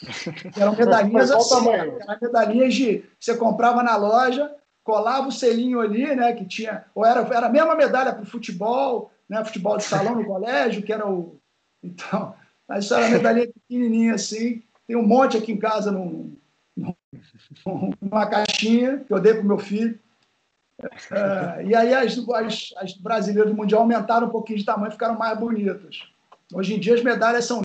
Eram 0.56 0.74
medalhinhas 0.74 1.30
assim, 1.30 1.68
eram 1.68 1.98
medalhinhas 2.22 2.74
de 2.74 3.04
você 3.18 3.36
comprava 3.36 3.82
na 3.82 3.96
loja, 3.96 4.50
colava 4.90 5.28
o 5.28 5.32
selinho 5.32 5.80
ali, 5.80 6.16
né, 6.16 6.32
que 6.32 6.44
tinha, 6.44 6.84
ou 6.92 7.06
era, 7.06 7.20
era 7.32 7.46
a 7.46 7.50
mesma 7.50 7.76
medalha 7.76 8.12
para 8.12 8.24
o 8.24 8.26
futebol, 8.26 9.12
né, 9.28 9.44
futebol 9.44 9.76
de 9.76 9.84
salão 9.84 10.16
no 10.16 10.24
colégio, 10.24 10.82
que 10.82 10.92
era 10.92 11.08
o. 11.08 11.38
Então, 11.82 12.34
mas 12.68 12.84
isso 12.84 12.94
era 12.94 13.06
uma 13.06 13.16
medalhinha 13.16 13.48
pequenininha 13.48 14.14
assim. 14.14 14.62
Tem 14.86 14.96
um 14.96 15.06
monte 15.06 15.36
aqui 15.36 15.52
em 15.52 15.56
casa 15.56 15.92
num, 15.92 16.36
numa 18.00 18.26
caixinha 18.26 18.98
que 18.98 19.12
eu 19.12 19.20
dei 19.20 19.34
para 19.34 19.42
o 19.42 19.46
meu 19.46 19.58
filho. 19.58 19.98
É, 20.82 21.64
e 21.64 21.74
aí 21.74 21.94
as, 21.94 22.18
as, 22.18 22.74
as, 22.76 22.92
brasileiras 22.94 23.50
do 23.50 23.56
Mundial 23.56 23.82
aumentaram 23.82 24.26
um 24.26 24.30
pouquinho 24.30 24.58
de 24.58 24.64
tamanho, 24.64 24.90
ficaram 24.90 25.16
mais 25.16 25.38
bonitas. 25.38 26.02
Hoje 26.52 26.74
em 26.74 26.80
dia 26.80 26.94
as 26.94 27.02
medalhas 27.02 27.44
são 27.44 27.60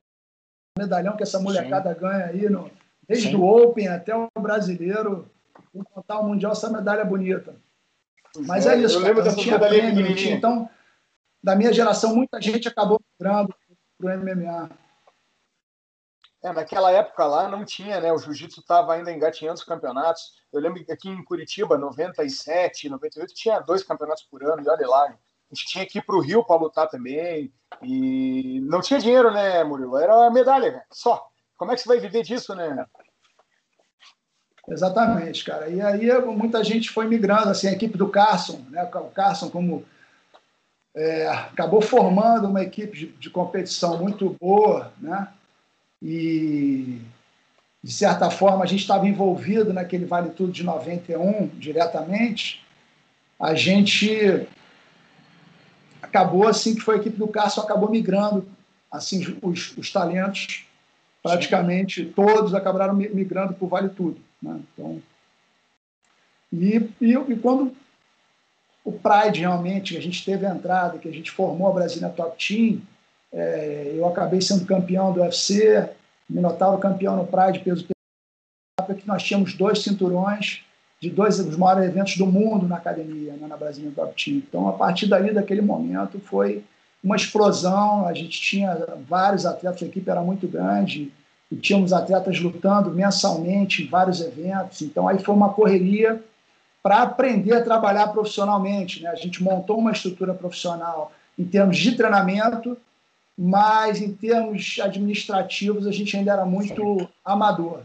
medalhão 0.77 1.15
que 1.17 1.23
essa 1.23 1.39
molecada 1.39 1.93
Sim. 1.93 1.99
ganha 1.99 2.25
aí, 2.25 2.49
no, 2.49 2.69
desde 3.07 3.29
Sim. 3.29 3.35
o 3.35 3.43
Open 3.43 3.87
até 3.87 4.15
o 4.15 4.29
brasileiro 4.39 5.29
vou 5.75 5.85
contar 5.85 6.19
o 6.19 6.23
Mundial 6.23 6.53
essa 6.53 6.69
medalha 6.69 7.03
bonita. 7.03 7.55
Mas 8.47 8.65
é, 8.65 8.75
é 8.75 8.77
isso, 8.79 8.97
eu 8.97 9.15
cara, 9.15 9.25
não 9.25 9.35
tinha 9.35 9.59
prêmio, 9.59 10.09
não 10.09 10.15
tinha, 10.15 10.35
então, 10.35 10.69
da 11.43 11.55
minha 11.55 11.71
geração, 11.71 12.15
muita 12.15 12.41
gente 12.41 12.67
acabou 12.67 12.99
migrando 13.13 13.53
para 13.97 14.15
o 14.15 14.19
MMA. 14.19 14.69
É, 16.43 16.53
naquela 16.53 16.91
época 16.91 17.25
lá 17.25 17.47
não 17.47 17.65
tinha, 17.65 17.99
né? 17.99 18.13
O 18.13 18.17
jiu-jitsu 18.17 18.59
estava 18.59 18.93
ainda 18.93 19.11
engatinhando 19.11 19.57
os 19.57 19.63
campeonatos. 19.63 20.33
Eu 20.53 20.61
lembro 20.61 20.83
que 20.83 20.91
aqui 20.91 21.09
em 21.09 21.23
Curitiba, 21.23 21.77
97, 21.77 22.87
98, 22.87 23.33
tinha 23.33 23.59
dois 23.59 23.83
campeonatos 23.83 24.23
por 24.23 24.43
ano, 24.43 24.61
e 24.61 24.69
olha 24.69 24.87
lá. 24.87 25.05
A 25.05 25.53
gente 25.53 25.67
tinha 25.67 25.85
que 25.85 25.99
ir 25.99 26.01
para 26.03 26.15
o 26.15 26.21
Rio 26.21 26.43
para 26.43 26.61
lutar 26.61 26.87
também. 26.87 27.51
E 27.81 28.59
não 28.61 28.81
tinha 28.81 28.99
dinheiro, 28.99 29.31
né, 29.31 29.63
Murilo? 29.63 29.97
Era 29.97 30.27
a 30.27 30.31
medalha, 30.31 30.85
só. 30.91 31.27
Como 31.57 31.71
é 31.71 31.75
que 31.75 31.81
você 31.81 31.87
vai 31.87 31.99
viver 31.99 32.21
disso, 32.23 32.53
né? 32.53 32.85
Exatamente, 34.67 35.43
cara. 35.43 35.69
E 35.69 35.81
aí 35.81 36.09
muita 36.25 36.63
gente 36.63 36.89
foi 36.89 37.07
migrando, 37.07 37.49
assim, 37.49 37.67
a 37.67 37.73
equipe 37.73 37.97
do 37.97 38.09
Carson, 38.09 38.61
né? 38.69 38.83
O 38.83 39.09
Carson 39.11 39.49
como 39.49 39.85
é, 40.95 41.27
acabou 41.27 41.81
formando 41.81 42.47
uma 42.47 42.63
equipe 42.63 42.97
de, 42.97 43.07
de, 43.07 43.29
competição 43.29 43.97
muito 43.99 44.35
boa, 44.39 44.91
né? 44.99 45.27
E 46.01 47.01
de 47.83 47.91
certa 47.91 48.31
forma 48.31 48.63
a 48.63 48.67
gente 48.67 48.81
estava 48.81 49.07
envolvido 49.07 49.73
naquele 49.73 50.05
Vale 50.05 50.29
Tudo 50.31 50.51
de 50.51 50.63
91 50.63 51.47
diretamente. 51.59 52.65
A 53.39 53.53
gente 53.53 54.47
acabou 56.01 56.47
assim 56.47 56.73
que 56.73 56.81
foi 56.81 56.95
a 56.95 56.97
equipe 56.99 57.17
do 57.17 57.27
Carson 57.27 57.61
acabou 57.61 57.89
migrando 57.89 58.47
assim 58.91 59.37
os, 59.41 59.75
os 59.75 59.91
talentos 59.91 60.65
praticamente 61.21 62.05
todos 62.05 62.53
acabaram 62.53 62.93
migrando 62.93 63.53
para 63.53 63.65
o 63.65 63.67
Vale 63.67 63.89
Tudo. 63.89 64.17
Né? 64.45 64.59
Então, 64.73 65.01
e, 66.53 66.89
e, 67.01 67.13
e, 67.13 67.35
quando 67.37 67.75
o 68.83 68.91
Pride 68.91 69.39
realmente, 69.39 69.97
a 69.97 70.01
gente 70.01 70.23
teve 70.23 70.45
a 70.45 70.53
entrada, 70.53 70.99
que 70.99 71.09
a 71.09 71.11
gente 71.11 71.31
formou 71.31 71.67
a 71.67 71.73
Brasília 71.73 72.09
Top 72.09 72.37
Team, 72.37 72.81
é, 73.33 73.93
eu 73.95 74.07
acabei 74.07 74.39
sendo 74.39 74.65
campeão 74.65 75.11
do 75.11 75.21
UFC, 75.21 75.89
Minotauro 76.29 76.79
campeão 76.79 77.17
no 77.17 77.27
Pride 77.27 77.59
peso 77.59 77.85
que 77.85 79.07
nós 79.07 79.23
tínhamos 79.23 79.55
dois 79.55 79.81
cinturões 79.81 80.63
de 81.01 81.09
dois 81.09 81.37
dos 81.37 81.57
maiores 81.57 81.89
eventos 81.89 82.17
do 82.17 82.25
mundo 82.25 82.67
na 82.67 82.77
academia, 82.77 83.33
né, 83.33 83.47
na 83.47 83.57
Brasília 83.57 83.91
Top 83.95 84.13
Team. 84.23 84.37
Então, 84.37 84.67
a 84.69 84.73
partir 84.73 85.07
dali, 85.07 85.33
daquele 85.33 85.61
momento, 85.61 86.19
foi 86.19 86.63
uma 87.03 87.15
explosão. 87.15 88.07
A 88.07 88.13
gente 88.13 88.39
tinha 88.39 88.75
vários 89.07 89.45
atletas, 89.45 89.81
a 89.81 89.85
equipe 89.87 90.09
era 90.09 90.21
muito 90.21 90.47
grande, 90.47 91.11
e 91.55 91.57
tínhamos 91.57 91.93
atletas 91.93 92.37
lutando 92.39 92.91
mensalmente 92.91 93.83
em 93.83 93.87
vários 93.87 94.19
eventos. 94.19 94.81
Então, 94.81 95.07
aí 95.07 95.17
foi 95.19 95.33
uma 95.33 95.53
correria 95.53 96.21
para 96.83 97.01
aprender 97.01 97.53
a 97.53 97.63
trabalhar 97.63 98.07
profissionalmente. 98.09 99.01
Né? 99.01 99.09
A 99.09 99.15
gente 99.15 99.41
montou 99.41 99.79
uma 99.79 99.93
estrutura 99.93 100.33
profissional 100.33 101.13
em 101.39 101.45
termos 101.45 101.77
de 101.77 101.95
treinamento, 101.95 102.77
mas 103.37 104.01
em 104.01 104.11
termos 104.11 104.77
administrativos 104.81 105.87
a 105.87 105.91
gente 105.91 106.17
ainda 106.17 106.33
era 106.33 106.45
muito 106.45 107.07
amador. 107.23 107.79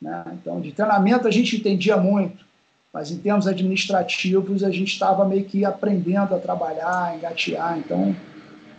Né? 0.00 0.24
Então, 0.34 0.60
de 0.60 0.70
treinamento 0.70 1.26
a 1.26 1.30
gente 1.30 1.56
entendia 1.56 1.96
muito, 1.96 2.44
mas 2.92 3.10
em 3.10 3.18
termos 3.18 3.48
administrativos 3.48 4.62
a 4.62 4.70
gente 4.70 4.92
estava 4.92 5.24
meio 5.24 5.44
que 5.44 5.64
aprendendo 5.64 6.36
a 6.36 6.38
trabalhar, 6.38 7.16
engatear. 7.16 7.78
Então, 7.78 8.14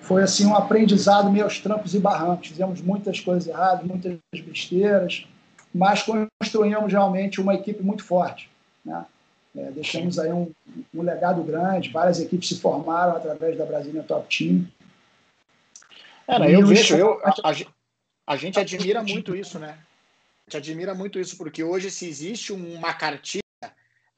foi 0.10 0.24
assim 0.24 0.48
um 0.48 0.56
aprendizado 0.56 1.30
meio 1.30 1.44
aos 1.44 1.60
trancos 1.60 1.94
e 1.94 2.00
barrancos. 2.00 2.48
Fizemos 2.48 2.82
muitas 2.82 3.20
coisas 3.20 3.48
erradas, 3.48 3.86
muitas 3.86 4.18
besteiras, 4.34 5.28
mas 5.72 6.02
construímos 6.02 6.92
realmente 6.92 7.40
uma 7.40 7.54
equipe 7.54 7.84
muito 7.84 8.04
forte. 8.04 8.50
Né? 8.84 9.06
É, 9.56 9.70
deixamos 9.70 10.18
aí 10.18 10.34
um, 10.34 10.52
um, 10.96 11.04
legado 11.04 11.44
grande, 11.44 11.92
várias 11.92 12.20
equipes 12.20 12.50
se 12.50 12.60
formaram 12.60 13.16
através 13.16 13.56
da 13.56 13.68
Brasília 13.68 14.02
Top 14.02 14.36
Team. 14.36 14.68
É, 16.28 16.56
eu 16.56 16.66
vejo, 16.66 16.96
eu, 16.96 17.22
a, 17.24 17.52
a, 17.52 17.54
a 18.34 18.36
gente 18.36 18.60
admira 18.60 19.04
muito 19.04 19.36
isso, 19.36 19.60
né? 19.60 19.78
A 20.48 20.50
gente 20.50 20.58
admira 20.58 20.96
muito 20.96 21.20
isso, 21.20 21.38
porque 21.38 21.64
hoje 21.64 21.92
se 21.92 22.08
existe 22.08 22.52
uma 22.52 22.96
cartilha 22.96 23.44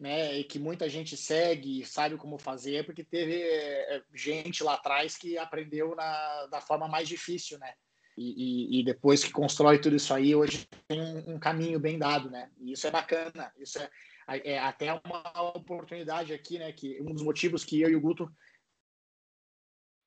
né, 0.02 0.40
e 0.40 0.44
que 0.44 0.58
muita 0.58 0.90
gente 0.90 1.16
segue 1.16 1.86
sabe 1.86 2.18
como 2.18 2.40
fazer, 2.40 2.78
é 2.78 2.84
porque 2.84 3.04
teve 3.04 3.40
é, 3.40 4.04
gente 4.12 4.64
lá 4.64 4.74
atrás 4.74 5.16
que 5.16 5.38
aprendeu 5.38 5.96
na, 5.96 6.48
da 6.48 6.60
forma 6.60 6.88
mais 6.88 7.08
difícil, 7.08 7.60
né? 7.60 7.72
E, 8.18 8.78
e, 8.78 8.80
e, 8.80 8.84
depois 8.84 9.24
que 9.24 9.32
constrói 9.32 9.80
tudo 9.80 9.96
isso 9.96 10.12
aí, 10.12 10.36
hoje 10.36 10.68
tem 10.88 11.00
um, 11.00 11.36
um, 11.36 11.40
caminho 11.40 11.80
bem 11.80 12.00
dado, 12.00 12.32
né? 12.32 12.52
E 12.58 12.72
isso 12.72 12.88
é 12.88 12.92
bacana, 12.92 13.54
isso 13.60 13.78
é, 13.78 13.90
é 14.28 14.58
até 14.58 14.92
uma 14.92 15.52
oportunidade 15.56 16.34
aqui, 16.34 16.58
né? 16.58 16.72
Que 16.72 17.00
um 17.00 17.14
dos 17.14 17.22
motivos 17.22 17.64
que 17.64 17.80
eu 17.80 17.90
e 17.90 17.96
o 17.96 18.02
Guto 18.02 18.28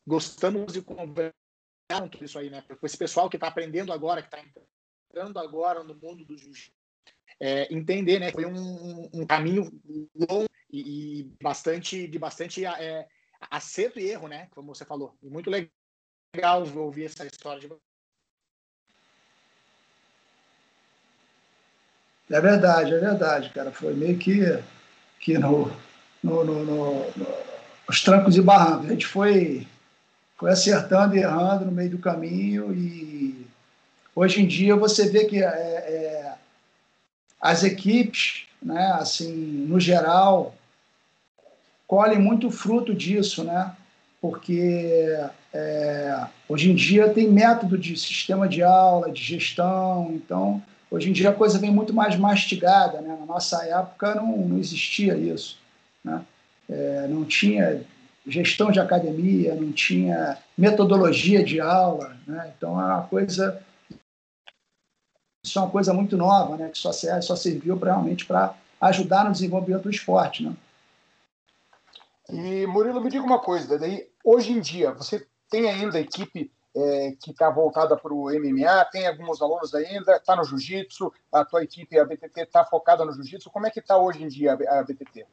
gostamos 0.05 0.73
de 0.73 0.83
conversar 0.83 1.33
tudo 2.11 2.25
isso 2.25 2.39
aí, 2.39 2.51
né? 2.51 2.63
Porque 2.63 2.85
esse 2.85 2.99
pessoal 2.99 3.31
que 3.31 3.37
está 3.37 3.47
aprendendo 3.47 3.93
agora, 3.93 4.21
que 4.21 4.27
está 4.27 4.45
entrando 5.09 5.39
agora 5.39 5.85
no 5.85 5.95
mundo 5.95 6.25
do 6.25 6.37
jiu-jitsu, 6.37 6.84
é, 7.41 7.73
entender, 7.75 8.19
né? 8.19 8.31
Foi 8.31 8.47
um, 8.47 9.09
um 9.13 9.27
caminho 9.27 9.71
longo 10.15 10.49
e, 10.71 11.21
e, 11.21 11.25
bastante 11.43 12.09
de 12.09 12.19
bastante 12.19 12.65
é, 12.65 13.07
acerto 13.51 13.99
e 13.99 14.09
erro, 14.09 14.29
né? 14.29 14.49
Como 14.51 14.75
você 14.75 14.85
falou. 14.85 15.17
Muito 15.23 15.51
legal 15.51 16.67
ouvir 16.77 17.05
essa 17.05 17.27
história 17.27 17.61
de 17.61 17.69
É 22.31 22.41
verdade, 22.41 22.95
é 22.95 22.99
verdade, 22.99 23.51
cara. 23.51 23.71
Foi 23.71 23.93
meio 23.95 24.19
que, 24.19 24.41
que 25.21 25.39
no, 25.39 25.71
no, 26.23 26.45
no, 26.45 26.65
no, 26.65 27.13
nos 27.87 28.03
trancos 28.03 28.37
e 28.37 28.43
barrancos. 28.43 28.87
A 28.87 28.93
gente 28.93 29.07
foi, 29.07 29.67
foi 30.37 30.51
acertando 30.51 31.17
e 31.17 31.21
errando 31.21 31.67
no 31.67 31.73
meio 31.73 31.91
do 31.91 31.99
caminho 31.99 32.73
e 32.75 33.47
hoje 34.15 34.43
em 34.43 34.47
dia 34.47 34.75
você 34.75 35.09
vê 35.11 35.27
que 35.27 35.43
é, 35.43 35.47
é, 35.47 36.35
as 37.45 37.63
equipes, 37.63 38.47
né, 38.63 38.97
assim, 38.99 39.67
no 39.69 39.79
geral, 39.79 40.55
colhem 41.87 42.19
muito 42.19 42.51
fruto 42.51 42.95
disso, 42.95 43.45
né? 43.45 43.77
Porque 44.19 45.15
é, 45.53 46.27
hoje 46.49 46.71
em 46.71 46.75
dia 46.75 47.11
tem 47.11 47.31
método 47.31 47.77
de 47.77 47.99
sistema 47.99 48.49
de 48.49 48.63
aula, 48.63 49.13
de 49.13 49.23
gestão, 49.23 50.11
então 50.15 50.63
hoje 50.91 51.11
em 51.11 51.13
dia 51.13 51.29
a 51.29 51.35
coisa 51.35 51.59
vem 51.59 51.71
muito 51.71 51.93
mais 51.93 52.17
mastigada, 52.17 53.03
né? 53.03 53.15
Na 53.21 53.27
nossa 53.27 53.63
época 53.67 54.15
não, 54.15 54.39
não 54.39 54.59
existia 54.59 55.15
isso, 55.15 55.59
né? 56.03 56.23
É, 56.67 57.07
não 57.11 57.27
tinha 57.27 57.83
gestão 58.27 58.71
de 58.71 58.81
academia, 58.81 59.55
não 59.55 59.71
tinha 59.71 60.39
metodologia 60.57 61.45
de 61.45 61.61
aula, 61.61 62.17
né? 62.27 62.51
Então 62.57 62.81
é 62.81 62.85
uma 62.87 63.03
coisa 63.03 63.61
isso 65.45 65.59
é 65.59 65.63
uma 65.63 65.71
coisa 65.71 65.93
muito 65.93 66.17
nova, 66.17 66.57
né, 66.57 66.71
que 66.71 66.79
só, 66.79 66.91
só 66.93 67.37
serviu 67.37 67.77
pra, 67.77 67.93
realmente 67.93 68.25
para 68.25 68.55
ajudar 68.81 69.25
no 69.25 69.33
desenvolvimento 69.33 69.83
do 69.83 69.91
esporte. 69.91 70.43
Né? 70.43 70.57
E, 72.31 72.67
Murilo, 72.67 73.03
me 73.03 73.11
diga 73.11 73.25
uma 73.25 73.39
coisa, 73.39 73.79
daí, 73.79 74.09
hoje 74.25 74.53
em 74.53 74.61
dia, 74.61 74.91
você 74.93 75.27
tem 75.51 75.69
ainda 75.69 76.01
equipe 76.01 76.51
é, 76.75 77.15
que 77.23 77.31
está 77.31 77.51
voltada 77.51 77.95
para 77.95 78.13
o 78.13 78.31
MMA, 78.31 78.85
tem 78.91 79.07
alguns 79.07 79.43
alunos 79.43 79.75
ainda, 79.75 80.17
está 80.17 80.35
no 80.35 80.45
jiu-jitsu, 80.45 81.13
a 81.31 81.45
tua 81.45 81.63
equipe, 81.63 81.99
a 81.99 82.05
BTT, 82.07 82.41
está 82.41 82.65
focada 82.65 83.05
no 83.05 83.13
jiu-jitsu, 83.13 83.51
como 83.51 83.67
é 83.67 83.71
que 83.71 83.81
está 83.81 83.99
hoje 83.99 84.25
em 84.25 84.29
dia 84.29 84.55
a 84.55 84.83
BTT? 84.83 85.27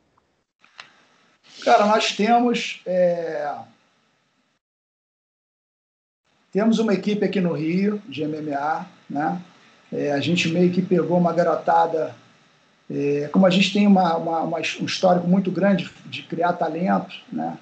Cara, 1.63 1.85
nós 1.85 2.15
temos 2.15 2.81
é... 2.85 3.57
temos 6.51 6.79
uma 6.79 6.93
equipe 6.93 7.25
aqui 7.25 7.39
no 7.39 7.53
Rio 7.53 7.99
de 8.07 8.25
MMA, 8.27 8.85
né? 9.09 9.41
É, 9.91 10.11
a 10.11 10.19
gente 10.19 10.49
meio 10.49 10.71
que 10.71 10.81
pegou 10.81 11.17
uma 11.17 11.33
garotada. 11.33 12.15
É, 12.89 13.29
como 13.31 13.45
a 13.45 13.49
gente 13.49 13.71
tem 13.71 13.87
uma, 13.87 14.15
uma, 14.17 14.39
uma, 14.41 14.57
um 14.57 14.85
histórico 14.85 15.27
muito 15.27 15.51
grande 15.51 15.89
de 16.05 16.23
criar 16.23 16.53
talento, 16.53 17.15
né? 17.31 17.57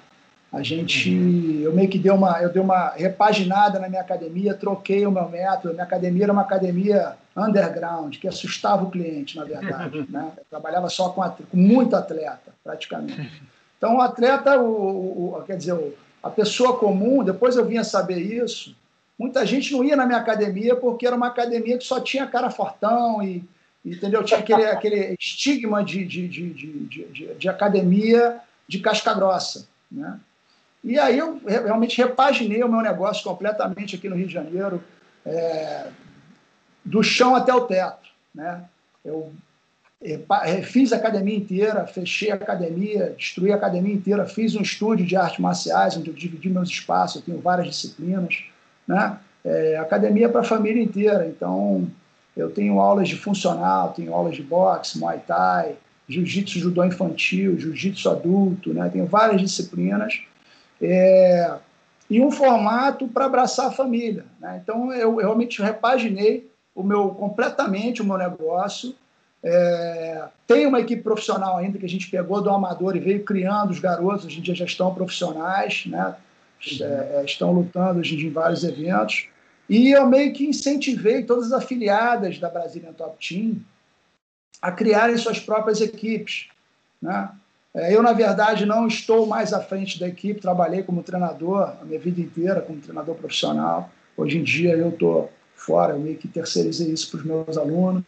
A 0.52 0.64
gente, 0.64 1.08
uhum. 1.08 1.60
eu 1.62 1.72
meio 1.72 1.88
que 1.88 1.98
dei 1.98 2.10
uma, 2.10 2.42
eu 2.42 2.52
dei 2.52 2.60
uma 2.60 2.90
repaginada 2.90 3.78
na 3.78 3.88
minha 3.88 4.00
academia, 4.00 4.52
troquei 4.52 5.06
o 5.06 5.10
meu 5.10 5.28
método. 5.28 5.72
Minha 5.72 5.84
academia 5.84 6.24
era 6.24 6.32
uma 6.32 6.42
academia 6.42 7.14
underground, 7.36 8.16
que 8.16 8.26
assustava 8.26 8.84
o 8.84 8.90
cliente, 8.90 9.36
na 9.36 9.44
verdade. 9.44 10.04
né? 10.08 10.32
Eu 10.36 10.44
trabalhava 10.50 10.88
só 10.88 11.10
com, 11.10 11.22
com 11.22 11.56
muito 11.56 11.94
atleta, 11.94 12.52
praticamente. 12.64 13.42
Então, 13.78 13.96
o 13.96 14.00
atleta, 14.00 14.60
o, 14.60 15.36
o, 15.36 15.42
quer 15.46 15.56
dizer, 15.56 15.96
a 16.22 16.28
pessoa 16.28 16.76
comum, 16.76 17.22
depois 17.22 17.56
eu 17.56 17.64
vinha 17.64 17.84
saber 17.84 18.18
isso, 18.18 18.76
muita 19.20 19.44
gente 19.44 19.70
não 19.72 19.84
ia 19.84 19.94
na 19.94 20.06
minha 20.06 20.18
academia 20.18 20.74
porque 20.74 21.06
era 21.06 21.14
uma 21.14 21.26
academia 21.26 21.76
que 21.76 21.84
só 21.84 22.00
tinha 22.00 22.26
cara 22.26 22.48
fortão 22.48 23.22
e 23.22 23.44
entendeu 23.84 24.24
tinha 24.24 24.40
aquele, 24.40 24.64
aquele 24.72 25.14
estigma 25.20 25.84
de, 25.84 26.06
de, 26.06 26.26
de, 26.26 26.52
de, 26.54 27.34
de 27.34 27.48
academia 27.48 28.40
de 28.66 28.78
casca 28.78 29.12
grossa 29.12 29.68
né? 29.92 30.18
e 30.82 30.98
aí 30.98 31.18
eu 31.18 31.38
realmente 31.46 31.98
repaginei 31.98 32.64
o 32.64 32.68
meu 32.68 32.80
negócio 32.80 33.22
completamente 33.22 33.94
aqui 33.94 34.08
no 34.08 34.16
Rio 34.16 34.26
de 34.26 34.32
Janeiro 34.32 34.82
é, 35.26 35.88
do 36.82 37.02
chão 37.02 37.34
até 37.34 37.52
o 37.52 37.66
teto 37.66 38.08
né? 38.34 38.64
eu 39.04 39.30
fiz 40.64 40.94
a 40.94 40.96
academia 40.96 41.36
inteira, 41.36 41.86
fechei 41.86 42.30
a 42.30 42.36
academia, 42.36 43.14
destruí 43.18 43.52
a 43.52 43.56
academia 43.56 43.92
inteira, 43.92 44.24
fiz 44.24 44.56
um 44.56 44.62
estúdio 44.62 45.04
de 45.04 45.14
artes 45.14 45.38
marciais 45.38 45.94
onde 45.94 46.08
eu 46.08 46.14
dividi 46.14 46.48
meus 46.48 46.70
espaços, 46.70 47.16
eu 47.16 47.22
tenho 47.22 47.38
várias 47.38 47.68
disciplinas, 47.68 48.44
né? 48.90 49.18
É, 49.44 49.78
academia 49.78 50.28
para 50.28 50.40
a 50.40 50.44
família 50.44 50.82
inteira. 50.82 51.26
Então, 51.26 51.86
eu 52.36 52.50
tenho 52.50 52.80
aulas 52.80 53.08
de 53.08 53.16
funcional, 53.16 53.92
tenho 53.92 54.12
aulas 54.12 54.34
de 54.34 54.42
boxe, 54.42 54.98
muay 54.98 55.20
thai, 55.26 55.76
jiu-jitsu, 56.08 56.58
judô 56.58 56.84
infantil, 56.84 57.58
jiu-jitsu 57.58 58.10
adulto, 58.10 58.74
né? 58.74 58.88
Tenho 58.92 59.06
várias 59.06 59.40
disciplinas. 59.40 60.20
É, 60.82 61.54
e 62.08 62.20
um 62.20 62.30
formato 62.30 63.06
para 63.06 63.26
abraçar 63.26 63.68
a 63.68 63.72
família. 63.72 64.24
Né? 64.40 64.60
Então, 64.62 64.92
eu, 64.92 64.98
eu 64.98 65.16
realmente 65.16 65.62
repaginei 65.62 66.50
o 66.74 66.82
meu 66.82 67.10
completamente 67.10 68.02
o 68.02 68.04
meu 68.04 68.18
negócio. 68.18 68.94
É, 69.42 70.24
tem 70.46 70.66
uma 70.66 70.80
equipe 70.80 71.02
profissional 71.02 71.56
ainda 71.56 71.78
que 71.78 71.86
a 71.86 71.88
gente 71.88 72.10
pegou 72.10 72.42
do 72.42 72.50
amador 72.50 72.96
e 72.96 73.00
veio 73.00 73.24
criando 73.24 73.70
os 73.70 73.78
garotos, 73.78 74.26
hoje 74.26 74.38
em 74.38 74.42
dia 74.42 74.54
já 74.54 74.64
estão 74.64 74.92
profissionais, 74.92 75.84
né? 75.86 76.14
É, 76.80 77.20
é, 77.20 77.24
estão 77.24 77.52
lutando 77.52 78.00
hoje 78.00 78.26
em 78.26 78.30
vários 78.30 78.64
eventos. 78.64 79.28
E 79.68 79.92
eu 79.92 80.06
meio 80.06 80.32
que 80.32 80.46
incentivei 80.46 81.22
todas 81.24 81.46
as 81.46 81.62
afiliadas 81.62 82.38
da 82.38 82.50
Brasília 82.50 82.92
Top 82.92 83.16
Team 83.26 83.62
a 84.60 84.70
criarem 84.70 85.16
suas 85.16 85.38
próprias 85.38 85.80
equipes. 85.80 86.48
Né? 87.00 87.30
É, 87.74 87.94
eu, 87.94 88.02
na 88.02 88.12
verdade, 88.12 88.66
não 88.66 88.86
estou 88.86 89.26
mais 89.26 89.52
à 89.52 89.60
frente 89.60 89.98
da 89.98 90.08
equipe, 90.08 90.40
trabalhei 90.40 90.82
como 90.82 91.02
treinador 91.02 91.76
a 91.80 91.84
minha 91.84 92.00
vida 92.00 92.20
inteira, 92.20 92.60
como 92.60 92.80
treinador 92.80 93.14
profissional. 93.14 93.90
Hoje 94.16 94.38
em 94.38 94.42
dia 94.42 94.76
eu 94.76 94.90
estou 94.90 95.32
fora, 95.54 95.94
eu 95.94 96.00
meio 96.00 96.18
que 96.18 96.28
terceirizei 96.28 96.90
isso 96.90 97.10
para 97.10 97.20
os 97.20 97.24
meus 97.24 97.56
alunos. 97.56 98.02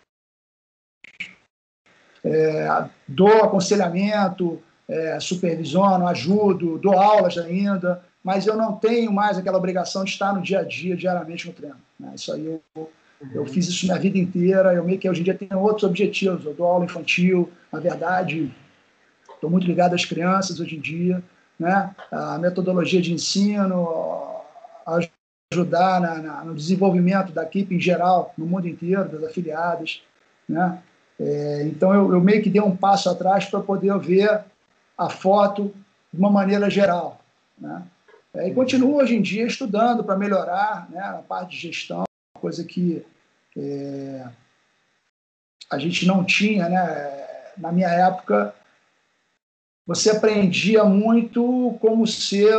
É, 2.25 2.89
dou 3.07 3.45
aconselhamento, 3.45 4.63
é, 4.89 5.19
supervisiono, 5.21 6.07
ajudo, 6.07 6.79
dou 6.79 6.99
aulas 6.99 7.39
ainda, 7.39 8.05
mas 8.23 8.47
eu 8.47 8.57
não 8.57 8.77
tenho 8.77 9.13
mais 9.13 9.37
aquela 9.37 9.59
obrigação 9.59 10.05
de 10.05 10.11
estar 10.11 10.33
no 10.33 10.43
dia 10.43 10.61
a 10.61 10.65
dia, 10.65 10.97
diariamente 10.97 11.47
no 11.47 11.53
treino. 11.53 11.81
Né? 11.99 12.13
Isso 12.15 12.33
aí 12.33 12.47
eu, 12.47 12.91
eu 13.33 13.47
fiz 13.47 13.67
isso 13.69 13.87
minha 13.87 13.99
vida 13.99 14.19
inteira, 14.19 14.75
eu 14.75 14.85
meio 14.85 14.99
que 14.99 15.09
hoje 15.09 15.21
em 15.21 15.25
dia 15.25 15.35
tenho 15.35 15.61
outros 15.61 15.85
objetivos. 15.85 16.45
Eu 16.45 16.55
dou 16.55 16.67
aula 16.67 16.85
infantil, 16.85 17.51
na 17.73 17.81
verdade, 17.81 18.53
estou 19.35 19.51
muito 19.51 19.67
ligado 19.67 19.95
às 19.95 20.05
crianças 20.05 20.61
hoje 20.61 20.77
em 20.77 20.81
dia, 20.81 21.23
né? 21.59 21.95
a 22.11 22.39
metodologia 22.39 23.03
de 23.03 23.13
ensino, 23.13 24.41
ajudar 25.53 26.01
na, 26.01 26.15
na, 26.17 26.45
no 26.45 26.55
desenvolvimento 26.55 27.33
da 27.33 27.43
equipe 27.43 27.75
em 27.75 27.81
geral, 27.81 28.33
no 28.39 28.47
mundo 28.47 28.69
inteiro, 28.69 29.09
das 29.09 29.25
afiliadas. 29.25 30.03
Né? 30.49 30.81
É, 31.19 31.63
então, 31.65 31.93
eu, 31.93 32.13
eu, 32.13 32.21
meio 32.21 32.43
que 32.43 32.51
dei 32.51 32.61
um 32.61 32.77
passo 32.77 33.11
atrás 33.11 33.47
para 33.47 33.61
poder 33.61 33.97
ver 33.99 34.43
a 34.97 35.09
foto 35.09 35.73
de 36.13 36.19
uma 36.19 36.31
maneira 36.31 36.71
geral. 36.71 37.21
Né? 37.59 37.83
É, 38.35 38.49
e 38.49 38.55
continuo 38.55 38.97
hoje 38.97 39.15
em 39.15 39.21
dia 39.21 39.47
estudando 39.47 40.03
para 40.03 40.17
melhorar 40.17 40.89
né, 40.91 41.01
a 41.01 41.19
parte 41.19 41.51
de 41.51 41.69
gestão, 41.69 42.05
coisa 42.41 42.65
que 42.65 43.05
é, 43.57 44.27
a 45.71 45.79
gente 45.79 46.07
não 46.07 46.25
tinha. 46.25 46.69
Né? 46.69 47.27
Na 47.59 47.71
minha 47.71 47.89
época, 47.89 48.55
você 49.87 50.11
aprendia 50.11 50.83
muito 50.85 51.77
como 51.79 52.07
ser 52.07 52.59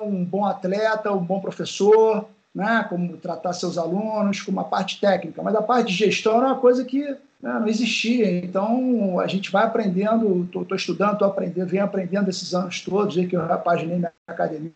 um 0.00 0.24
bom 0.24 0.44
atleta, 0.44 1.12
um 1.12 1.24
bom 1.24 1.40
professor, 1.40 2.28
né? 2.54 2.86
como 2.88 3.16
tratar 3.16 3.54
seus 3.54 3.76
alunos, 3.76 4.40
com 4.40 4.52
uma 4.52 4.64
parte 4.64 5.00
técnica. 5.00 5.42
Mas 5.42 5.56
a 5.56 5.62
parte 5.62 5.88
de 5.88 5.94
gestão 5.94 6.36
era 6.36 6.46
uma 6.46 6.60
coisa 6.60 6.84
que 6.84 7.02
né, 7.02 7.18
não 7.58 7.66
existia. 7.66 8.38
Então, 8.38 9.18
a 9.18 9.26
gente 9.26 9.50
vai 9.50 9.64
aprendendo, 9.64 10.44
estou 10.44 10.76
estudando, 10.76 11.14
estou 11.14 11.26
aprendendo, 11.26 11.66
venho 11.66 11.82
aprendendo 11.82 12.30
esses 12.30 12.54
anos 12.54 12.80
todos, 12.82 13.16
que 13.26 13.34
eu 13.34 13.44
repaginei 13.44 13.96
minha 13.96 14.12
academia 14.28 14.70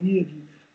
de 0.00 0.26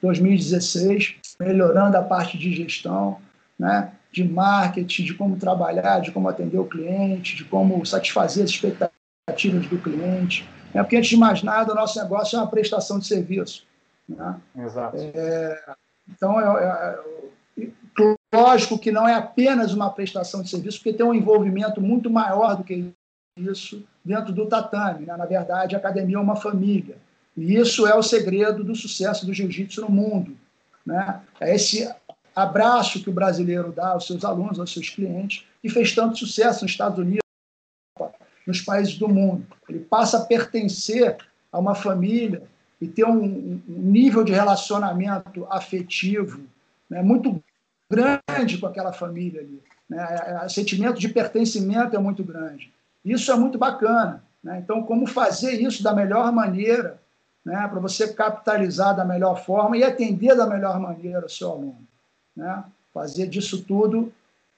2016, 0.01 1.15
melhorando 1.39 1.97
a 1.97 2.01
parte 2.01 2.37
de 2.37 2.53
gestão, 2.53 3.17
né? 3.57 3.91
de 4.11 4.23
marketing, 4.23 5.03
de 5.03 5.13
como 5.13 5.35
trabalhar, 5.35 5.99
de 5.99 6.11
como 6.11 6.29
atender 6.29 6.57
o 6.57 6.65
cliente, 6.65 7.35
de 7.35 7.43
como 7.43 7.85
satisfazer 7.85 8.45
as 8.45 8.49
expectativas 8.49 9.67
do 9.67 9.77
cliente. 9.77 10.47
É 10.73 10.81
porque, 10.81 10.95
antes 10.95 11.09
de 11.09 11.17
mais 11.17 11.43
nada, 11.43 11.73
o 11.73 11.75
nosso 11.75 12.01
negócio 12.01 12.37
é 12.37 12.39
uma 12.39 12.47
prestação 12.47 12.97
de 12.97 13.07
serviço. 13.07 13.65
Né? 14.07 14.35
Exato. 14.57 14.95
É, 14.97 15.63
então, 16.07 16.39
é, 16.39 16.97
é, 17.57 18.13
lógico 18.33 18.79
que 18.79 18.91
não 18.91 19.07
é 19.07 19.15
apenas 19.15 19.73
uma 19.73 19.89
prestação 19.89 20.41
de 20.41 20.49
serviço, 20.49 20.77
porque 20.77 20.93
tem 20.93 21.05
um 21.05 21.13
envolvimento 21.13 21.81
muito 21.81 22.09
maior 22.09 22.55
do 22.55 22.63
que 22.63 22.93
isso 23.37 23.83
dentro 24.03 24.31
do 24.31 24.45
tatame. 24.45 25.05
Né? 25.05 25.17
Na 25.17 25.25
verdade, 25.25 25.75
a 25.75 25.79
academia 25.79 26.15
é 26.15 26.19
uma 26.19 26.37
família. 26.37 26.97
E 27.35 27.55
isso 27.55 27.85
é 27.85 27.95
o 27.95 28.03
segredo 28.03 28.63
do 28.63 28.75
sucesso 28.75 29.25
do 29.25 29.33
jiu-jitsu 29.33 29.81
no 29.81 29.89
mundo. 29.89 30.37
Né? 30.85 31.21
É 31.39 31.53
esse 31.53 31.89
abraço 32.35 33.01
que 33.01 33.09
o 33.09 33.13
brasileiro 33.13 33.71
dá 33.71 33.89
aos 33.89 34.05
seus 34.05 34.23
alunos, 34.23 34.59
aos 34.59 34.71
seus 34.71 34.89
clientes, 34.89 35.45
e 35.63 35.69
fez 35.69 35.93
tanto 35.93 36.17
sucesso 36.17 36.63
nos 36.63 36.71
Estados 36.71 36.99
Unidos, 36.99 37.21
nos 38.45 38.61
países 38.61 38.97
do 38.97 39.07
mundo. 39.07 39.47
Ele 39.67 39.79
passa 39.79 40.17
a 40.17 40.25
pertencer 40.25 41.17
a 41.51 41.59
uma 41.59 41.73
família 41.73 42.43
e 42.79 42.87
ter 42.87 43.05
um, 43.05 43.61
nível 43.67 44.23
de 44.23 44.33
relacionamento 44.33 45.47
afetivo 45.49 46.41
né, 46.89 47.01
muito 47.01 47.41
grande 47.89 48.57
com 48.57 48.67
aquela 48.67 48.93
família 48.93 49.41
ali. 49.41 49.61
Né? 49.89 49.97
É, 49.97 50.31
é, 50.31 50.45
o 50.45 50.49
sentimento 50.49 50.99
de 50.99 51.09
pertencimento 51.09 51.95
é 51.95 51.99
muito 51.99 52.23
grande. 52.23 52.71
Isso 53.03 53.31
é 53.31 53.35
muito 53.35 53.57
bacana. 53.57 54.23
Né? 54.43 54.59
Então, 54.63 54.83
como 54.83 55.07
fazer 55.07 55.53
isso 55.61 55.81
da 55.81 55.93
melhor 55.93 56.31
maneira, 56.31 56.99
né, 57.45 57.67
para 57.67 57.79
você 57.79 58.11
capitalizar 58.11 58.95
da 58.95 59.05
melhor 59.05 59.45
forma 59.45 59.77
e 59.77 59.83
atender 59.83 60.35
da 60.35 60.47
melhor 60.47 60.79
maneira 60.79 61.27
o 61.27 61.29
seu 61.29 61.51
aluno. 61.51 61.87
Né? 62.35 62.63
Fazer 62.91 63.27
disso 63.27 63.63
tudo 63.63 64.11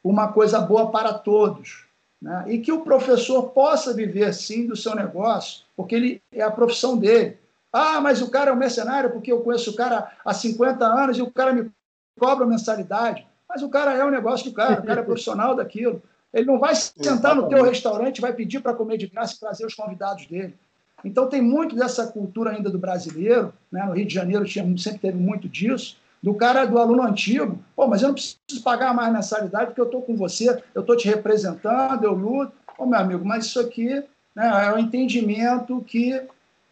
uma 0.03 0.31
coisa 0.31 0.61
boa 0.61 0.89
para 0.89 1.13
todos. 1.13 1.85
Né? 2.21 2.45
E 2.47 2.59
que 2.59 2.71
o 2.71 2.81
professor 2.81 3.49
possa 3.49 3.93
viver, 3.93 4.33
sim, 4.33 4.65
do 4.65 4.75
seu 4.75 4.95
negócio, 4.95 5.65
porque 5.75 5.95
ele 5.95 6.21
é 6.31 6.41
a 6.41 6.49
profissão 6.49 6.97
dele. 6.97 7.37
Ah, 7.73 7.99
mas 7.99 8.21
o 8.21 8.31
cara 8.31 8.51
é 8.51 8.53
um 8.53 8.57
mercenário 8.57 9.11
porque 9.11 9.31
eu 9.31 9.41
conheço 9.41 9.71
o 9.71 9.75
cara 9.75 10.11
há 10.23 10.33
50 10.33 10.85
anos 10.85 11.17
e 11.17 11.21
o 11.21 11.29
cara 11.29 11.51
me 11.51 11.69
cobra 12.17 12.45
mensalidade. 12.45 13.27
Mas 13.49 13.61
o 13.61 13.69
cara 13.69 13.93
é 13.93 14.03
o 14.03 14.09
negócio 14.09 14.49
do 14.49 14.55
cara, 14.55 14.79
o 14.79 14.85
cara 14.85 15.01
é 15.01 15.03
profissional 15.05 15.55
daquilo. 15.55 16.01
Ele 16.33 16.45
não 16.45 16.59
vai 16.59 16.75
sentar 16.75 17.35
no 17.35 17.47
teu 17.49 17.63
restaurante, 17.63 18.21
vai 18.21 18.33
pedir 18.33 18.61
para 18.61 18.73
comer 18.73 18.97
de 18.97 19.07
graça 19.07 19.35
e 19.35 19.39
trazer 19.39 19.65
os 19.65 19.75
convidados 19.75 20.25
dele. 20.25 20.57
Então 21.03 21.27
tem 21.27 21.41
muito 21.41 21.75
dessa 21.75 22.07
cultura 22.07 22.51
ainda 22.51 22.69
do 22.69 22.79
brasileiro, 22.79 23.53
né? 23.71 23.83
no 23.85 23.93
Rio 23.93 24.07
de 24.07 24.13
Janeiro 24.13 24.45
tinha, 24.45 24.65
sempre 24.77 24.99
teve 24.99 25.17
muito 25.17 25.47
disso, 25.47 25.97
do 26.21 26.33
cara 26.33 26.65
do 26.65 26.79
aluno 26.79 27.03
antigo, 27.03 27.59
pô, 27.75 27.87
mas 27.87 28.01
eu 28.01 28.07
não 28.07 28.15
preciso 28.15 28.63
pagar 28.63 28.93
mais 28.93 29.13
mensalidade 29.13 29.67
porque 29.67 29.81
eu 29.81 29.85
estou 29.85 30.01
com 30.01 30.15
você, 30.15 30.61
eu 30.73 30.81
estou 30.81 30.97
te 30.97 31.07
representando, 31.07 32.03
eu 32.03 32.13
luto. 32.13 32.51
Ô, 32.77 32.85
meu 32.85 32.99
amigo, 32.99 33.23
mas 33.23 33.45
isso 33.45 33.59
aqui 33.59 34.03
né, 34.35 34.65
é 34.65 34.73
um 34.73 34.79
entendimento 34.79 35.81
que 35.81 36.19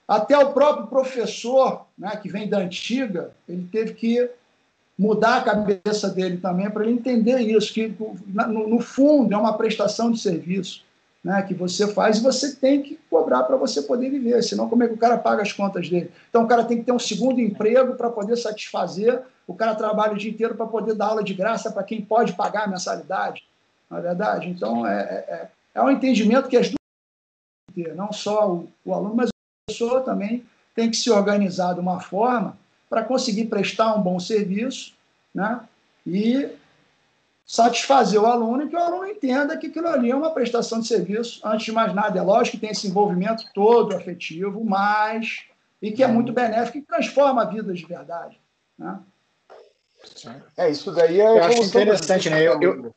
até 0.07 0.37
o 0.37 0.51
próprio 0.53 0.87
professor, 0.87 1.85
né, 1.97 2.15
que 2.15 2.29
vem 2.29 2.47
da 2.47 2.59
antiga, 2.59 3.31
ele 3.47 3.67
teve 3.71 3.93
que 3.93 4.29
mudar 4.97 5.37
a 5.37 5.43
cabeça 5.43 6.09
dele 6.09 6.37
também 6.37 6.69
para 6.69 6.83
ele 6.83 6.93
entender 6.93 7.39
isso, 7.39 7.73
que 7.73 7.93
no, 8.27 8.67
no 8.67 8.79
fundo 8.79 9.33
é 9.33 9.37
uma 9.37 9.57
prestação 9.57 10.11
de 10.11 10.19
serviço 10.19 10.84
né, 11.25 11.41
que 11.41 11.55
você 11.55 11.91
faz 11.91 12.19
e 12.19 12.21
você 12.21 12.55
tem 12.55 12.83
que 12.83 12.99
cobrar 13.09 13.41
para 13.41 13.57
você 13.57 13.81
poder 13.81 14.11
viver, 14.11 14.43
senão 14.43 14.69
como 14.69 14.83
é 14.83 14.87
que 14.87 14.93
o 14.93 14.97
cara 14.97 15.17
paga 15.17 15.41
as 15.41 15.51
contas 15.51 15.89
dele? 15.89 16.11
Então 16.29 16.43
o 16.43 16.47
cara 16.47 16.63
tem 16.63 16.77
que 16.77 16.83
ter 16.83 16.91
um 16.91 16.99
segundo 16.99 17.41
emprego 17.41 17.95
para 17.95 18.11
poder 18.11 18.37
satisfazer, 18.37 19.23
o 19.47 19.55
cara 19.55 19.73
trabalha 19.73 20.13
o 20.13 20.17
dia 20.17 20.29
inteiro 20.29 20.53
para 20.53 20.67
poder 20.67 20.93
dar 20.93 21.07
aula 21.07 21.23
de 21.23 21.33
graça 21.33 21.71
para 21.71 21.81
quem 21.81 21.99
pode 21.99 22.33
pagar 22.33 22.65
a 22.65 22.67
mensalidade, 22.67 23.43
na 23.89 23.97
é 23.97 24.01
verdade? 24.01 24.49
Então 24.49 24.85
é, 24.85 25.01
é, 25.01 25.15
é, 25.33 25.49
é 25.73 25.81
um 25.81 25.89
entendimento 25.89 26.47
que 26.47 26.57
as 26.57 26.67
duas 26.67 26.75
ter, 27.73 27.95
não 27.95 28.13
só 28.13 28.47
o, 28.47 28.69
o 28.85 28.93
aluno, 28.93 29.15
mas 29.15 29.29
a 29.29 29.71
pessoa 29.71 30.01
também 30.01 30.45
tem 30.75 30.91
que 30.91 30.95
se 30.95 31.09
organizar 31.09 31.73
de 31.73 31.79
uma 31.79 31.99
forma 31.99 32.55
para 32.87 33.03
conseguir 33.03 33.45
prestar 33.45 33.95
um 33.95 34.01
bom 34.03 34.19
serviço 34.19 34.93
né, 35.33 35.59
e 36.05 36.49
satisfazer 37.45 38.19
o 38.19 38.25
aluno 38.25 38.63
e 38.63 38.69
que 38.69 38.75
o 38.75 38.79
aluno 38.79 39.07
entenda 39.07 39.57
que 39.57 39.67
aquilo 39.67 39.87
ali 39.87 40.09
é 40.09 40.15
uma 40.15 40.33
prestação 40.33 40.79
de 40.79 40.87
serviço. 40.87 41.39
Antes 41.45 41.65
de 41.65 41.71
mais 41.71 41.93
nada, 41.93 42.17
é 42.17 42.21
lógico 42.21 42.57
que 42.57 42.61
tem 42.61 42.71
esse 42.71 42.87
envolvimento 42.87 43.45
todo 43.53 43.95
afetivo, 43.95 44.63
mas 44.65 45.45
e 45.81 45.91
que 45.91 46.03
é 46.03 46.07
muito 46.07 46.33
benéfico 46.33 46.79
e 46.79 46.81
transforma 46.81 47.43
a 47.43 47.45
vida 47.45 47.71
de 47.71 47.85
verdade. 47.85 48.41
Né? 48.77 48.99
É, 50.57 50.69
isso 50.69 50.91
daí 50.91 51.21
é. 51.21 51.37
Eu 51.39 51.43
acho 51.43 51.63
interessante, 51.63 52.29
né? 52.29 52.41
Eu, 52.41 52.61
eu, 52.61 52.95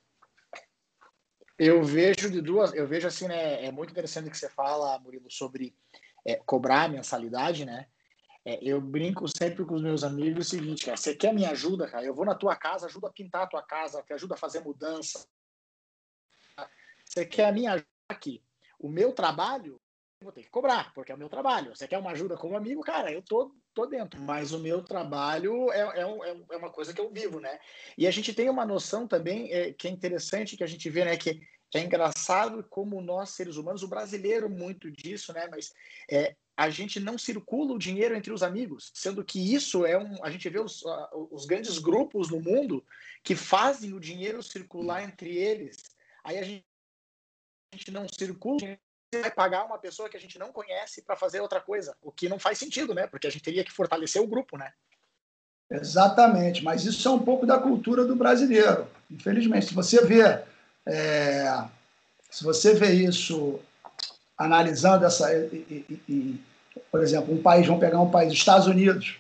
eu, 1.59 1.85
vejo 1.85 2.31
de 2.31 2.41
duas. 2.41 2.73
Eu 2.75 2.87
vejo 2.87 3.07
assim, 3.07 3.29
né? 3.29 3.65
É 3.65 3.71
muito 3.71 3.91
interessante 3.91 4.31
que 4.31 4.39
você 4.39 4.49
fala, 4.49 4.99
Murilo, 4.99 5.31
sobre 5.31 5.75
é, 6.25 6.37
cobrar 6.37 6.85
a 6.85 6.89
mensalidade, 6.89 7.65
né? 7.65 7.87
É, 8.49 8.59
eu 8.63 8.81
brinco 8.81 9.29
sempre 9.29 9.63
com 9.63 9.75
os 9.75 9.83
meus 9.83 10.03
amigos 10.03 10.47
o 10.47 10.51
seguinte, 10.51 10.87
cara, 10.87 10.97
você 10.97 11.15
quer 11.15 11.35
minha 11.35 11.51
ajuda, 11.51 11.87
cara? 11.87 12.07
Eu 12.07 12.15
vou 12.15 12.25
na 12.25 12.35
tua 12.35 12.57
casa, 12.57 12.87
ajudo 12.87 13.07
a 13.07 13.13
pintar 13.13 13.43
a 13.43 13.47
tua 13.47 13.63
casa, 13.63 14.03
te 14.03 14.15
ajudo 14.15 14.33
a 14.33 14.39
fazer 14.39 14.61
mudança. 14.61 15.29
Você 17.05 17.27
quer 17.27 17.49
a 17.49 17.53
minha 17.53 17.75
ajuda 17.75 17.89
aqui? 18.09 18.43
O 18.79 18.89
meu 18.89 19.13
trabalho, 19.13 19.79
eu 20.19 20.25
vou 20.25 20.33
ter 20.33 20.45
que 20.45 20.49
cobrar, 20.49 20.95
porque 20.95 21.13
é 21.13 21.15
o 21.15 21.19
meu 21.19 21.29
trabalho. 21.29 21.77
Você 21.77 21.87
quer 21.87 21.99
uma 21.99 22.13
ajuda 22.13 22.39
como 22.39 22.57
amigo, 22.57 22.81
cara, 22.81 23.13
eu 23.13 23.21
tô, 23.21 23.55
tô 23.75 23.85
dentro. 23.85 24.19
Mas 24.23 24.51
o 24.51 24.59
meu 24.59 24.83
trabalho 24.83 25.71
é, 25.71 25.81
é, 25.81 26.01
é, 26.01 26.45
é 26.53 26.57
uma 26.57 26.71
coisa 26.71 26.95
que 26.95 27.01
eu 27.03 27.11
vivo, 27.11 27.41
né? 27.41 27.59
E 27.99 28.07
a 28.07 28.11
gente 28.11 28.33
tem 28.33 28.49
uma 28.49 28.65
noção 28.65 29.07
também 29.07 29.53
é, 29.53 29.75
que 29.75 29.87
é 29.87 29.91
interessante, 29.91 30.57
que 30.57 30.65
a 30.65 30.67
gente 30.67 30.89
vê, 30.89 31.05
né, 31.05 31.19
que 31.19 31.39
é 31.75 31.81
engraçado 31.81 32.65
como 32.71 33.03
nós, 33.03 33.29
seres 33.29 33.57
humanos, 33.57 33.83
o 33.83 33.89
brasileiro 33.89 34.49
muito 34.49 34.91
disso, 34.91 35.35
né? 35.35 35.47
Mas 35.51 35.71
é, 36.11 36.35
a 36.59 36.71
gente 36.71 36.99
não 36.99 37.17
circula 37.17 37.73
o 37.73 37.79
dinheiro 37.79 38.17
entre 38.17 38.33
os 38.33 38.43
amigos, 38.43 38.91
sendo 38.93 39.25
que 39.25 39.55
isso 39.55 39.87
é 39.87 39.97
um. 39.97 40.25
A 40.25 40.29
gente 40.29 40.49
vê 40.49 40.59
os, 40.59 40.83
os 41.31 41.47
grandes 41.47 41.79
grupos 41.79 42.31
no 42.31 42.41
mundo 42.41 42.85
que 43.23 43.37
fazem 43.37 43.95
o 43.95 44.01
dinheiro 44.01 44.43
circular 44.43 45.05
entre 45.05 45.37
eles. 45.37 45.77
Aí 46.25 46.37
a 46.37 46.43
gente, 46.43 46.65
a 47.73 47.77
gente 47.77 47.93
não 47.93 48.09
circula, 48.09 48.77
vai 49.15 49.31
pagar 49.31 49.67
uma 49.67 49.79
pessoa 49.79 50.09
que 50.09 50.17
a 50.17 50.21
gente 50.21 50.37
não 50.37 50.51
conhece 50.51 51.01
para 51.01 51.15
fazer 51.15 51.41
outra 51.41 51.61
coisa, 51.61 51.97
o 52.03 52.11
que 52.11 52.29
não 52.29 52.41
faz 52.41 52.59
sentido, 52.59 52.93
né? 52.93 53.07
Porque 53.07 53.29
a 53.29 53.31
gente 53.31 53.45
teria 53.45 53.63
que 53.63 53.71
fortalecer 53.71 54.21
o 54.21 54.27
grupo, 54.27 54.59
né? 54.59 54.73
Exatamente, 55.71 56.65
mas 56.65 56.85
isso 56.85 57.07
é 57.07 57.11
um 57.13 57.23
pouco 57.23 57.47
da 57.47 57.61
cultura 57.61 58.05
do 58.05 58.17
brasileiro. 58.17 58.89
Infelizmente, 59.09 59.67
se 59.67 59.75
você 59.75 60.05
vê, 60.05 60.43
é, 60.85 61.69
se 62.29 62.43
você 62.43 62.75
vê 62.75 62.95
isso 62.95 63.61
analisando 64.37 65.05
essa. 65.05 65.33
E, 65.33 65.85
e, 66.09 66.48
por 66.91 67.03
exemplo, 67.03 67.35
um 67.35 67.43
país, 67.43 67.67
vamos 67.67 67.81
pegar 67.81 68.01
um 68.01 68.11
país, 68.11 68.33
Estados 68.33 68.67
Unidos. 68.67 69.19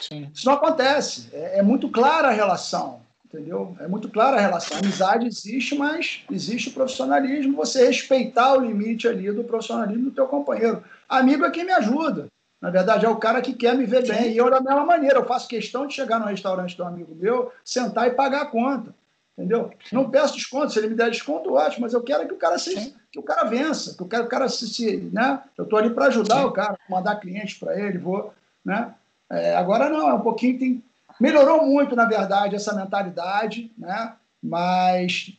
Sim. 0.00 0.30
Isso 0.34 0.46
não 0.46 0.54
acontece. 0.54 1.28
É, 1.32 1.58
é, 1.58 1.62
muito 1.62 1.88
clara 1.88 2.28
a 2.28 2.32
relação. 2.32 3.00
entendeu? 3.26 3.76
É 3.80 3.86
muito 3.86 4.08
clara 4.08 4.36
a 4.36 4.40
relação. 4.40 4.76
A 4.76 4.80
amizade 4.80 5.26
existe, 5.26 5.74
mas 5.74 6.22
existe 6.30 6.68
o 6.68 6.72
profissionalismo, 6.72 7.56
você 7.56 7.86
respeitar 7.86 8.54
o 8.54 8.60
limite 8.60 9.06
ali 9.06 9.30
do 9.30 9.44
profissionalismo 9.44 10.04
do 10.04 10.10
teu 10.10 10.26
companheiro. 10.26 10.82
Amigo 11.08 11.44
é 11.44 11.50
quem 11.50 11.64
me 11.64 11.72
ajuda. 11.72 12.26
Na 12.60 12.70
verdade, 12.70 13.04
é 13.04 13.08
o 13.08 13.16
cara 13.16 13.42
que 13.42 13.54
quer 13.54 13.76
me 13.76 13.84
ver 13.84 14.06
Sim. 14.06 14.12
bem. 14.12 14.32
E 14.32 14.36
eu, 14.36 14.48
da 14.48 14.60
mesma 14.60 14.84
maneira, 14.84 15.18
eu 15.18 15.26
faço 15.26 15.48
questão 15.48 15.84
de 15.86 15.94
chegar 15.94 16.20
no 16.20 16.26
restaurante 16.26 16.80
um 16.80 16.86
amigo 16.86 17.12
meu, 17.14 17.52
sentar 17.64 18.06
e 18.06 18.12
pagar 18.12 18.42
a 18.42 18.46
conta. 18.46 18.94
Entendeu? 19.36 19.70
Não 19.90 20.10
peço 20.10 20.34
desconto, 20.34 20.72
se 20.72 20.78
ele 20.78 20.88
me 20.88 20.94
der 20.94 21.10
desconto, 21.10 21.54
ótimo, 21.54 21.82
mas 21.82 21.94
eu 21.94 22.02
quero 22.02 22.26
que 22.28 22.34
o 22.34 22.38
cara 22.38 22.58
se, 22.58 22.94
que 23.10 23.18
o 23.18 23.22
cara 23.22 23.44
vença, 23.44 23.94
que 23.96 24.02
eu 24.02 24.06
quero 24.06 24.22
que 24.24 24.28
o 24.28 24.30
cara 24.30 24.48
se, 24.48 24.68
se 24.68 24.96
né? 25.12 25.42
Eu 25.56 25.64
estou 25.64 25.78
ali 25.78 25.90
para 25.90 26.06
ajudar 26.06 26.40
Sim. 26.40 26.44
o 26.44 26.52
cara, 26.52 26.78
mandar 26.88 27.16
clientes 27.16 27.58
para 27.58 27.78
ele, 27.78 27.98
vou, 27.98 28.32
né? 28.64 28.94
É, 29.30 29.56
agora 29.56 29.88
não, 29.88 30.08
é 30.08 30.14
um 30.14 30.20
pouquinho 30.20 30.58
tem 30.58 30.84
melhorou 31.20 31.64
muito, 31.64 31.94
na 31.94 32.04
verdade, 32.04 32.56
essa 32.56 32.74
mentalidade, 32.74 33.70
né? 33.78 34.14
Mas 34.42 35.38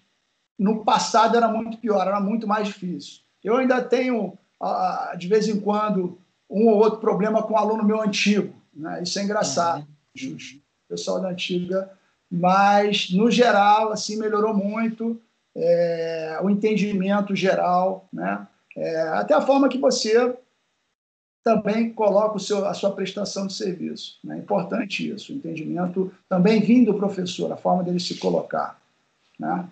no 0.58 0.84
passado 0.84 1.36
era 1.36 1.48
muito 1.48 1.78
pior, 1.78 2.08
era 2.08 2.20
muito 2.20 2.48
mais 2.48 2.68
difícil. 2.68 3.22
Eu 3.44 3.58
ainda 3.58 3.82
tenho 3.82 4.38
de 5.18 5.28
vez 5.28 5.48
em 5.50 5.60
quando 5.60 6.18
um 6.50 6.68
ou 6.68 6.78
outro 6.78 7.00
problema 7.00 7.44
com 7.44 7.54
um 7.54 7.58
aluno 7.58 7.84
meu 7.84 8.02
antigo, 8.02 8.56
né? 8.74 9.04
Isso 9.04 9.20
é 9.20 9.24
engraçado, 9.24 9.86
uhum. 10.22 10.38
o 10.38 10.88
pessoal 10.88 11.20
da 11.20 11.30
antiga 11.30 11.92
mas 12.36 13.12
no 13.12 13.30
geral 13.30 13.92
assim 13.92 14.18
melhorou 14.18 14.56
muito 14.56 15.22
é, 15.56 16.40
o 16.42 16.50
entendimento 16.50 17.36
geral, 17.36 18.08
né? 18.12 18.48
É, 18.76 19.02
até 19.10 19.36
a 19.36 19.42
forma 19.42 19.70
que 19.70 19.78
você 19.78 20.36
também 21.44 21.94
coloca 21.94 22.38
o 22.38 22.40
seu, 22.40 22.66
a 22.66 22.74
sua 22.74 22.92
prestação 22.92 23.46
de 23.46 23.54
serviço. 23.54 24.18
É 24.24 24.30
né? 24.30 24.38
importante 24.40 25.08
isso, 25.08 25.32
o 25.32 25.36
entendimento 25.36 26.12
também 26.28 26.60
vindo 26.60 26.92
do 26.92 26.98
professor, 26.98 27.52
a 27.52 27.58
forma 27.58 27.84
dele 27.84 28.00
se 28.00 28.16
colocar. 28.16 28.82
Né? 29.38 29.70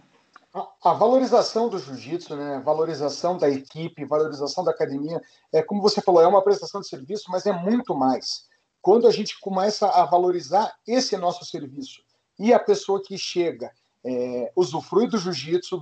A, 0.53 0.91
a 0.91 0.93
valorização 0.93 1.67
do 1.67 1.79
jiu-jitsu, 1.79 2.35
né? 2.35 2.61
valorização 2.63 3.39
da 3.39 3.49
equipe, 3.49 4.05
valorização 4.05 4.63
da 4.63 4.69
academia, 4.69 5.19
é 5.51 5.63
como 5.63 5.81
você 5.81 5.99
falou, 5.99 6.21
é 6.21 6.27
uma 6.27 6.43
prestação 6.43 6.79
de 6.79 6.87
serviço, 6.87 7.31
mas 7.31 7.47
é 7.47 7.53
muito 7.53 7.95
mais. 7.95 8.45
Quando 8.83 9.07
a 9.07 9.11
gente 9.11 9.39
começa 9.39 9.87
a 9.87 10.05
valorizar 10.05 10.71
esse 10.85 11.17
nosso 11.17 11.43
serviço, 11.43 12.03
e 12.41 12.51
a 12.51 12.59
pessoa 12.59 13.01
que 13.01 13.17
chega 13.19 13.71
é, 14.03 14.51
usufrui 14.55 15.07
do 15.07 15.19
jiu-jitsu, 15.19 15.79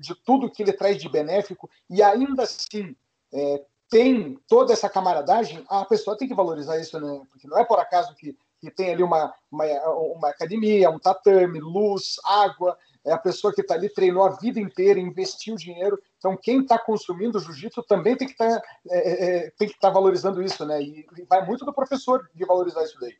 de 0.00 0.12
tudo 0.24 0.50
que 0.50 0.60
ele 0.60 0.72
traz 0.72 0.98
de 0.98 1.08
benéfico, 1.08 1.70
e 1.88 2.02
ainda 2.02 2.42
assim 2.42 2.96
é, 3.32 3.64
tem 3.88 4.36
toda 4.48 4.72
essa 4.72 4.88
camaradagem, 4.88 5.64
a 5.68 5.84
pessoa 5.84 6.18
tem 6.18 6.26
que 6.26 6.34
valorizar 6.34 6.80
isso, 6.80 6.98
né? 6.98 7.22
Porque 7.30 7.46
não 7.46 7.58
é 7.58 7.64
por 7.64 7.78
acaso 7.78 8.12
que, 8.16 8.36
que 8.60 8.72
tem 8.72 8.92
ali 8.92 9.04
uma, 9.04 9.32
uma, 9.50 9.64
uma 9.90 10.28
academia, 10.30 10.90
um 10.90 10.98
tatame, 10.98 11.60
luz, 11.60 12.16
água, 12.24 12.76
é 13.04 13.12
a 13.12 13.18
pessoa 13.18 13.54
que 13.54 13.60
está 13.60 13.74
ali, 13.74 13.88
treinou 13.88 14.24
a 14.24 14.30
vida 14.30 14.58
inteira, 14.58 14.98
investiu 14.98 15.54
dinheiro. 15.54 16.00
Então, 16.18 16.36
quem 16.36 16.60
está 16.60 16.76
consumindo 16.76 17.38
jiu-jitsu 17.38 17.84
também 17.84 18.16
tem 18.16 18.26
que 18.26 18.36
tá, 18.36 18.60
é, 18.90 19.44
é, 19.44 19.52
estar 19.60 19.78
tá 19.78 19.90
valorizando 19.90 20.42
isso, 20.42 20.66
né? 20.66 20.82
E 20.82 21.06
vai 21.28 21.46
muito 21.46 21.64
do 21.64 21.72
professor 21.72 22.28
de 22.34 22.44
valorizar 22.44 22.82
isso 22.82 22.98
daí. 23.00 23.14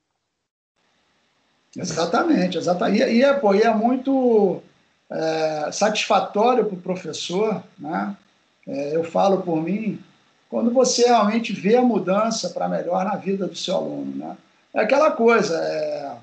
Exatamente, 1.77 2.59
exatamente. 2.59 3.05
E, 3.05 3.23
é, 3.23 3.33
pô, 3.33 3.55
e 3.55 3.63
é 3.63 3.75
muito 3.75 4.63
é, 5.11 5.71
satisfatório 5.73 6.67
para 6.67 6.75
o 6.75 6.81
professor, 6.81 7.63
né? 7.79 8.17
É, 8.67 8.95
eu 8.95 9.03
falo 9.03 9.43
por 9.43 9.61
mim, 9.61 9.99
quando 10.49 10.71
você 10.71 11.07
realmente 11.07 11.53
vê 11.53 11.77
a 11.77 11.83
mudança 11.83 12.51
para 12.51 12.69
melhor 12.69 13.05
na 13.05 13.17
vida 13.17 13.47
do 13.47 13.57
seu 13.57 13.77
aluno, 13.77 14.15
né? 14.17 14.37
É 14.75 14.81
aquela 14.81 15.11
coisa, 15.11 15.57
é, 15.57 16.17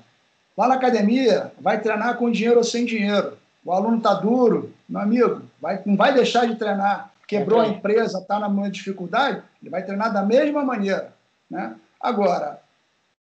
lá 0.56 0.68
na 0.68 0.74
academia, 0.74 1.52
vai 1.60 1.80
treinar 1.80 2.16
com 2.16 2.30
dinheiro 2.30 2.58
ou 2.58 2.64
sem 2.64 2.84
dinheiro. 2.84 3.36
O 3.64 3.72
aluno 3.72 3.98
está 3.98 4.14
duro, 4.14 4.72
meu 4.88 5.00
amigo, 5.00 5.42
vai, 5.60 5.80
não 5.84 5.96
vai 5.96 6.14
deixar 6.14 6.46
de 6.46 6.56
treinar. 6.56 7.10
Quebrou 7.28 7.60
okay. 7.60 7.72
a 7.72 7.74
empresa, 7.76 8.18
está 8.18 8.40
na 8.40 8.68
dificuldade, 8.68 9.42
ele 9.60 9.70
vai 9.70 9.84
treinar 9.84 10.12
da 10.12 10.22
mesma 10.22 10.64
maneira. 10.64 11.12
Né? 11.48 11.74
Agora, 12.00 12.60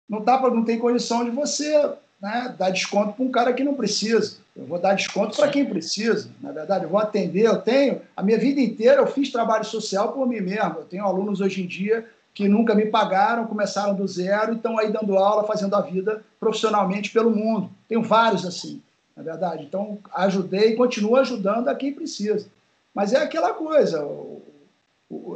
não, 0.09 0.21
dá 0.21 0.37
pra, 0.37 0.49
não 0.49 0.63
tem 0.63 0.79
condição 0.79 1.23
de 1.23 1.31
você 1.31 1.75
né, 2.21 2.55
dar 2.57 2.69
desconto 2.69 3.13
para 3.13 3.25
um 3.25 3.31
cara 3.31 3.53
que 3.53 3.63
não 3.63 3.75
precisa. 3.75 4.37
Eu 4.55 4.65
vou 4.65 4.79
dar 4.79 4.93
desconto 4.93 5.35
para 5.35 5.49
quem 5.49 5.65
precisa. 5.65 6.29
Na 6.39 6.51
verdade, 6.51 6.85
eu 6.85 6.89
vou 6.89 6.99
atender. 6.99 7.45
Eu 7.45 7.59
tenho, 7.59 8.01
a 8.15 8.21
minha 8.21 8.37
vida 8.37 8.61
inteira, 8.61 9.01
eu 9.01 9.07
fiz 9.07 9.31
trabalho 9.31 9.65
social 9.65 10.13
por 10.13 10.27
mim 10.27 10.39
mesmo. 10.39 10.79
Eu 10.79 10.85
tenho 10.85 11.03
alunos 11.03 11.41
hoje 11.41 11.63
em 11.63 11.67
dia 11.67 12.07
que 12.33 12.47
nunca 12.47 12.73
me 12.73 12.85
pagaram, 12.85 13.45
começaram 13.45 13.93
do 13.93 14.07
zero 14.07 14.53
e 14.53 14.55
estão 14.55 14.77
aí 14.79 14.91
dando 14.91 15.17
aula, 15.17 15.45
fazendo 15.45 15.75
a 15.75 15.81
vida 15.81 16.23
profissionalmente 16.39 17.11
pelo 17.11 17.29
mundo. 17.29 17.69
Tenho 17.87 18.01
vários 18.01 18.45
assim, 18.45 18.81
na 19.15 19.21
verdade. 19.21 19.65
Então, 19.65 19.99
ajudei 20.13 20.71
e 20.71 20.75
continuo 20.75 21.15
ajudando 21.17 21.67
a 21.67 21.75
quem 21.75 21.93
precisa. 21.93 22.47
Mas 22.93 23.13
é 23.13 23.17
aquela 23.17 23.53
coisa, 23.53 24.07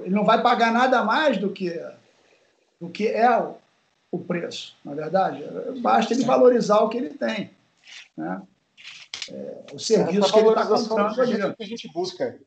ele 0.04 0.16
não 0.16 0.24
vai 0.24 0.42
pagar 0.42 0.72
nada 0.72 1.04
mais 1.04 1.38
do 1.38 1.50
que, 1.50 1.80
do 2.80 2.90
que 2.90 3.08
é 3.08 3.28
o 4.12 4.20
preço, 4.20 4.76
na 4.84 4.94
verdade. 4.94 5.44
Basta 5.82 6.14
ele 6.14 6.24
valorizar 6.24 6.80
o 6.80 6.90
que 6.90 6.98
ele 6.98 7.10
tem. 7.12 7.52
Né? 8.16 8.42
É, 9.32 9.66
o 9.74 9.80
serviço 9.80 10.32
que 10.32 10.40
ele 10.40 10.50
está 10.50 10.66
comprando. 10.66 11.20
É 11.22 11.56
que 11.56 11.64
a 11.64 11.68
gente 11.68 11.92
busca. 11.92 12.40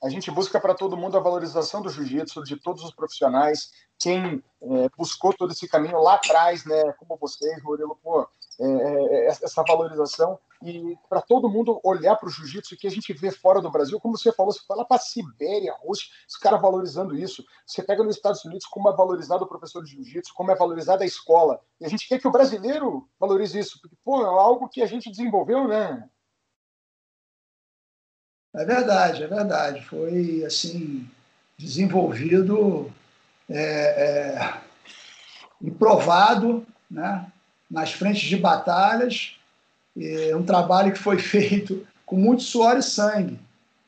A 0.00 0.08
gente 0.08 0.30
busca 0.30 0.60
para 0.60 0.74
todo 0.74 0.96
mundo 0.96 1.16
a 1.16 1.20
valorização 1.20 1.82
do 1.82 1.90
jiu-jitsu, 1.90 2.44
de 2.44 2.56
todos 2.56 2.84
os 2.84 2.94
profissionais. 2.94 3.72
Quem 3.98 4.42
é, 4.62 4.88
buscou 4.96 5.32
todo 5.32 5.50
esse 5.52 5.66
caminho 5.66 6.00
lá 6.00 6.14
atrás, 6.14 6.64
né, 6.64 6.92
como 6.92 7.18
vocês, 7.20 7.60
Murilo, 7.64 7.98
pô, 8.00 8.28
é, 8.60 8.64
é, 8.64 9.26
é 9.26 9.26
essa 9.26 9.62
valorização 9.62 10.38
e 10.62 10.96
para 11.08 11.20
todo 11.20 11.48
mundo 11.48 11.80
olhar 11.84 12.16
para 12.16 12.28
o 12.28 12.32
jiu-jitsu 12.32 12.76
que 12.76 12.86
a 12.88 12.90
gente 12.90 13.12
vê 13.12 13.30
fora 13.30 13.60
do 13.60 13.70
Brasil, 13.70 14.00
como 14.00 14.18
você 14.18 14.32
falou, 14.32 14.52
você 14.52 14.60
fala 14.66 14.84
para 14.84 14.98
Sibéria, 14.98 15.72
Rússia, 15.80 16.08
os 16.28 16.36
caras 16.36 16.60
valorizando 16.60 17.16
isso. 17.16 17.44
Você 17.64 17.82
pega 17.82 18.02
nos 18.02 18.16
Estados 18.16 18.44
Unidos 18.44 18.66
como 18.66 18.88
é 18.88 18.96
valorizado 18.96 19.44
o 19.44 19.48
professor 19.48 19.84
de 19.84 19.92
jiu-jitsu, 19.92 20.34
como 20.34 20.50
é 20.50 20.56
valorizada 20.56 21.04
a 21.04 21.06
escola. 21.06 21.60
E 21.80 21.86
a 21.86 21.88
gente 21.88 22.08
quer 22.08 22.18
que 22.18 22.26
o 22.26 22.32
brasileiro 22.32 23.08
valorize 23.20 23.56
isso, 23.58 23.80
porque 23.80 23.96
pô, 24.04 24.20
é 24.20 24.26
algo 24.26 24.68
que 24.68 24.82
a 24.82 24.86
gente 24.86 25.10
desenvolveu, 25.10 25.68
né? 25.68 26.08
É 28.56 28.64
verdade, 28.64 29.22
é 29.22 29.26
verdade. 29.28 29.84
Foi 29.84 30.44
assim 30.44 31.08
desenvolvido 31.56 32.92
é, 33.48 34.34
é, 34.36 34.60
e 35.60 35.70
provado, 35.70 36.66
né? 36.90 37.30
Nas 37.70 37.92
frentes 37.92 38.22
de 38.22 38.36
batalhas, 38.36 39.36
é 40.00 40.34
um 40.34 40.42
trabalho 40.42 40.92
que 40.92 40.98
foi 40.98 41.18
feito 41.20 41.86
com 42.06 42.16
muito 42.16 42.42
suor 42.42 42.76
e 42.76 42.82
sangue. 42.82 43.38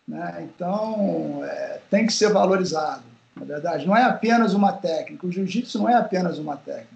Né? 0.07 0.49
Então, 0.55 1.41
é, 1.45 1.81
tem 1.89 2.07
que 2.07 2.13
ser 2.13 2.33
valorizado, 2.33 3.05
na 3.35 3.45
verdade. 3.45 3.87
Não 3.87 3.97
é 3.97 4.03
apenas 4.03 4.55
uma 4.55 4.73
técnica, 4.73 5.27
o 5.27 5.33
jiu-jitsu 5.33 5.79
não 5.79 5.89
é 5.89 5.95
apenas 5.95 6.39
uma 6.39 6.57
técnica. 6.57 6.89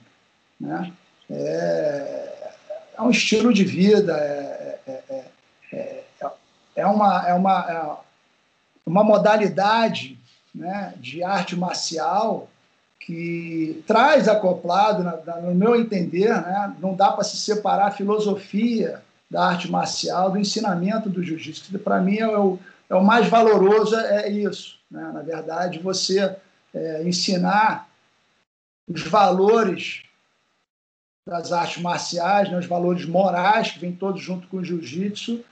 Né? 0.61 0.93
É, 1.31 2.51
é 2.97 3.03
um 3.03 3.11
estilo 3.11 3.53
de 3.53 3.65
vida, 3.65 4.17
é, 4.17 4.79
é, 4.87 5.25
é, 5.73 6.05
é 6.77 6.87
uma, 6.87 7.29
é 7.29 7.35
uma, 7.35 7.61
é 7.71 7.97
uma 8.85 9.05
modalidade 9.05 10.19
né, 10.55 10.95
de 10.97 11.23
arte 11.23 11.57
marcial 11.57 12.49
que 13.05 13.85
traz 13.87 14.29
acoplado, 14.29 15.03
no 15.43 15.55
meu 15.55 15.77
entender, 15.77 16.31
né, 16.31 16.75
não 16.81 16.95
dá 16.95 17.13
para 17.13 17.23
se 17.23 17.37
separar 17.37 17.89
a 17.89 17.91
filosofia 17.91 19.03
da 19.31 19.47
arte 19.47 19.71
marcial 19.71 20.31
do 20.31 20.39
ensinamento 20.39 21.11
do 21.11 21.23
jiu-jitsu. 21.23 21.79
Para 21.81 22.01
mim, 22.01 22.19
é 22.19 22.39
o, 22.39 22.59
é 22.89 22.95
o 22.95 23.05
mais 23.05 23.29
valoroso 23.29 23.95
é 23.95 24.31
isso. 24.31 24.79
Né? 24.91 25.03
Na 25.13 25.21
verdade, 25.21 25.81
você 25.81 26.35
é, 26.73 27.03
ensinar 27.07 27.89
os 28.89 29.03
valores 29.03 30.03
das 31.27 31.53
artes 31.53 31.83
marciais, 31.83 32.51
né, 32.51 32.59
os 32.59 32.67
valores 32.67 33.05
morais 33.05 33.71
que 33.71 33.81
vêm 33.81 33.93
todos 33.93 34.23
junto 34.23 34.49
com 34.49 34.59
o 34.59 34.65
jiu-jitsu, 34.65 35.45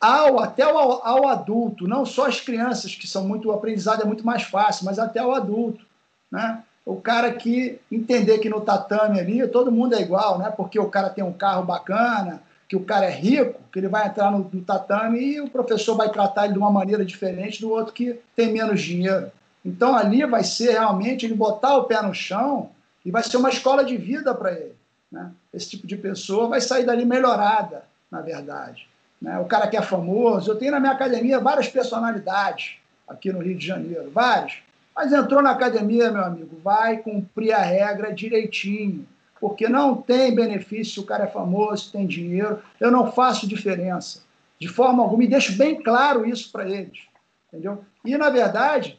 ao, 0.00 0.38
até 0.38 0.62
ao, 0.62 1.04
ao 1.04 1.26
adulto, 1.26 1.88
não 1.88 2.06
só 2.06 2.26
as 2.26 2.40
crianças, 2.40 2.94
que 2.94 3.08
são 3.08 3.26
muito, 3.26 3.48
o 3.48 3.52
aprendizado 3.52 4.02
é 4.02 4.04
muito 4.04 4.24
mais 4.24 4.44
fácil, 4.44 4.84
mas 4.84 4.98
até 4.98 5.24
o 5.24 5.32
adulto. 5.32 5.84
Né? 6.30 6.62
O 6.84 6.96
cara 6.96 7.32
que 7.32 7.80
entender 7.90 8.38
que 8.38 8.48
no 8.48 8.60
tatame 8.60 9.18
ali 9.18 9.46
todo 9.48 9.72
mundo 9.72 9.94
é 9.94 10.02
igual, 10.02 10.38
né? 10.38 10.52
Porque 10.54 10.78
o 10.78 10.90
cara 10.90 11.08
tem 11.08 11.24
um 11.24 11.32
carro 11.32 11.64
bacana, 11.64 12.42
que 12.68 12.76
o 12.76 12.84
cara 12.84 13.06
é 13.06 13.10
rico, 13.10 13.60
que 13.72 13.78
ele 13.78 13.88
vai 13.88 14.06
entrar 14.06 14.30
no, 14.30 14.50
no, 14.52 14.62
tatame 14.62 15.18
e 15.18 15.40
o 15.40 15.48
professor 15.48 15.96
vai 15.96 16.10
tratar 16.10 16.44
ele 16.44 16.54
de 16.54 16.58
uma 16.58 16.70
maneira 16.70 17.04
diferente 17.04 17.60
do 17.60 17.70
outro 17.70 17.92
que 17.92 18.20
tem 18.36 18.52
menos 18.52 18.82
dinheiro. 18.82 19.30
Então 19.64 19.96
ali 19.96 20.26
vai 20.26 20.44
ser 20.44 20.72
realmente 20.72 21.24
ele 21.24 21.34
botar 21.34 21.76
o 21.76 21.84
pé 21.84 22.02
no 22.02 22.12
chão 22.12 22.70
e 23.04 23.10
vai 23.10 23.22
ser 23.22 23.38
uma 23.38 23.48
escola 23.48 23.84
de 23.84 23.96
vida 23.96 24.34
para 24.34 24.52
ele. 24.52 24.74
Né? 25.10 25.30
Esse 25.52 25.70
tipo 25.70 25.86
de 25.86 25.96
pessoa 25.96 26.48
vai 26.48 26.60
sair 26.60 26.84
dali 26.84 27.04
melhorada, 27.04 27.84
na 28.10 28.20
verdade. 28.20 28.86
Né? 29.20 29.38
O 29.38 29.46
cara 29.46 29.68
que 29.68 29.76
é 29.76 29.82
famoso, 29.82 30.50
eu 30.50 30.56
tenho 30.56 30.72
na 30.72 30.80
minha 30.80 30.92
academia 30.92 31.40
várias 31.40 31.68
personalidades 31.68 32.76
aqui 33.08 33.32
no 33.32 33.40
Rio 33.40 33.56
de 33.56 33.66
Janeiro, 33.66 34.10
várias 34.10 34.58
mas 34.94 35.12
entrou 35.12 35.42
na 35.42 35.50
academia, 35.50 36.10
meu 36.10 36.24
amigo, 36.24 36.56
vai 36.62 36.98
cumprir 36.98 37.52
a 37.52 37.62
regra 37.62 38.14
direitinho. 38.14 39.06
porque 39.40 39.68
não 39.68 40.00
tem 40.00 40.34
benefício 40.34 40.94
se 40.94 41.00
o 41.00 41.04
cara 41.04 41.24
é 41.24 41.26
famoso, 41.26 41.92
tem 41.92 42.06
dinheiro. 42.06 42.62
Eu 42.80 42.90
não 42.90 43.12
faço 43.12 43.46
diferença, 43.46 44.22
de 44.58 44.68
forma 44.68 45.02
alguma, 45.02 45.24
e 45.24 45.28
deixo 45.28 45.58
bem 45.58 45.82
claro 45.82 46.24
isso 46.24 46.50
para 46.50 46.66
eles. 46.66 47.00
Entendeu? 47.48 47.84
E, 48.02 48.16
na 48.16 48.30
verdade, 48.30 48.98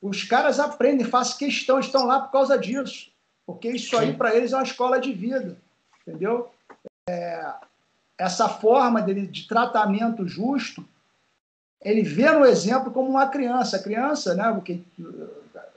os 0.00 0.22
caras 0.22 0.60
aprendem, 0.60 1.04
fazem 1.04 1.38
questão, 1.38 1.80
estão 1.80 2.06
lá 2.06 2.20
por 2.20 2.30
causa 2.30 2.56
disso, 2.56 3.10
porque 3.44 3.68
isso 3.68 3.96
aí 3.96 4.12
para 4.12 4.34
eles 4.34 4.52
é 4.52 4.56
uma 4.56 4.62
escola 4.62 5.00
de 5.00 5.12
vida. 5.12 5.56
Entendeu? 6.06 6.50
É, 7.08 7.52
essa 8.16 8.48
forma 8.48 9.02
dele, 9.02 9.26
de 9.26 9.48
tratamento 9.48 10.28
justo, 10.28 10.86
ele 11.84 12.02
vê 12.02 12.30
no 12.30 12.46
exemplo 12.46 12.90
como 12.90 13.08
uma 13.08 13.28
criança. 13.28 13.76
A 13.76 13.82
criança, 13.82 14.34
né? 14.34 14.50
Porque 14.52 14.80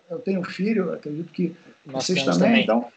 eu 0.10 0.20
tenho 0.20 0.44
filho, 0.44 0.94
acredito 0.94 1.32
que 1.32 1.56
Nós 1.86 2.06
vocês 2.06 2.24
também, 2.24 2.40
também, 2.40 2.64
então 2.64 2.88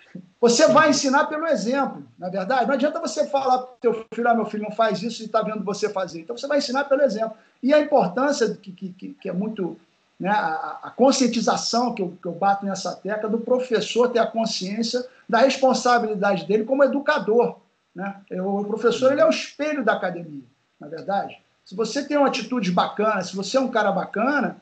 você 0.40 0.68
vai 0.68 0.90
ensinar 0.90 1.26
pelo 1.26 1.46
exemplo, 1.46 2.02
na 2.18 2.28
é 2.28 2.30
verdade. 2.30 2.66
Não 2.66 2.74
adianta 2.74 2.98
você 2.98 3.26
falar 3.26 3.58
para 3.58 3.72
o 3.72 3.76
teu 3.80 4.06
filho, 4.12 4.28
ah, 4.28 4.34
meu 4.34 4.46
filho 4.46 4.62
não 4.62 4.72
faz 4.72 5.02
isso 5.02 5.22
e 5.22 5.26
está 5.26 5.42
vendo 5.42 5.62
você 5.62 5.90
fazer. 5.90 6.20
Então 6.20 6.36
você 6.36 6.46
vai 6.46 6.58
ensinar 6.58 6.84
pelo 6.84 7.02
exemplo. 7.02 7.36
E 7.62 7.74
a 7.74 7.80
importância 7.80 8.48
que, 8.54 8.72
que, 8.72 9.08
que 9.20 9.28
é 9.28 9.32
muito 9.32 9.76
né, 10.18 10.30
a, 10.30 10.78
a, 10.84 10.90
conscientização 10.90 11.94
que 11.94 12.02
eu, 12.02 12.16
que 12.20 12.26
eu 12.26 12.32
bato 12.32 12.64
nessa 12.64 12.96
tecla 12.96 13.28
do 13.28 13.38
professor 13.38 14.08
ter 14.08 14.18
a 14.18 14.26
consciência 14.26 15.06
da 15.28 15.38
responsabilidade 15.38 16.46
dele 16.46 16.64
como 16.64 16.84
educador. 16.84 17.58
Né? 17.94 18.20
O 18.32 18.64
professor 18.64 19.12
ele 19.12 19.20
é 19.20 19.26
o 19.26 19.30
espelho 19.30 19.84
da 19.84 19.92
academia, 19.92 20.44
na 20.78 20.86
é 20.86 20.90
verdade. 20.90 21.38
Se 21.70 21.76
você 21.76 22.02
tem 22.02 22.16
uma 22.16 22.26
atitude 22.26 22.72
bacana, 22.72 23.22
se 23.22 23.36
você 23.36 23.56
é 23.56 23.60
um 23.60 23.68
cara 23.68 23.92
bacana, 23.92 24.56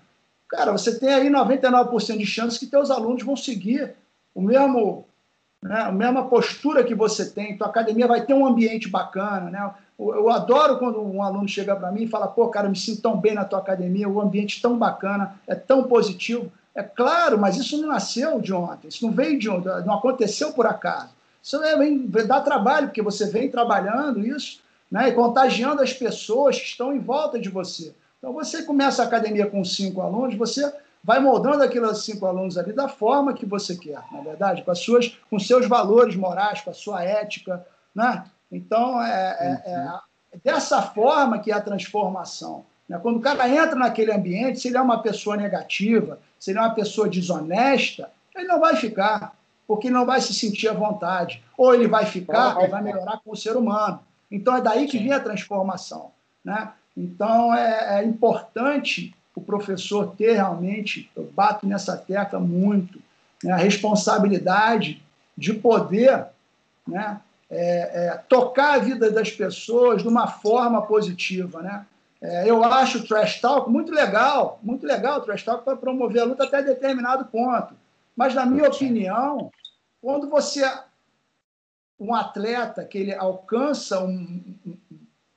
cara, 0.46 0.72
você 0.72 0.98
tem 0.98 1.09
aí 1.09 1.30
99% 1.30 2.18
de 2.18 2.26
chances 2.26 2.59
que 2.59 2.66
teus 2.66 2.90
alunos 2.90 3.22
vão 3.22 3.34
seguir 3.34 3.94
o 4.34 4.42
mesmo, 4.42 5.06
né, 5.62 5.84
a 5.84 5.90
mesma 5.90 6.28
postura 6.28 6.84
que 6.84 6.94
você 6.94 7.24
tem. 7.30 7.56
Tua 7.56 7.68
academia 7.68 8.06
vai 8.06 8.26
ter 8.26 8.34
um 8.34 8.46
ambiente 8.46 8.90
bacana, 8.90 9.50
né? 9.50 9.70
Eu, 9.98 10.16
eu 10.16 10.28
adoro 10.28 10.78
quando 10.78 11.00
um 11.00 11.22
aluno 11.22 11.48
chega 11.48 11.74
para 11.74 11.90
mim 11.90 12.02
e 12.02 12.09
fala, 12.09 12.28
pô, 12.28 12.48
cara, 12.48 12.66
eu 12.66 12.72
me 12.72 12.76
sinto 12.76 13.00
tão 13.00 13.18
bem 13.18 13.32
na 13.32 13.46
tua 13.46 13.61
academia, 13.61 14.06
o 14.06 14.20
ambiente 14.20 14.61
tão 14.61 14.76
bacana, 14.76 15.34
é 15.46 15.54
tão 15.54 15.84
positivo. 15.84 16.52
É 16.74 16.82
claro, 16.82 17.38
mas 17.38 17.56
isso 17.56 17.80
não 17.80 17.88
nasceu 17.88 18.38
de 18.38 18.52
ontem, 18.52 18.88
isso 18.88 19.06
não 19.06 19.14
veio 19.14 19.38
de 19.38 19.48
ontem, 19.48 19.70
não 19.86 19.94
aconteceu 19.94 20.52
por 20.52 20.66
acaso. 20.66 21.09
Isso 21.42 21.56
é, 21.64 21.74
vem, 21.74 22.06
dá 22.06 22.42
trabalho, 22.42 22.88
porque 22.88 23.00
você 23.00 23.30
vem 23.30 23.50
trabalhando 23.50 24.26
isso 24.26 24.61
né, 24.91 25.09
e 25.09 25.12
contagiando 25.12 25.82
as 25.82 25.93
pessoas 25.93 26.59
que 26.59 26.66
estão 26.66 26.95
em 26.95 26.99
volta 26.99 27.39
de 27.39 27.49
você. 27.49 27.95
Então, 28.18 28.32
você 28.32 28.62
começa 28.62 29.03
a 29.03 29.07
academia 29.07 29.47
com 29.47 29.64
cinco 29.64 30.01
alunos, 30.01 30.34
você 30.36 30.72
vai 31.03 31.20
moldando 31.20 31.62
aqueles 31.62 31.99
cinco 31.99 32.26
alunos 32.26 32.59
ali 32.59 32.72
da 32.72 32.89
forma 32.89 33.32
que 33.32 33.47
você 33.47 33.76
quer, 33.76 34.03
na 34.11 34.18
é 34.18 34.22
verdade, 34.22 34.62
com, 34.62 34.70
as 34.70 34.80
suas, 34.80 35.16
com 35.30 35.39
seus 35.39 35.66
valores 35.66 36.16
morais, 36.16 36.61
com 36.61 36.70
a 36.70 36.74
sua 36.74 37.05
ética. 37.05 37.64
Né? 37.95 38.24
Então, 38.51 39.01
é, 39.01 39.62
é, 39.64 39.72
é 39.72 39.78
uhum. 39.78 39.99
dessa 40.43 40.82
forma 40.82 41.39
que 41.39 41.53
é 41.53 41.55
a 41.55 41.61
transformação. 41.61 42.64
Né? 42.89 42.99
Quando 43.01 43.18
o 43.18 43.20
cara 43.20 43.49
entra 43.49 43.76
naquele 43.76 44.12
ambiente, 44.12 44.61
se 44.61 44.68
ele 44.68 44.76
é 44.76 44.80
uma 44.80 45.01
pessoa 45.01 45.36
negativa, 45.36 46.18
se 46.39 46.51
ele 46.51 46.59
é 46.59 46.62
uma 46.62 46.74
pessoa 46.74 47.09
desonesta, 47.09 48.11
ele 48.34 48.47
não 48.47 48.59
vai 48.59 48.76
ficar, 48.76 49.34
porque 49.66 49.91
não 49.91 50.07
vai 50.07 50.20
se 50.20 50.34
sentir 50.34 50.68
à 50.68 50.72
vontade. 50.72 51.43
Ou 51.57 51.74
ele 51.74 51.86
vai 51.86 52.07
ficar 52.07 52.62
e 52.64 52.68
vai 52.68 52.82
melhorar 52.82 53.20
com 53.24 53.32
o 53.32 53.36
ser 53.36 53.57
humano. 53.57 54.01
Então 54.31 54.57
é 54.57 54.61
daí 54.61 54.87
que 54.87 54.99
vem 54.99 55.12
a 55.12 55.20
transformação. 55.20 56.12
Né? 56.45 56.70
Então 56.97 57.55
é, 57.55 58.01
é, 58.01 58.05
importante 58.05 59.14
o 59.35 59.41
professor 59.41 60.14
ter 60.16 60.33
realmente, 60.33 61.11
eu 61.14 61.31
bato 61.33 61.66
nessa 61.66 61.97
tecla 61.97 62.41
muito, 62.41 63.01
né, 63.43 63.53
a 63.53 63.57
responsabilidade 63.57 65.01
de 65.37 65.55
poder 65.55 66.26
né, 66.87 67.20
é, 67.49 68.07
é, 68.07 68.20
tocar 68.29 68.74
a 68.74 68.79
vida 68.79 69.11
das 69.11 69.31
pessoas 69.31 70.03
de 70.03 70.09
uma 70.09 70.26
forma 70.26 70.83
positiva. 70.83 71.62
Né? 71.62 71.87
É, 72.20 72.51
eu 72.51 72.64
acho 72.64 72.99
o 72.99 73.07
Trash 73.07 73.41
Talk 73.41 73.70
muito 73.70 73.93
legal, 73.93 74.59
muito 74.62 74.85
legal 74.85 75.18
o 75.18 75.22
Trash 75.22 75.45
Talk 75.45 75.64
para 75.64 75.76
promover 75.76 76.22
a 76.22 76.24
luta 76.24 76.45
até 76.45 76.62
determinado 76.62 77.26
ponto. 77.26 77.74
Mas, 78.16 78.35
na 78.35 78.45
minha 78.45 78.68
opinião, 78.68 79.53
quando 80.03 80.29
você 80.29 80.68
um 81.99 82.14
atleta 82.14 82.84
que 82.84 82.99
ele 82.99 83.14
alcança 83.14 84.01
um, 84.01 84.55
um, 84.66 84.76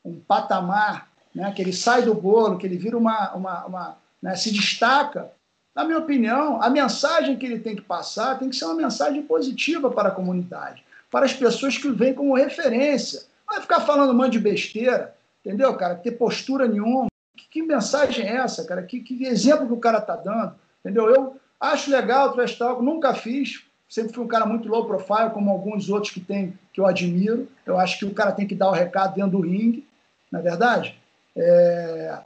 um 0.05 0.20
patamar, 0.20 1.09
né, 1.34 1.51
que 1.51 1.62
ele 1.62 1.74
sai 1.74 2.03
do 2.03 2.14
bolo, 2.14 2.57
que 2.57 2.66
ele 2.66 2.78
vira 2.78 2.97
uma, 2.97 3.34
uma, 3.34 3.66
uma 3.66 3.97
né, 4.22 4.36
se 4.36 4.51
destaca, 4.51 5.32
na 5.74 5.86
minha 5.86 5.99
opinião, 5.99 6.62
a 6.62 6.70
mensagem 6.70 7.38
que 7.38 7.45
ele 7.45 7.59
tem 7.59 7.76
que 7.76 7.82
passar 7.82 8.38
tem 8.38 8.49
que 8.49 8.55
ser 8.55 8.66
uma 8.66 8.76
mensagem 8.76 9.24
positiva 9.24 9.89
para 9.89 10.09
a 10.09 10.14
comunidade, 10.14 10.84
para 11.09 11.26
as 11.26 11.34
pessoas 11.34 11.78
que 11.78 11.89
vêm 11.89 12.14
como 12.14 12.36
referência. 12.36 13.22
Não 13.47 13.55
vai 13.55 13.62
ficar 13.62 13.80
falando 13.82 14.12
um 14.12 14.14
monte 14.14 14.34
de 14.34 14.39
besteira, 14.39 15.16
entendeu, 15.43 15.74
cara? 15.76 15.95
Ter 15.95 16.12
postura 16.12 16.68
nenhuma. 16.68 17.07
Que, 17.38 17.47
que 17.47 17.62
mensagem 17.62 18.28
é 18.28 18.36
essa, 18.36 18.66
cara? 18.66 18.84
Que, 18.84 18.99
que 18.99 19.26
exemplo 19.26 19.66
que 19.66 19.74
o 19.74 19.80
cara 19.80 19.99
está 19.99 20.16
dando? 20.16 20.55
Entendeu? 20.82 21.09
Eu 21.09 21.38
acho 21.59 21.89
legal 21.89 22.30
o 22.30 22.34
trash 22.34 22.57
talk, 22.57 22.84
nunca 22.84 23.14
fiz, 23.14 23.64
Sempre 23.92 24.14
fui 24.14 24.24
um 24.24 24.28
cara 24.28 24.46
muito 24.46 24.70
low 24.70 24.86
profile, 24.86 25.32
como 25.34 25.52
alguns 25.52 25.89
outros 25.89 26.14
que 26.14 26.22
tem 26.22 26.58
que 26.72 26.80
eu 26.80 26.86
admiro. 26.86 27.50
Eu 27.66 27.78
acho 27.78 28.00
que 28.00 28.06
o 28.06 28.14
cara 28.14 28.32
tem 28.32 28.48
que 28.48 28.56
dar 28.56 28.70
o 28.70 28.74
recado 28.74 29.16
dentro 29.16 29.32
do 29.32 29.42
ringue, 29.42 29.86
na 30.32 30.39
é 30.39 30.42
verdade. 30.42 30.98
É... 31.36 32.20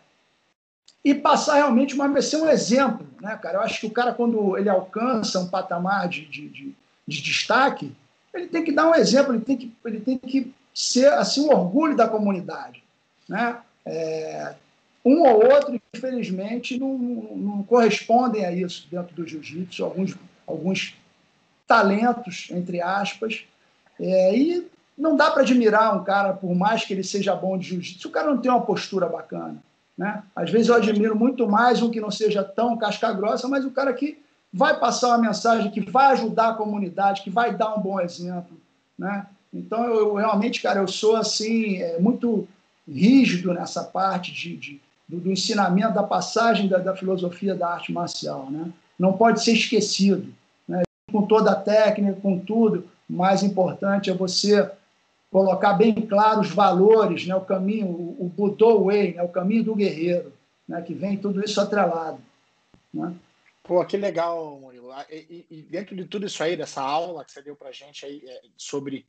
E 1.04 1.16
passar 1.16 1.56
realmente 1.56 1.96
uma 1.96 2.22
ser 2.22 2.38
um 2.38 2.48
exemplo, 2.48 3.08
né, 3.20 3.36
cara? 3.42 3.58
Eu 3.58 3.62
acho 3.62 3.80
que 3.80 3.88
o 3.88 3.90
cara, 3.90 4.14
quando 4.14 4.56
ele 4.56 4.70
alcança 4.70 5.40
um 5.40 5.48
patamar 5.48 6.08
de, 6.08 6.28
de, 6.28 6.48
de, 6.50 6.76
de 7.08 7.22
destaque, 7.24 7.92
ele 8.32 8.46
tem 8.46 8.64
que 8.64 8.72
dar 8.72 8.88
um 8.88 8.94
exemplo, 8.94 9.34
ele 9.34 9.44
tem 9.44 9.58
que, 9.58 9.74
ele 9.84 10.00
tem 10.02 10.20
que 10.20 10.54
ser 10.72 11.12
assim 11.14 11.48
um 11.48 11.50
orgulho 11.50 11.98
da 11.98 12.08
comunidade, 12.08 12.84
né? 13.28 13.58
É, 13.84 14.54
um 15.04 15.20
ou 15.24 15.52
outro, 15.52 15.82
infelizmente, 15.96 16.78
não, 16.78 16.96
não, 16.96 17.64
correspondem 17.64 18.46
a 18.46 18.52
isso 18.52 18.88
dentro 18.92 19.16
do 19.16 19.28
jiu-jitsu. 19.28 19.84
Alguns, 19.84 20.16
alguns 20.46 20.96
talentos, 21.68 22.48
entre 22.52 22.82
aspas, 22.82 23.44
é, 24.00 24.38
e 24.38 24.68
não 24.98 25.16
dá 25.16 25.32
para 25.32 25.42
admirar 25.42 25.96
um 25.96 26.04
cara, 26.04 26.34
por 26.34 26.54
mais 26.56 26.86
que 26.86 26.94
ele 26.94 27.04
seja 27.04 27.36
bom 27.36 27.58
de 27.58 27.68
jiu-jitsu, 27.68 28.08
o 28.08 28.12
cara 28.12 28.30
não 28.30 28.38
tem 28.38 28.52
uma 28.52 28.62
postura 28.62 29.08
bacana. 29.08 29.58
Né? 29.98 30.24
Às 30.36 30.50
vezes 30.50 30.68
eu 30.68 30.76
admiro 30.76 31.16
muito 31.16 31.48
mais 31.48 31.82
um 31.82 31.90
que 31.90 32.02
não 32.02 32.12
seja 32.12 32.44
tão 32.44 32.78
casca-grossa, 32.78 33.48
mas 33.48 33.66
o 33.66 33.72
cara 33.72 33.94
que 33.94 34.18
vai 34.52 34.80
passar 34.80 35.10
uma 35.10 35.18
mensagem, 35.18 35.72
que 35.72 35.82
vai 35.82 36.14
ajudar 36.14 36.50
a 36.50 36.54
comunidade, 36.54 37.22
que 37.22 37.30
vai 37.30 37.54
dar 37.56 37.76
um 37.76 37.82
bom 37.82 38.00
exemplo. 38.00 38.58
Né? 38.98 39.26
Então, 39.54 39.84
eu, 39.84 39.96
eu 39.96 40.14
realmente, 40.16 40.62
cara, 40.62 40.80
eu 40.80 40.88
sou 40.88 41.16
assim, 41.16 41.82
é, 41.82 42.00
muito 42.00 42.48
rígido 42.88 43.54
nessa 43.54 43.84
parte 43.84 44.32
de, 44.32 44.56
de 44.56 44.82
do, 45.08 45.20
do, 45.20 45.32
ensinamento, 45.32 45.94
da 45.94 46.04
passagem 46.04 46.68
da, 46.68 46.78
da 46.78 46.96
filosofia 46.96 47.54
da 47.54 47.70
arte 47.70 47.92
marcial. 47.92 48.50
Né? 48.50 48.72
Não 48.98 49.14
pode 49.14 49.44
ser 49.44 49.54
esquecido 49.54 50.34
com 51.16 51.26
toda 51.26 51.52
a 51.52 51.56
técnica, 51.56 52.20
com 52.20 52.38
tudo. 52.38 52.90
O 53.10 53.14
mais 53.14 53.42
importante 53.42 54.10
é 54.10 54.14
você 54.14 54.70
colocar 55.32 55.74
bem 55.74 55.94
claro 55.94 56.42
os 56.42 56.50
valores, 56.50 57.26
né, 57.26 57.34
o 57.34 57.42
caminho, 57.42 57.88
o, 57.88 58.26
o 58.26 58.30
Budô 58.30 58.84
Way, 58.86 59.14
né, 59.14 59.24
o 59.24 59.30
caminho 59.30 59.64
do 59.64 59.76
guerreiro, 59.76 60.34
né, 60.68 60.82
que 60.82 60.94
vem 60.94 61.18
tudo 61.18 61.44
isso 61.44 61.62
atrelado. 61.62 62.20
Né? 62.94 63.16
Pô, 63.64 63.84
que 63.86 63.96
legal, 63.96 64.60
Murilo. 64.60 64.92
Ah, 64.92 65.06
e, 65.10 65.46
e, 65.50 65.62
dentro 65.62 65.96
de 65.96 66.04
tudo 66.04 66.26
isso 66.26 66.44
aí, 66.44 66.58
dessa 66.58 66.82
aula 66.82 67.24
que 67.24 67.32
você 67.32 67.42
deu 67.42 67.56
para 67.56 67.72
gente 67.72 68.06
aí 68.06 68.22
é, 68.28 68.42
sobre 68.58 69.06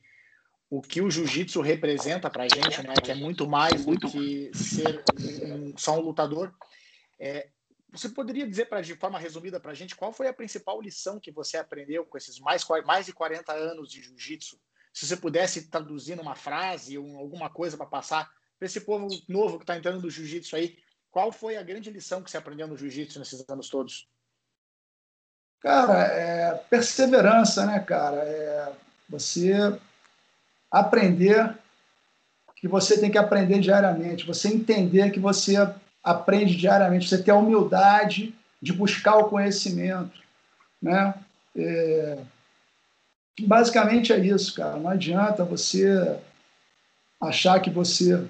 o 0.69 0.81
que 0.81 1.01
o 1.01 1.11
jiu-jitsu 1.11 1.61
representa 1.61 2.29
para 2.29 2.47
gente, 2.47 2.85
né, 2.87 2.93
que 3.03 3.11
é 3.11 3.15
muito 3.15 3.47
mais 3.49 3.85
do 3.85 3.97
que 3.99 4.49
ser 4.53 5.03
um, 5.43 5.73
só 5.77 5.97
um 5.97 6.01
lutador, 6.01 6.53
é, 7.19 7.47
você 7.97 8.09
poderia 8.09 8.47
dizer 8.47 8.65
pra, 8.65 8.81
de 8.81 8.95
forma 8.95 9.19
resumida 9.19 9.59
para 9.59 9.71
a 9.71 9.75
gente 9.75 9.95
qual 9.95 10.13
foi 10.13 10.27
a 10.27 10.33
principal 10.33 10.81
lição 10.81 11.19
que 11.19 11.31
você 11.31 11.57
aprendeu 11.57 12.05
com 12.05 12.17
esses 12.17 12.39
mais, 12.39 12.65
mais 12.85 13.05
de 13.05 13.13
40 13.13 13.53
anos 13.53 13.89
de 13.89 14.01
jiu-jitsu? 14.01 14.59
Se 14.93 15.05
você 15.05 15.17
pudesse 15.17 15.69
traduzir 15.69 16.15
numa 16.15 16.35
frase 16.35 16.97
ou 16.97 17.17
alguma 17.17 17.49
coisa 17.49 17.77
para 17.77 17.85
passar 17.85 18.31
para 18.57 18.65
esse 18.65 18.81
povo 18.81 19.07
novo 19.27 19.57
que 19.57 19.63
está 19.63 19.77
entrando 19.77 20.01
no 20.01 20.09
jiu-jitsu 20.09 20.55
aí, 20.55 20.77
qual 21.11 21.31
foi 21.31 21.57
a 21.57 21.63
grande 21.63 21.89
lição 21.89 22.21
que 22.21 22.29
você 22.29 22.37
aprendeu 22.37 22.67
no 22.67 22.77
jiu-jitsu 22.77 23.19
nesses 23.19 23.43
anos 23.49 23.69
todos? 23.69 24.07
Cara, 25.59 26.03
é 26.05 26.55
perseverança, 26.69 27.65
né, 27.65 27.79
cara? 27.79 28.17
É 28.17 28.73
você 29.09 29.53
aprender 30.71 31.57
que 32.55 32.67
você 32.67 32.99
tem 32.99 33.11
que 33.11 33.17
aprender 33.17 33.59
diariamente, 33.59 34.25
você 34.25 34.47
entender 34.47 35.11
que 35.11 35.19
você 35.19 35.55
aprende 36.03 36.55
diariamente, 36.55 37.07
você 37.07 37.21
ter 37.21 37.31
a 37.31 37.35
humildade 37.35 38.33
de 38.61 38.73
buscar 38.73 39.17
o 39.17 39.29
conhecimento, 39.29 40.19
né? 40.81 41.13
É, 41.55 42.19
basicamente 43.41 44.13
é 44.13 44.19
isso, 44.19 44.53
cara. 44.55 44.77
Não 44.77 44.89
adianta 44.89 45.43
você 45.43 46.17
achar 47.21 47.59
que 47.59 47.69
você 47.69 48.25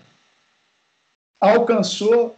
alcançou 1.40 2.36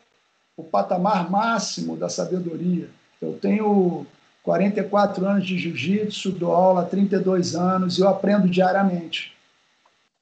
o 0.57 0.63
patamar 0.63 1.29
máximo 1.29 1.95
da 1.95 2.09
sabedoria. 2.09 2.89
Eu 3.21 3.33
tenho 3.33 4.05
44 4.43 5.25
anos 5.25 5.45
de 5.45 5.57
jiu-jitsu, 5.57 6.31
dou 6.31 6.53
aula 6.53 6.81
há 6.81 6.85
32 6.85 7.55
anos 7.55 7.97
e 7.97 8.01
eu 8.01 8.09
aprendo 8.09 8.47
diariamente. 8.49 9.33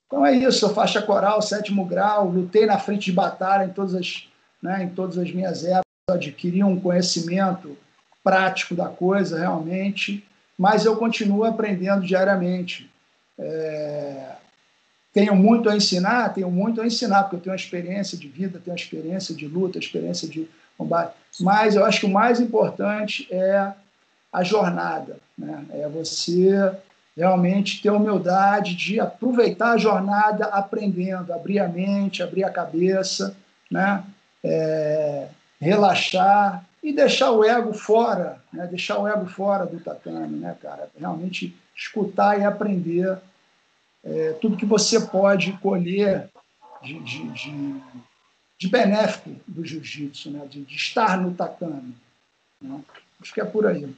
Então 0.06 0.26
é 0.26 0.34
isso, 0.34 0.74
faixa 0.74 1.02
coral, 1.02 1.42
sétimo 1.42 1.86
grau, 1.86 2.30
lutei 2.30 2.66
na 2.66 2.80
frente 2.80 3.06
de 3.06 3.12
batalha 3.12 3.66
em 3.66 3.74
todas 3.74 3.94
as, 3.94 4.28
né, 4.62 4.84
em 4.84 4.90
todas 4.90 5.18
as 5.18 5.32
minhas 5.32 5.64
épocas, 5.64 5.86
adquiri 6.10 6.64
um 6.64 6.80
conhecimento 6.80 7.78
prático 8.24 8.76
da 8.76 8.88
coisa 8.88 9.40
realmente, 9.40 10.26
mas 10.58 10.86
eu 10.86 10.96
continuo 10.98 11.44
aprendendo 11.44 12.06
diariamente. 12.06 12.90
É... 13.38 14.36
Tenho 15.14 15.36
muito 15.36 15.70
a 15.70 15.76
ensinar, 15.76 16.30
tenho 16.30 16.52
muito 16.52 16.82
a 16.82 16.86
ensinar, 16.86 17.24
porque 17.24 17.38
eu 17.38 17.40
tenho 17.40 17.54
uma 17.54 17.60
experiência 17.60 18.18
de 18.18 18.28
vida, 18.28 18.62
tenho 18.64 18.76
uma 18.76 18.82
experiência 18.82 19.34
de 19.34 19.48
luta, 19.48 19.80
experiência 19.80 20.28
de 20.28 20.48
combate. 20.78 21.14
Mas 21.40 21.76
eu 21.76 21.84
acho 21.86 22.02
que 22.02 22.06
o 22.06 22.12
mais 22.12 22.40
importante 22.40 23.28
é 23.32 23.74
a 24.32 24.44
jornada, 24.44 25.18
né? 25.38 25.66
É 25.72 25.88
você 25.88 26.72
realmente 27.16 27.82
ter 27.82 27.90
humildade 27.90 28.76
de 28.76 29.00
aproveitar 29.00 29.72
a 29.72 29.78
jornada 29.78 30.46
aprendendo, 30.46 31.34
abrir 31.34 31.60
a 31.60 31.68
mente, 31.68 32.22
abrir 32.22 32.44
a 32.44 32.52
cabeça, 32.52 33.36
né? 33.72 34.04
É, 34.44 35.28
relaxar 35.60 36.66
e 36.82 36.94
deixar 36.94 37.32
o 37.32 37.44
ego 37.44 37.74
fora, 37.74 38.42
né? 38.54 38.68
deixar 38.68 39.00
o 39.00 39.08
ego 39.08 39.26
fora 39.26 39.66
do 39.66 39.80
tatame, 39.80 40.38
né, 40.38 40.56
cara? 40.62 40.90
Realmente 40.98 41.56
escutar 41.76 42.40
e 42.40 42.44
aprender 42.44 43.18
é, 44.04 44.34
tudo 44.34 44.58
que 44.58 44.66
você 44.66 45.02
pode 45.02 45.52
colher 45.54 46.30
de, 46.82 47.00
de, 47.00 47.30
de, 47.32 47.82
de 48.58 48.68
benéfico 48.70 49.36
do 49.48 49.66
jiu-jitsu, 49.66 50.32
né? 50.32 50.46
De, 50.46 50.64
de, 50.64 50.76
estar 50.76 51.20
no 51.20 51.34
tatame. 51.34 51.96
Né? 52.62 52.82
Acho 53.22 53.34
que 53.34 53.42
é 53.42 53.46
por 53.46 53.66
aí. 53.66 53.94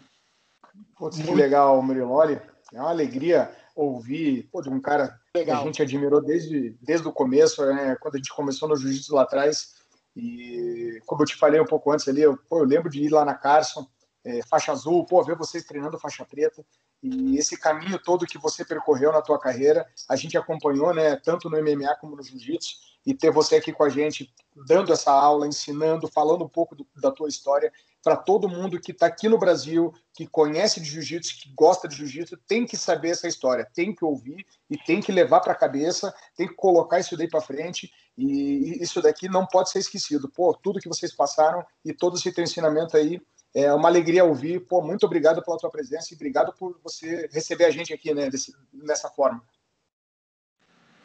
Putz, 0.97 1.21
que 1.21 1.35
legal, 1.35 1.81
Murilo. 1.81 2.11
Olha, 2.11 2.41
é 2.73 2.79
uma 2.79 2.89
alegria 2.89 3.51
ouvir 3.75 4.49
pô, 4.51 4.61
de 4.61 4.69
um 4.69 4.79
cara 4.79 5.19
legal. 5.35 5.57
que 5.57 5.61
a 5.61 5.65
gente 5.65 5.81
admirou 5.81 6.21
desde, 6.21 6.75
desde 6.81 7.07
o 7.07 7.13
começo, 7.13 7.65
né? 7.65 7.95
quando 7.99 8.15
a 8.15 8.17
gente 8.17 8.33
começou 8.33 8.67
no 8.67 8.75
jiu-jitsu 8.75 9.15
lá 9.15 9.23
atrás. 9.23 9.78
E 10.15 10.99
como 11.05 11.21
eu 11.21 11.25
te 11.25 11.35
falei 11.35 11.59
um 11.59 11.65
pouco 11.65 11.91
antes 11.91 12.07
ali, 12.07 12.21
eu, 12.21 12.37
pô, 12.37 12.59
eu 12.59 12.65
lembro 12.65 12.89
de 12.89 13.03
ir 13.03 13.09
lá 13.09 13.23
na 13.23 13.33
Carson, 13.33 13.87
é, 14.23 14.41
faixa 14.47 14.71
azul, 14.71 15.05
pô, 15.05 15.23
ver 15.23 15.35
vocês 15.35 15.63
treinando 15.63 15.99
faixa 15.99 16.25
preta. 16.25 16.65
E 17.01 17.37
esse 17.37 17.57
caminho 17.57 17.97
todo 17.97 18.25
que 18.25 18.37
você 18.37 18.65
percorreu 18.65 19.11
na 19.11 19.21
tua 19.21 19.39
carreira, 19.39 19.87
a 20.09 20.15
gente 20.15 20.37
acompanhou, 20.37 20.93
né, 20.93 21.15
tanto 21.15 21.49
no 21.49 21.57
MMA 21.57 21.95
como 21.95 22.15
no 22.15 22.23
jiu-jitsu, 22.23 22.75
e 23.05 23.13
ter 23.13 23.31
você 23.31 23.55
aqui 23.55 23.71
com 23.71 23.83
a 23.83 23.89
gente, 23.89 24.31
dando 24.67 24.91
essa 24.91 25.11
aula, 25.11 25.47
ensinando, 25.47 26.07
falando 26.07 26.43
um 26.43 26.49
pouco 26.49 26.75
do, 26.75 26.85
da 26.97 27.09
tua 27.11 27.29
história, 27.29 27.71
para 28.03 28.15
todo 28.15 28.47
mundo 28.47 28.79
que 28.79 28.91
está 28.91 29.07
aqui 29.07 29.27
no 29.27 29.37
Brasil, 29.37 29.93
que 30.13 30.25
conhece 30.25 30.79
de 30.79 30.89
jiu-jitsu, 30.89 31.35
que 31.41 31.53
gosta 31.53 31.87
de 31.87 31.95
jiu-jitsu, 31.95 32.37
tem 32.47 32.65
que 32.65 32.77
saber 32.77 33.09
essa 33.09 33.27
história, 33.27 33.67
tem 33.73 33.93
que 33.93 34.05
ouvir 34.05 34.45
e 34.69 34.77
tem 34.77 35.01
que 35.01 35.11
levar 35.11 35.41
para 35.41 35.51
a 35.51 35.55
cabeça, 35.55 36.13
tem 36.35 36.47
que 36.47 36.53
colocar 36.53 36.99
isso 36.99 37.17
daí 37.17 37.27
para 37.27 37.41
frente 37.41 37.91
e 38.17 38.81
isso 38.81 39.01
daqui 39.01 39.27
não 39.27 39.45
pode 39.45 39.69
ser 39.69 39.79
esquecido. 39.79 40.29
Pô, 40.29 40.53
tudo 40.53 40.79
que 40.79 40.87
vocês 40.87 41.13
passaram 41.13 41.65
e 41.83 41.93
todo 41.93 42.17
esse 42.17 42.31
teu 42.31 42.43
ensinamento 42.43 42.95
aí 42.95 43.21
é 43.53 43.73
uma 43.73 43.89
alegria 43.89 44.23
ouvir. 44.23 44.61
Pô, 44.61 44.81
muito 44.81 45.05
obrigado 45.05 45.43
pela 45.43 45.57
tua 45.57 45.69
presença 45.69 46.13
e 46.13 46.15
obrigado 46.15 46.53
por 46.53 46.79
você 46.83 47.29
receber 47.31 47.65
a 47.65 47.71
gente 47.71 47.93
aqui, 47.93 48.13
né, 48.13 48.29
desse, 48.29 48.53
dessa 48.73 49.09
forma. 49.09 49.43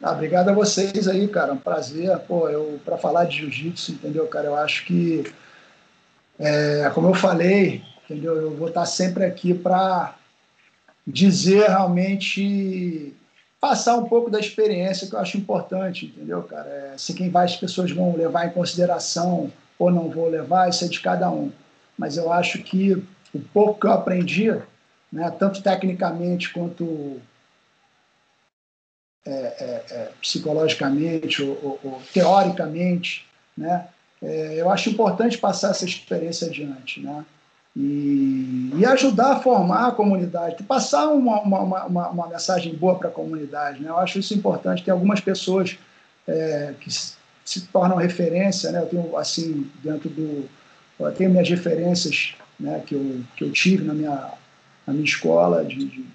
Ah, 0.01 0.11
obrigado 0.11 0.49
a 0.49 0.53
vocês 0.53 1.07
aí, 1.07 1.27
cara. 1.27 1.53
Um 1.53 1.57
prazer. 1.57 2.17
Pô, 2.19 2.49
eu 2.49 2.79
para 2.83 2.97
falar 2.97 3.25
de 3.25 3.37
jiu-jitsu, 3.37 3.93
entendeu, 3.93 4.27
cara? 4.27 4.47
Eu 4.47 4.55
acho 4.55 4.85
que 4.85 5.23
é, 6.39 6.89
como 6.93 7.09
eu 7.09 7.13
falei, 7.13 7.83
entendeu? 8.03 8.35
Eu 8.35 8.55
vou 8.55 8.67
estar 8.67 8.85
sempre 8.85 9.25
aqui 9.25 9.53
para 9.53 10.15
dizer 11.05 11.67
realmente 11.67 13.13
passar 13.59 13.95
um 13.95 14.05
pouco 14.05 14.29
da 14.29 14.39
experiência 14.39 15.07
que 15.07 15.15
eu 15.15 15.19
acho 15.19 15.37
importante, 15.37 16.05
entendeu, 16.05 16.43
cara? 16.43 16.67
É, 16.69 16.97
se 16.97 17.13
quem 17.13 17.29
vai 17.29 17.45
as 17.45 17.55
pessoas 17.55 17.91
vão 17.91 18.15
levar 18.15 18.47
em 18.47 18.51
consideração 18.51 19.51
ou 19.77 19.91
não 19.91 20.09
vou 20.09 20.29
levar, 20.29 20.69
isso 20.69 20.85
é 20.85 20.87
de 20.87 20.99
cada 20.99 21.29
um. 21.29 21.51
Mas 21.97 22.17
eu 22.17 22.31
acho 22.31 22.61
que 22.61 22.93
o 23.33 23.39
pouco 23.53 23.79
que 23.79 23.87
eu 23.87 23.91
aprendi, 23.91 24.51
né, 25.11 25.31
tanto 25.39 25.61
tecnicamente 25.61 26.51
quanto 26.53 27.19
é, 29.25 29.31
é, 29.31 29.85
é 29.89 30.11
psicologicamente 30.21 31.41
ou, 31.41 31.59
ou, 31.63 31.79
ou, 31.83 32.01
teoricamente, 32.13 33.27
né, 33.57 33.87
é, 34.21 34.59
eu 34.59 34.69
acho 34.69 34.89
importante 34.89 35.37
passar 35.37 35.71
essa 35.71 35.85
experiência 35.85 36.47
adiante, 36.47 36.99
né? 36.99 37.25
E, 37.75 38.71
e 38.77 38.85
ajudar 38.85 39.33
a 39.33 39.39
formar 39.39 39.87
a 39.87 39.91
comunidade, 39.91 40.63
passar 40.63 41.09
uma, 41.09 41.41
uma, 41.41 41.83
uma, 41.85 42.09
uma 42.09 42.27
mensagem 42.27 42.73
boa 42.73 42.95
para 42.97 43.09
a 43.09 43.11
comunidade, 43.11 43.81
né? 43.81 43.89
Eu 43.89 43.97
acho 43.97 44.17
isso 44.17 44.33
importante. 44.33 44.83
Tem 44.83 44.93
algumas 44.93 45.19
pessoas 45.19 45.77
é, 46.27 46.73
que 46.79 46.89
se 46.89 47.61
tornam 47.67 47.97
referência, 47.97 48.71
né? 48.71 48.79
Eu 48.79 48.87
tenho, 48.87 49.17
assim, 49.17 49.69
dentro 49.83 50.09
do... 50.09 50.49
Eu 50.97 51.11
tenho 51.11 51.29
minhas 51.29 51.49
referências 51.49 52.35
né, 52.59 52.81
que, 52.85 52.95
eu, 52.95 53.21
que 53.35 53.43
eu 53.43 53.51
tive 53.51 53.83
na 53.83 53.93
minha, 53.93 54.31
na 54.87 54.93
minha 54.93 55.05
escola 55.05 55.63
de, 55.63 55.75
de, 55.85 56.05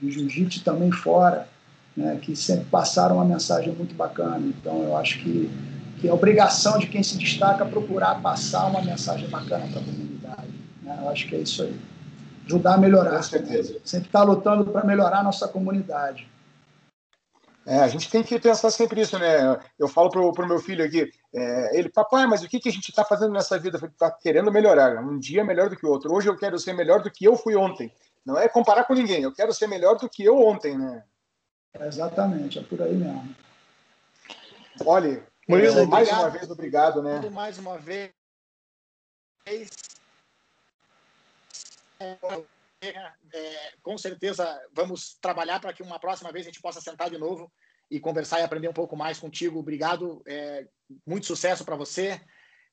de, 0.00 0.10
jiu-jitsu 0.10 0.62
também 0.62 0.92
fora, 0.92 1.48
né, 1.96 2.18
que 2.20 2.36
sempre 2.36 2.66
passaram 2.66 3.16
uma 3.16 3.24
mensagem 3.24 3.72
muito 3.72 3.94
bacana. 3.94 4.46
Então, 4.46 4.82
eu 4.82 4.96
acho 4.96 5.18
que 5.20 5.50
que 6.00 6.08
é 6.08 6.12
obrigação 6.12 6.78
de 6.78 6.86
quem 6.86 7.02
se 7.02 7.16
destaca 7.18 7.64
procurar 7.64 8.20
passar 8.20 8.66
uma 8.66 8.82
mensagem 8.82 9.28
bacana 9.28 9.66
para 9.68 9.80
a 9.80 9.84
comunidade. 9.84 10.52
Né? 10.82 10.98
Eu 11.02 11.08
acho 11.08 11.26
que 11.28 11.34
é 11.34 11.38
isso 11.38 11.62
aí. 11.62 11.78
Ajudar 12.46 12.74
a 12.74 12.78
melhorar. 12.78 13.16
Com 13.16 13.22
certeza. 13.22 13.78
Sempre 13.84 14.08
estar 14.08 14.20
tá 14.20 14.24
lutando 14.24 14.66
para 14.66 14.84
melhorar 14.84 15.20
a 15.20 15.22
nossa 15.22 15.48
comunidade. 15.48 16.28
É, 17.66 17.80
a 17.80 17.88
gente 17.88 18.08
tem 18.08 18.22
que 18.22 18.38
pensar 18.38 18.70
sempre 18.70 19.00
isso, 19.00 19.18
né? 19.18 19.58
Eu 19.76 19.88
falo 19.88 20.08
pro, 20.08 20.32
pro 20.32 20.46
meu 20.46 20.60
filho 20.60 20.84
aqui, 20.84 21.10
é, 21.34 21.76
ele, 21.76 21.88
papai, 21.88 22.24
mas 22.24 22.44
o 22.44 22.48
que, 22.48 22.60
que 22.60 22.68
a 22.68 22.72
gente 22.72 22.90
está 22.90 23.04
fazendo 23.04 23.32
nessa 23.32 23.58
vida? 23.58 23.76
Está 23.76 24.08
querendo 24.08 24.52
melhorar. 24.52 25.02
Um 25.02 25.18
dia 25.18 25.40
é 25.40 25.44
melhor 25.44 25.68
do 25.68 25.76
que 25.76 25.84
o 25.84 25.90
outro. 25.90 26.14
Hoje 26.14 26.28
eu 26.28 26.36
quero 26.36 26.56
ser 26.60 26.74
melhor 26.74 27.02
do 27.02 27.10
que 27.10 27.24
eu 27.24 27.34
fui 27.34 27.56
ontem. 27.56 27.92
Não 28.24 28.38
é 28.38 28.48
comparar 28.48 28.84
com 28.84 28.94
ninguém. 28.94 29.22
Eu 29.22 29.32
quero 29.32 29.52
ser 29.52 29.66
melhor 29.66 29.96
do 29.96 30.08
que 30.08 30.24
eu 30.24 30.40
ontem, 30.40 30.78
né? 30.78 31.02
É 31.74 31.88
exatamente, 31.88 32.60
é 32.60 32.62
por 32.62 32.80
aí 32.80 32.94
mesmo. 32.94 33.34
Olha, 34.84 35.26
Murilo, 35.48 35.78
é, 35.78 35.86
mais 35.86 36.08
uma 36.08 36.28
vez, 36.30 36.50
obrigado, 36.50 37.02
né? 37.02 37.20
Mais 37.30 37.58
uma 37.58 37.78
vez. 37.78 38.10
É, 42.00 42.16
é, 43.32 43.72
com 43.82 43.96
certeza 43.96 44.60
vamos 44.72 45.16
trabalhar 45.20 45.60
para 45.60 45.72
que 45.72 45.82
uma 45.82 46.00
próxima 46.00 46.32
vez 46.32 46.46
a 46.46 46.50
gente 46.50 46.60
possa 46.60 46.80
sentar 46.80 47.08
de 47.08 47.16
novo 47.16 47.50
e 47.90 48.00
conversar 48.00 48.40
e 48.40 48.42
aprender 48.42 48.68
um 48.68 48.72
pouco 48.72 48.96
mais 48.96 49.18
contigo. 49.18 49.60
Obrigado, 49.60 50.20
é, 50.26 50.66
muito 51.06 51.26
sucesso 51.26 51.64
para 51.64 51.76
você, 51.76 52.20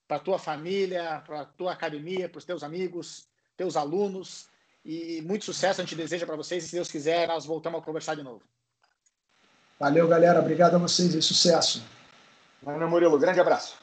para 0.08 0.20
tua 0.20 0.40
família, 0.40 1.22
para 1.26 1.46
tua 1.46 1.74
academia, 1.74 2.28
para 2.28 2.40
os 2.40 2.46
teus 2.46 2.64
amigos, 2.64 3.28
teus 3.56 3.78
alunos 3.78 4.50
e 4.84 5.22
muito 5.22 5.46
sucesso 5.46 5.80
a 5.80 5.84
gente 5.84 5.96
deseja 5.96 6.26
para 6.26 6.36
vocês 6.36 6.64
e 6.64 6.68
se 6.68 6.76
Deus 6.76 6.92
quiser 6.92 7.28
nós 7.28 7.46
voltamos 7.46 7.80
a 7.80 7.84
conversar 7.84 8.16
de 8.16 8.24
novo. 8.24 8.42
Valeu, 9.80 10.08
galera. 10.08 10.40
Obrigado 10.40 10.76
a 10.76 10.80
vocês 10.80 11.14
e 11.14 11.22
sucesso. 11.22 11.84
Ana 12.66 12.88
Murilo, 12.88 13.20
grande 13.20 13.40
abraço. 13.40 13.83